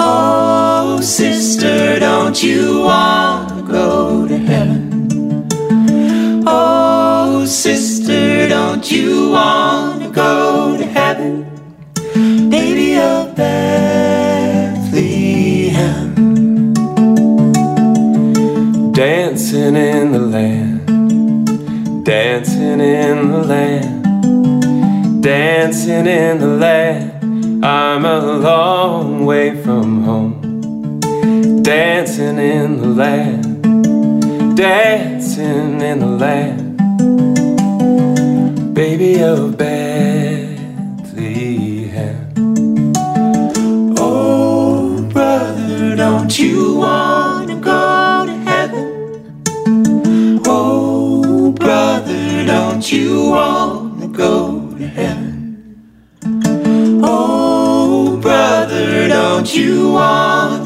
Oh, 0.00 1.00
sister, 1.00 1.98
don't 1.98 2.40
you 2.40 2.82
want 2.82 3.48
to 3.48 3.62
go 3.62 4.28
to 4.28 4.38
heaven? 4.38 5.48
Oh, 6.46 7.44
sister, 7.44 8.48
don't 8.48 8.88
you 8.88 9.30
want 9.30 10.04
to 10.04 10.10
go 10.10 10.76
to 10.78 10.84
heaven? 10.86 11.44
Baby 12.50 12.96
of 12.96 13.34
Bethlehem. 13.34 14.12
Dancing 18.92 19.74
in 19.74 20.12
the 20.12 20.20
land, 20.20 22.04
dancing 22.04 22.80
in 22.80 23.32
the 23.32 23.42
land 23.42 23.99
Dancing 25.20 26.06
in 26.06 26.38
the 26.38 26.46
land, 26.46 27.62
I'm 27.62 28.06
a 28.06 28.38
long 28.38 29.26
way 29.26 29.54
from 29.62 30.02
home. 30.02 30.40
Dancing 31.62 32.38
in 32.38 32.78
the 32.80 32.86
land, 32.86 33.62
dancing 34.56 35.82
in 35.82 35.98
the 35.98 36.06
land. 36.06 36.78
Baby 38.74 39.22
of 39.22 39.58
Bethlehem. 39.58 40.62
Oh, 43.98 45.02
brother, 45.12 45.96
don't 45.96 46.38
you 46.38 46.76
wanna 46.76 47.56
go 47.56 48.24
to 48.24 48.32
heaven? 48.32 49.42
Oh, 50.46 51.52
brother, 51.52 52.46
don't 52.46 52.90
you 52.90 53.28
wanna 53.28 54.08
go? 54.08 54.49
you 59.60 59.94
are 59.96 60.59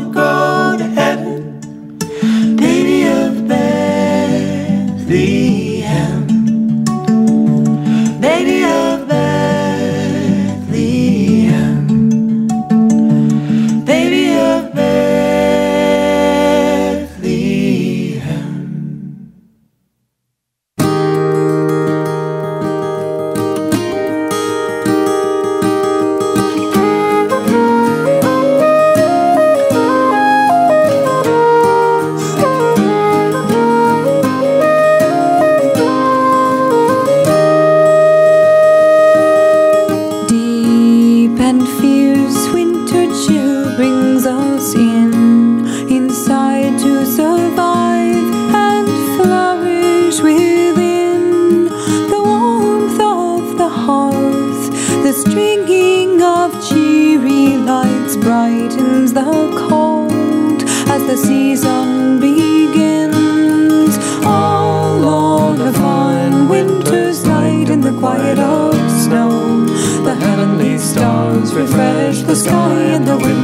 refresh 71.54 72.22
the 72.22 72.34
sky 72.34 72.80
and 72.94 73.06
the 73.06 73.16
wind. 73.16 73.43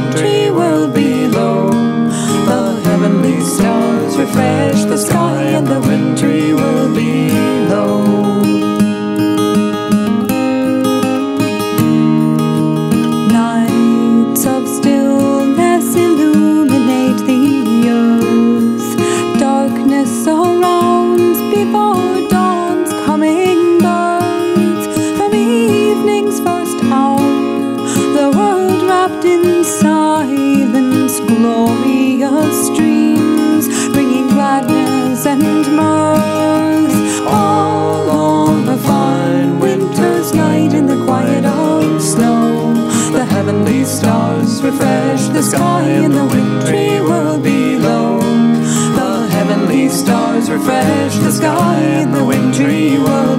sky 45.51 45.83
and 46.03 46.13
the 46.13 46.25
wintry 46.33 47.01
world 47.01 47.43
below. 47.43 48.19
The 48.99 49.27
heavenly 49.35 49.89
stars 49.89 50.49
refresh 50.49 51.15
the 51.17 51.31
sky 51.31 51.81
in 52.01 52.11
the 52.11 52.23
wintry 52.23 52.97
world. 52.97 53.30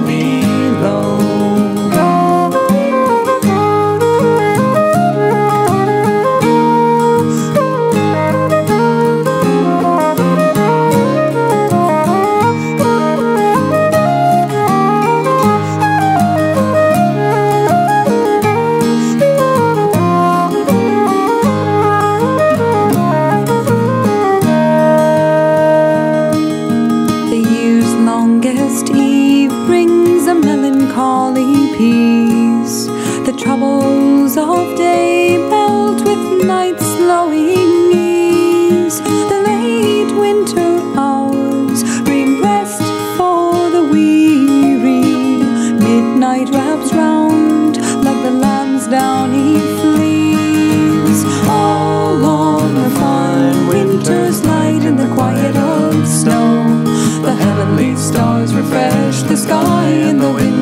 joy 59.63 60.09
in 60.09 60.17
the 60.19 60.31
wind. 60.33 60.52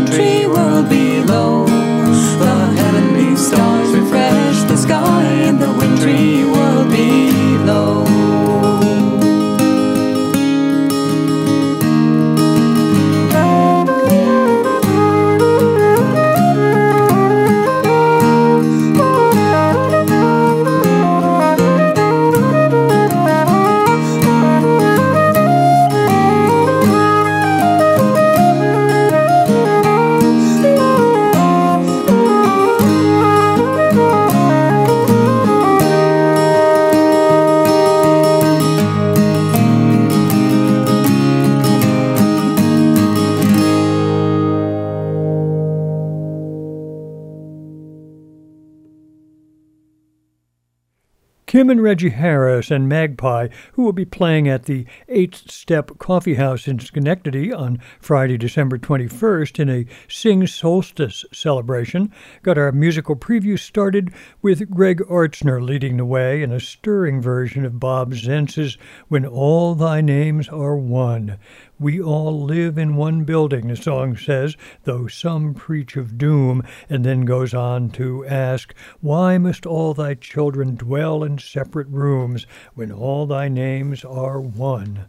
Reggie 51.80 52.10
Harris 52.10 52.70
and 52.72 52.90
Magpie, 52.90 53.48
who 53.74 53.84
will 53.84 53.94
be 53.94 54.06
playing 54.06 54.48
at 54.48 54.66
the 54.66 54.86
Eighth 55.14 55.52
Step 55.52 55.98
Coffee 55.98 56.36
House 56.36 56.70
in 56.70 56.80
Schenectady 56.80 57.52
on 57.52 57.80
Friday, 58.00 58.38
December 58.38 58.78
21st 58.78 59.60
in 59.60 59.70
a 59.70 59.86
Sing 60.08 60.48
Solstice 60.48 61.26
celebration, 61.34 62.14
got 62.44 62.58
our 62.58 62.72
musical 62.72 63.18
preview 63.18 63.60
started 63.60 64.14
with 64.42 64.72
Greg 64.72 65.00
Artzner 65.10 65.62
leading 65.62 65.98
the 65.98 66.06
way 66.06 66.42
in 66.42 66.54
a 66.54 66.62
stirring 66.62 67.22
version 67.22 67.66
of 67.66 67.78
Bob 67.78 68.14
Zentz's 68.14 68.78
When 69.10 69.26
All 69.26 69.76
Thy 69.76 70.00
Names 70.00 70.48
Are 70.48 70.78
One. 70.78 71.38
We 71.78 72.00
all 72.00 72.40
live 72.44 72.78
in 72.78 72.96
one 72.96 73.24
building, 73.24 73.68
the 73.68 73.76
song 73.76 74.16
says, 74.16 74.56
though 74.84 75.08
some 75.08 75.56
preach 75.56 75.98
of 75.98 76.18
doom, 76.18 76.64
and 76.90 77.04
then 77.04 77.26
goes 77.26 77.56
on 77.56 77.90
to 77.92 78.24
ask, 78.28 78.74
Why 79.02 79.40
must 79.40 79.66
all 79.66 79.96
thy 79.96 80.14
children 80.14 80.76
dwell 80.76 81.24
in 81.24 81.40
separate 81.40 81.88
rooms 81.90 82.46
when 82.76 82.92
all 82.92 83.26
thy 83.26 83.50
names 83.50 84.06
are 84.06 84.40
one? 84.40 85.01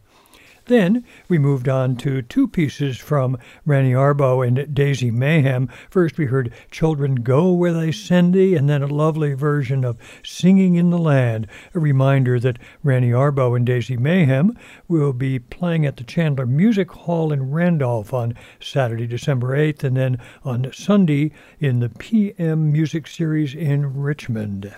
Then 0.66 1.04
we 1.28 1.38
moved 1.38 1.68
on 1.68 1.96
to 1.96 2.22
two 2.22 2.46
pieces 2.46 2.96
from 2.96 3.36
Rani 3.66 3.92
Arbo 3.92 4.46
and 4.46 4.72
Daisy 4.72 5.10
Mayhem. 5.10 5.68
First, 5.90 6.18
we 6.18 6.26
heard 6.26 6.52
Children 6.70 7.16
Go 7.16 7.52
Where 7.52 7.72
They 7.72 7.90
Send 7.90 8.32
Thee, 8.32 8.54
and 8.54 8.68
then 8.68 8.82
a 8.82 8.86
lovely 8.86 9.34
version 9.34 9.84
of 9.84 9.98
Singing 10.22 10.76
in 10.76 10.90
the 10.90 10.98
Land, 10.98 11.48
a 11.74 11.80
reminder 11.80 12.38
that 12.38 12.58
Rani 12.84 13.10
Arbo 13.10 13.56
and 13.56 13.66
Daisy 13.66 13.96
Mayhem 13.96 14.56
will 14.86 15.12
be 15.12 15.40
playing 15.40 15.84
at 15.84 15.96
the 15.96 16.04
Chandler 16.04 16.46
Music 16.46 16.92
Hall 16.92 17.32
in 17.32 17.50
Randolph 17.50 18.14
on 18.14 18.34
Saturday, 18.60 19.08
December 19.08 19.56
8th, 19.56 19.82
and 19.82 19.96
then 19.96 20.18
on 20.44 20.70
Sunday 20.72 21.32
in 21.58 21.80
the 21.80 21.88
PM 21.88 22.70
Music 22.70 23.08
Series 23.08 23.54
in 23.54 24.00
Richmond. 24.00 24.72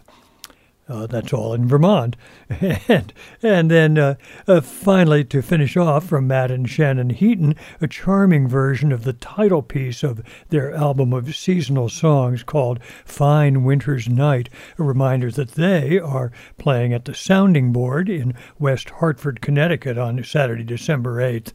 Uh, 0.86 1.06
that's 1.06 1.32
all 1.32 1.54
in 1.54 1.66
Vermont. 1.66 2.14
and, 2.88 3.12
and 3.42 3.70
then 3.70 3.96
uh, 3.96 4.16
uh, 4.46 4.60
finally, 4.60 5.24
to 5.24 5.40
finish 5.40 5.78
off 5.78 6.06
from 6.06 6.26
Matt 6.26 6.50
and 6.50 6.68
Shannon 6.68 7.08
Heaton, 7.10 7.54
a 7.80 7.88
charming 7.88 8.48
version 8.48 8.92
of 8.92 9.04
the 9.04 9.14
title 9.14 9.62
piece 9.62 10.02
of 10.02 10.22
their 10.50 10.74
album 10.74 11.14
of 11.14 11.34
seasonal 11.34 11.88
songs 11.88 12.42
called 12.42 12.82
Fine 13.06 13.64
Winter's 13.64 14.08
Night, 14.08 14.50
a 14.78 14.82
reminder 14.82 15.30
that 15.30 15.52
they 15.52 15.98
are 15.98 16.32
playing 16.58 16.92
at 16.92 17.06
the 17.06 17.14
Sounding 17.14 17.72
Board 17.72 18.10
in 18.10 18.34
West 18.58 18.90
Hartford, 18.90 19.40
Connecticut 19.40 19.96
on 19.96 20.22
Saturday, 20.22 20.64
December 20.64 21.16
8th. 21.16 21.52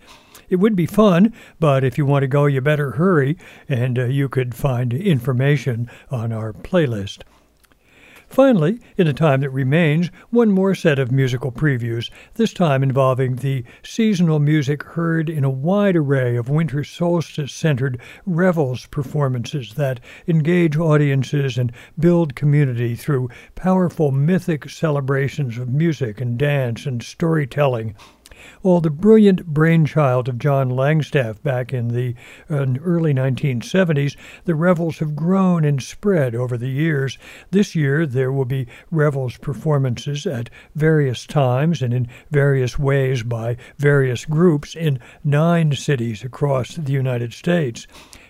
It 0.49 0.55
would 0.55 0.75
be 0.75 0.87
fun, 0.87 1.33
but 1.59 1.83
if 1.83 1.99
you 1.99 2.05
want 2.07 2.23
to 2.23 2.27
go, 2.27 2.47
you 2.47 2.61
better 2.61 2.91
hurry, 2.91 3.37
and 3.67 3.99
uh, 3.99 4.05
you 4.05 4.27
could 4.27 4.55
find 4.55 4.91
information 4.91 5.87
on 6.09 6.31
our 6.31 6.51
playlist. 6.51 7.21
Finally, 8.29 8.79
in 8.95 9.07
the 9.07 9.13
time 9.13 9.41
that 9.41 9.49
remains, 9.49 10.11
one 10.29 10.51
more 10.51 10.75
set 10.75 10.99
of 10.99 11.11
musical 11.11 11.51
previews, 11.51 12.11
this 12.35 12.53
time 12.53 12.83
involving 12.83 13.37
the 13.37 13.63
seasonal 13.81 14.37
music 14.37 14.83
heard 14.83 15.31
in 15.31 15.43
a 15.43 15.49
wide 15.49 15.95
array 15.95 16.35
of 16.35 16.47
winter 16.47 16.83
solstice 16.83 17.51
centered 17.51 17.99
revels 18.27 18.85
performances 18.85 19.73
that 19.73 19.99
engage 20.27 20.77
audiences 20.77 21.57
and 21.57 21.71
build 21.97 22.35
community 22.35 22.95
through 22.95 23.29
powerful 23.55 24.11
mythic 24.11 24.69
celebrations 24.69 25.57
of 25.57 25.69
music 25.69 26.21
and 26.21 26.37
dance 26.37 26.85
and 26.85 27.01
storytelling 27.01 27.95
all 28.63 28.81
the 28.81 28.89
brilliant 28.89 29.45
brainchild 29.47 30.27
of 30.27 30.37
John 30.37 30.69
Langstaff 30.69 31.41
back 31.41 31.73
in 31.73 31.89
the 31.89 32.15
uh, 32.49 32.65
early 32.83 33.13
1970s, 33.13 34.15
the 34.45 34.55
revels 34.55 34.99
have 34.99 35.15
grown 35.15 35.63
and 35.63 35.81
spread 35.81 36.35
over 36.35 36.57
the 36.57 36.69
years. 36.69 37.17
This 37.51 37.75
year, 37.75 38.05
there 38.05 38.31
will 38.31 38.45
be 38.45 38.67
revels 38.91 39.37
performances 39.37 40.25
at 40.25 40.49
various 40.75 41.25
times 41.25 41.81
and 41.81 41.93
in 41.93 42.07
various 42.31 42.77
ways 42.77 43.23
by 43.23 43.57
various 43.77 44.25
groups 44.25 44.75
in 44.75 44.99
nine 45.23 45.73
cities 45.73 46.23
across 46.23 46.75
the 46.75 46.91
United 46.91 47.33
States. 47.33 47.87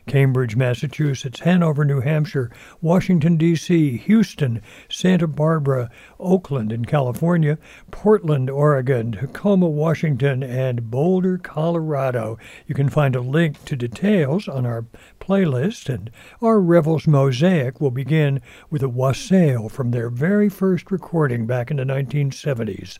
Cambridge, 0.10 0.56
Massachusetts, 0.56 1.41
Hanover, 1.41 1.86
New 1.86 2.02
Hampshire, 2.02 2.49
Washington, 2.81 3.38
D.C., 3.38 3.98
Houston, 3.98 4.60
Santa 4.90 5.27
Barbara, 5.27 5.91
Oakland 6.19 6.73
in 6.73 6.84
California, 6.84 7.60
Portland, 7.91 8.49
Oregon, 8.49 9.11
Tacoma, 9.11 9.68
Washington, 9.68 10.41
and 10.41 10.90
Boulder, 10.90 11.38
Colorado. 11.38 12.40
You 12.65 12.73
can 12.73 12.90
find 12.90 13.15
a 13.15 13.22
link 13.22 13.64
to 13.65 13.76
details 13.76 14.48
on 14.48 14.65
our 14.65 14.86
playlist, 15.22 15.94
and 15.94 16.10
our 16.41 16.60
Revels 16.60 17.06
Mosaic 17.06 17.80
will 17.80 17.91
begin 17.91 18.41
with 18.72 18.81
a 18.81 18.90
wassail 18.90 19.69
from 19.69 19.91
their 19.91 20.10
very 20.10 20.49
first 20.49 20.90
recording 20.90 21.45
back 21.45 21.69
in 21.69 21.77
the 21.77 21.84
1970s. 21.84 22.98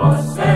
Wassail. 0.00 0.49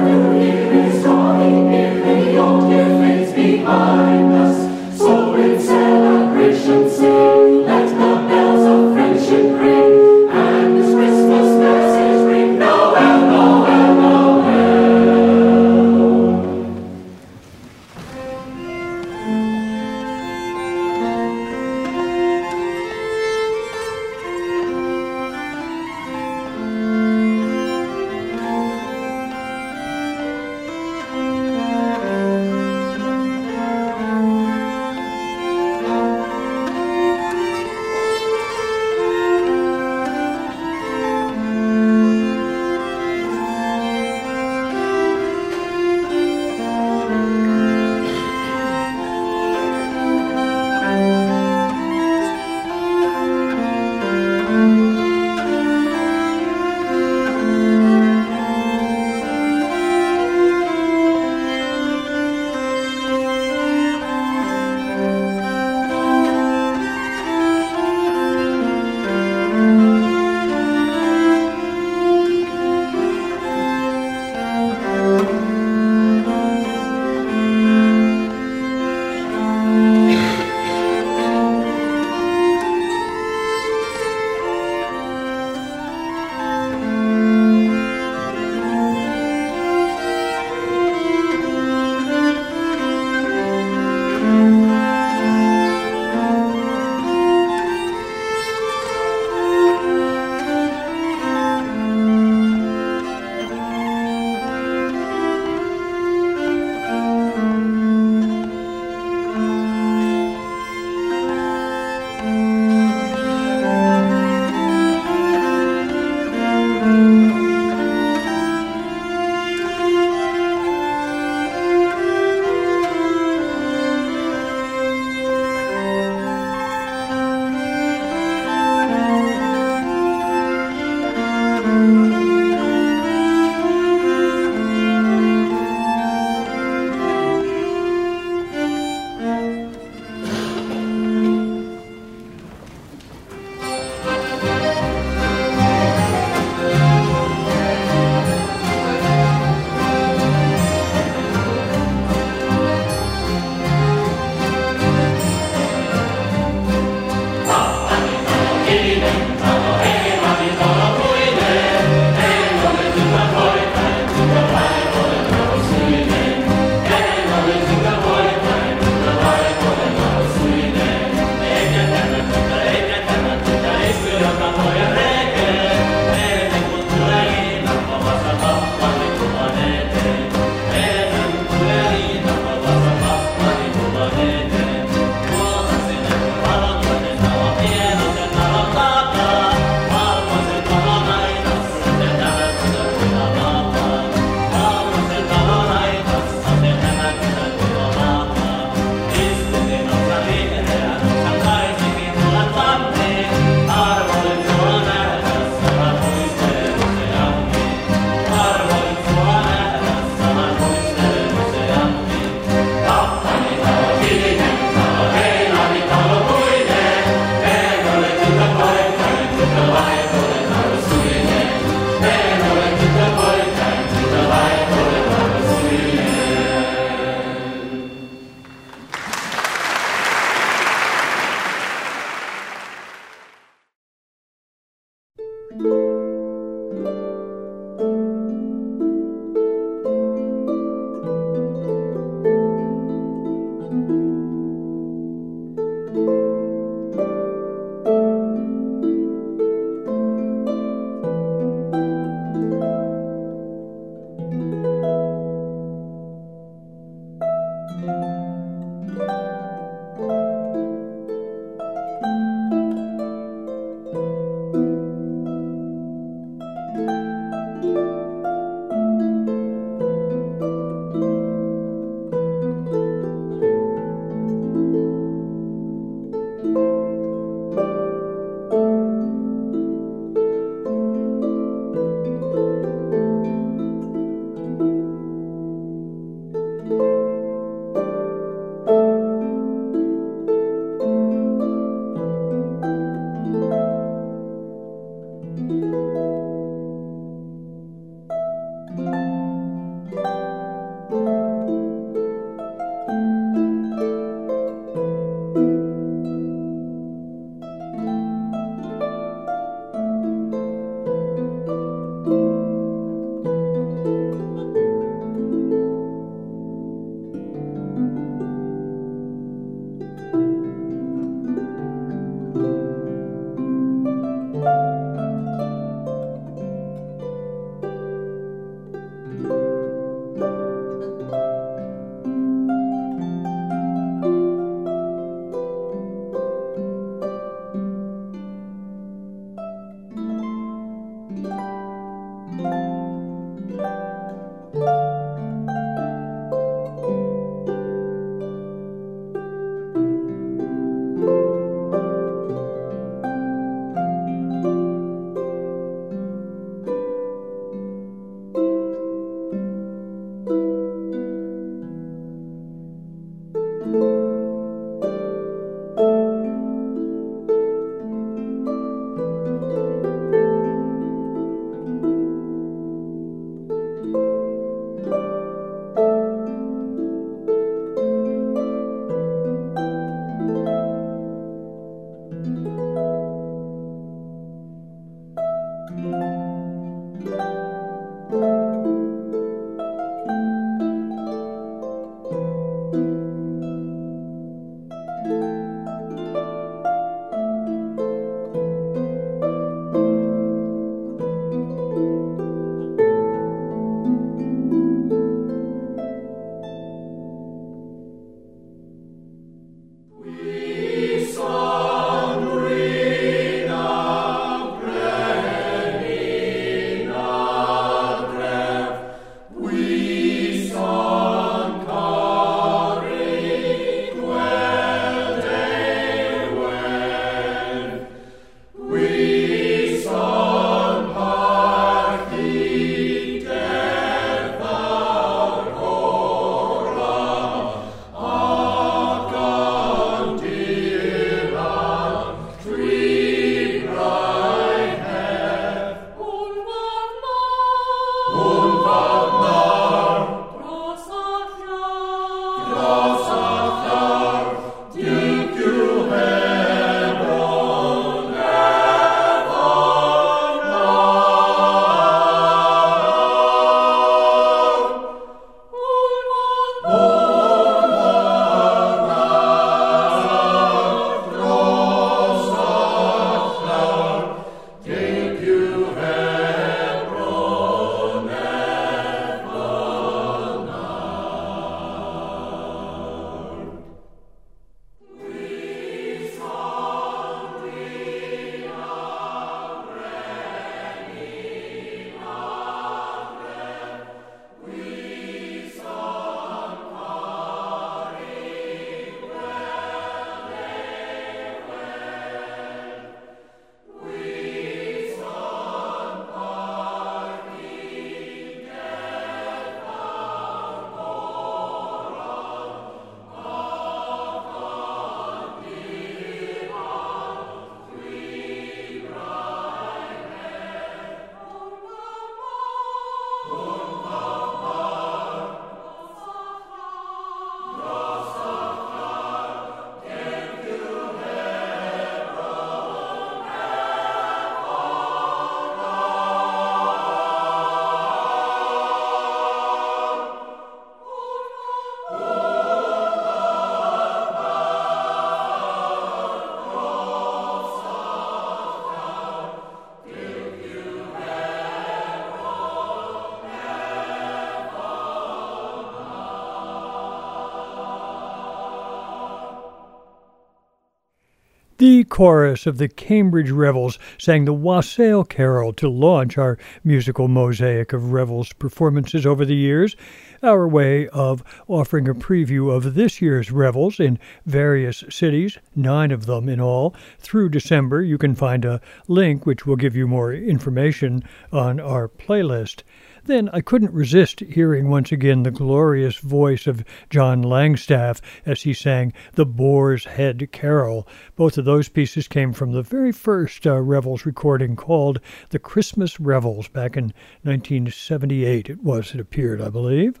The 561.64 561.84
chorus 561.84 562.46
of 562.46 562.58
the 562.58 562.68
Cambridge 562.68 563.30
Revels 563.30 563.78
sang 563.96 564.26
the 564.26 564.34
Wassail 564.34 565.02
Carol 565.02 565.54
to 565.54 565.66
launch 565.66 566.18
our 566.18 566.36
musical 566.62 567.08
mosaic 567.08 567.72
of 567.72 567.90
Revels 567.90 568.34
performances 568.34 569.06
over 569.06 569.24
the 569.24 569.34
years, 569.34 569.74
our 570.22 570.46
way 570.46 570.88
of 570.88 571.24
offering 571.48 571.88
a 571.88 571.94
preview 571.94 572.54
of 572.54 572.74
this 572.74 573.00
year's 573.00 573.30
Revels 573.30 573.80
in 573.80 573.98
various 574.26 574.84
cities, 574.90 575.38
nine 575.56 575.90
of 575.90 576.04
them 576.04 576.28
in 576.28 576.38
all. 576.38 576.76
Through 576.98 577.30
December, 577.30 577.82
you 577.82 577.96
can 577.96 578.14
find 578.14 578.44
a 578.44 578.60
link 578.86 579.24
which 579.24 579.46
will 579.46 579.56
give 579.56 579.74
you 579.74 579.86
more 579.86 580.12
information 580.12 581.02
on 581.32 581.60
our 581.60 581.88
playlist. 581.88 582.62
Then 583.06 583.28
I 583.34 583.42
couldn't 583.42 583.74
resist 583.74 584.20
hearing 584.20 584.70
once 584.70 584.90
again 584.90 585.24
the 585.24 585.30
glorious 585.30 585.98
voice 585.98 586.46
of 586.46 586.64
John 586.88 587.22
Langstaff 587.22 588.00
as 588.24 588.42
he 588.42 588.54
sang 588.54 588.94
the 589.12 589.26
Boar's 589.26 589.84
Head 589.84 590.32
Carol. 590.32 590.88
Both 591.14 591.36
of 591.36 591.44
those 591.44 591.68
pieces 591.68 592.08
came 592.08 592.32
from 592.32 592.52
the 592.52 592.62
very 592.62 592.92
first 592.92 593.46
uh, 593.46 593.60
Revels 593.60 594.06
recording 594.06 594.56
called 594.56 595.00
The 595.28 595.38
Christmas 595.38 596.00
Revels 596.00 596.48
back 596.48 596.78
in 596.78 596.94
1978. 597.24 598.48
It 598.48 598.64
was, 598.64 598.94
it 598.94 599.00
appeared, 599.00 599.42
I 599.42 599.50
believe. 599.50 600.00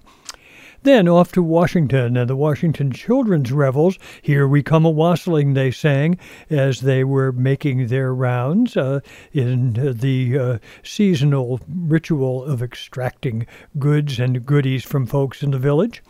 Then 0.84 1.08
off 1.08 1.32
to 1.32 1.42
Washington 1.42 2.14
and 2.14 2.28
the 2.28 2.36
Washington 2.36 2.92
Children's 2.92 3.50
Revels. 3.50 3.98
Here 4.20 4.46
we 4.46 4.62
come 4.62 4.84
a 4.84 4.90
wassailing, 4.90 5.54
they 5.54 5.70
sang 5.70 6.18
as 6.50 6.82
they 6.82 7.04
were 7.04 7.32
making 7.32 7.86
their 7.86 8.14
rounds 8.14 8.76
uh, 8.76 9.00
in 9.32 9.72
the 9.98 10.38
uh, 10.38 10.58
seasonal 10.82 11.58
ritual 11.66 12.44
of 12.44 12.62
extracting 12.62 13.46
goods 13.78 14.20
and 14.20 14.44
goodies 14.44 14.84
from 14.84 15.06
folks 15.06 15.42
in 15.42 15.52
the 15.52 15.58
village. 15.58 16.02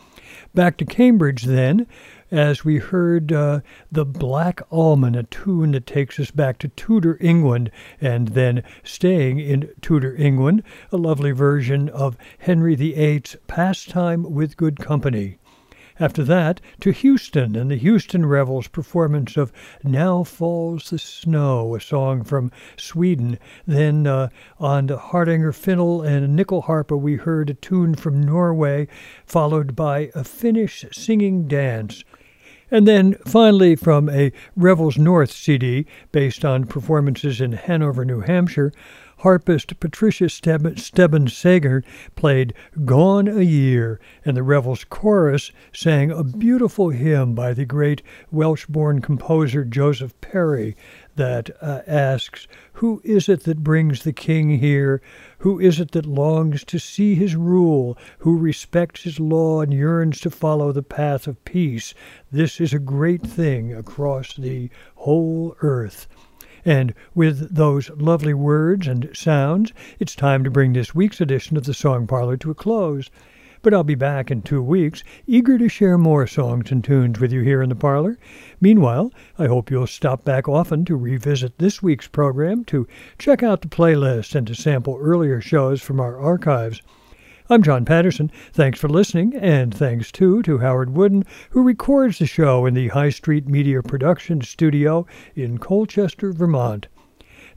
Back 0.53 0.75
to 0.79 0.85
Cambridge 0.85 1.43
then, 1.43 1.87
as 2.35 2.65
we 2.65 2.79
heard 2.79 3.31
uh, 3.31 3.61
the 3.89 4.05
Black 4.05 4.61
Almain, 4.69 5.17
a 5.17 5.23
tune 5.23 5.71
that 5.71 5.85
takes 5.85 6.19
us 6.19 6.31
back 6.31 6.57
to 6.57 6.67
Tudor 6.67 7.17
England 7.21 7.71
and 8.01 8.29
then 8.29 8.61
staying 8.83 9.39
in 9.39 9.69
Tudor 9.81 10.13
England, 10.15 10.61
a 10.91 10.97
lovely 10.97 11.31
version 11.31 11.87
of 11.87 12.17
Henry 12.39 12.75
VIII's 12.75 13.37
Pastime 13.47 14.23
with 14.33 14.57
Good 14.57 14.79
Company. 14.79 15.37
After 15.97 16.25
that, 16.25 16.59
to 16.81 16.91
Houston 16.91 17.55
and 17.55 17.71
the 17.71 17.77
Houston 17.77 18.25
Revels 18.25 18.67
performance 18.67 19.37
of 19.37 19.53
Now 19.81 20.25
Falls 20.25 20.89
the 20.89 20.99
Snow, 20.99 21.73
a 21.73 21.79
song 21.79 22.25
from 22.25 22.51
Sweden. 22.75 23.39
Then 23.65 24.05
uh, 24.05 24.27
on 24.59 24.87
the 24.87 24.97
Hardanger 24.97 25.53
Fiddle 25.53 26.01
and 26.01 26.37
Nyckelharpa, 26.37 26.99
we 26.99 27.15
heard 27.15 27.49
a 27.49 27.53
tune 27.53 27.95
from 27.95 28.21
Norway, 28.21 28.89
followed 29.25 29.73
by 29.73 30.11
a 30.13 30.25
Finnish 30.25 30.83
singing 30.91 31.47
dance. 31.47 32.03
And 32.75 32.85
then 32.85 33.13
finally, 33.25 33.77
from 33.77 34.09
a 34.09 34.33
Revels 34.53 34.97
North 34.97 35.31
CD 35.31 35.85
based 36.11 36.43
on 36.43 36.65
performances 36.65 37.39
in 37.39 37.53
Hanover, 37.53 38.03
New 38.03 38.19
Hampshire, 38.19 38.73
harpist 39.19 39.79
Patricia 39.79 40.25
Steben 40.25 41.29
Sager 41.29 41.85
played 42.17 42.53
Gone 42.83 43.29
a 43.29 43.43
Year, 43.43 44.01
and 44.25 44.35
the 44.35 44.43
Revels 44.43 44.83
chorus 44.83 45.53
sang 45.71 46.11
a 46.11 46.21
beautiful 46.21 46.89
hymn 46.89 47.33
by 47.33 47.53
the 47.53 47.63
great 47.63 48.01
Welsh 48.29 48.65
born 48.65 49.01
composer 49.01 49.63
Joseph 49.63 50.13
Parry 50.19 50.75
that 51.15 51.49
uh, 51.61 51.81
asks, 51.87 52.47
Who 52.73 53.01
is 53.03 53.29
it 53.29 53.43
that 53.43 53.63
brings 53.63 54.03
the 54.03 54.13
king 54.13 54.59
here? 54.59 55.01
Who 55.39 55.59
is 55.59 55.79
it 55.79 55.91
that 55.91 56.05
longs 56.05 56.63
to 56.65 56.79
see 56.79 57.15
his 57.15 57.35
rule? 57.35 57.97
Who 58.19 58.37
respects 58.37 59.03
his 59.03 59.19
law 59.19 59.61
and 59.61 59.73
yearns 59.73 60.19
to 60.21 60.29
follow 60.29 60.71
the 60.71 60.83
path 60.83 61.27
of 61.27 61.43
peace? 61.45 61.93
This 62.31 62.59
is 62.59 62.73
a 62.73 62.79
great 62.79 63.21
thing 63.21 63.73
across 63.73 64.35
the 64.35 64.69
whole 64.95 65.55
earth. 65.61 66.07
And 66.65 66.95
with 67.13 67.53
those 67.53 67.91
lovely 67.91 68.33
words 68.33 68.87
and 68.87 69.09
sounds, 69.13 69.71
it's 69.99 70.15
time 70.15 70.43
to 70.43 70.49
bring 70.49 70.73
this 70.73 70.95
week's 70.95 71.21
edition 71.21 71.57
of 71.57 71.65
the 71.65 71.75
Song 71.75 72.07
Parlor 72.07 72.37
to 72.37 72.49
a 72.49 72.55
close. 72.55 73.11
But 73.65 73.73
I'll 73.73 73.83
be 73.83 73.95
back 73.95 74.29
in 74.29 74.43
two 74.43 74.61
weeks, 74.61 75.03
eager 75.25 75.57
to 75.57 75.67
share 75.67 75.97
more 75.97 76.27
songs 76.27 76.71
and 76.71 76.83
tunes 76.83 77.19
with 77.19 77.31
you 77.31 77.41
here 77.41 77.63
in 77.63 77.69
the 77.69 77.75
parlor. 77.75 78.19
Meanwhile, 78.61 79.11
I 79.39 79.47
hope 79.47 79.71
you'll 79.71 79.87
stop 79.87 80.23
back 80.23 80.47
often 80.47 80.85
to 80.85 80.95
revisit 80.95 81.57
this 81.57 81.81
week's 81.81 82.07
program, 82.07 82.63
to 82.65 82.87
check 83.17 83.41
out 83.41 83.63
the 83.63 83.67
playlist, 83.67 84.35
and 84.35 84.45
to 84.45 84.53
sample 84.53 84.99
earlier 85.01 85.41
shows 85.41 85.81
from 85.81 85.99
our 85.99 86.19
archives. 86.19 86.83
I'm 87.49 87.63
John 87.63 87.85
Patterson. 87.85 88.31
Thanks 88.53 88.79
for 88.79 88.87
listening, 88.87 89.33
and 89.33 89.73
thanks 89.73 90.11
too 90.11 90.43
to 90.43 90.59
Howard 90.59 90.91
Wooden, 90.91 91.23
who 91.49 91.63
records 91.63 92.19
the 92.19 92.27
show 92.27 92.67
in 92.67 92.75
the 92.75 92.89
High 92.89 93.09
Street 93.09 93.47
Media 93.47 93.81
Production 93.81 94.41
Studio 94.41 95.07
in 95.33 95.57
Colchester, 95.57 96.31
Vermont. 96.33 96.87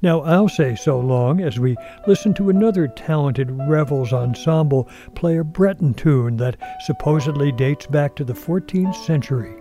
Now 0.01 0.21
I'll 0.21 0.49
say 0.49 0.77
so 0.77 1.01
long 1.01 1.41
as 1.41 1.59
we 1.59 1.77
listen 2.07 2.33
to 2.35 2.51
another 2.51 2.87
talented 2.87 3.51
Revels 3.51 4.13
ensemble 4.13 4.89
play 5.17 5.39
a 5.39 5.45
Breton 5.45 5.95
tune 5.95 6.37
that 6.37 6.57
supposedly 6.87 7.51
dates 7.51 7.87
back 7.87 8.15
to 8.17 8.25
the 8.25 8.33
14th 8.33 8.95
century. 8.95 9.55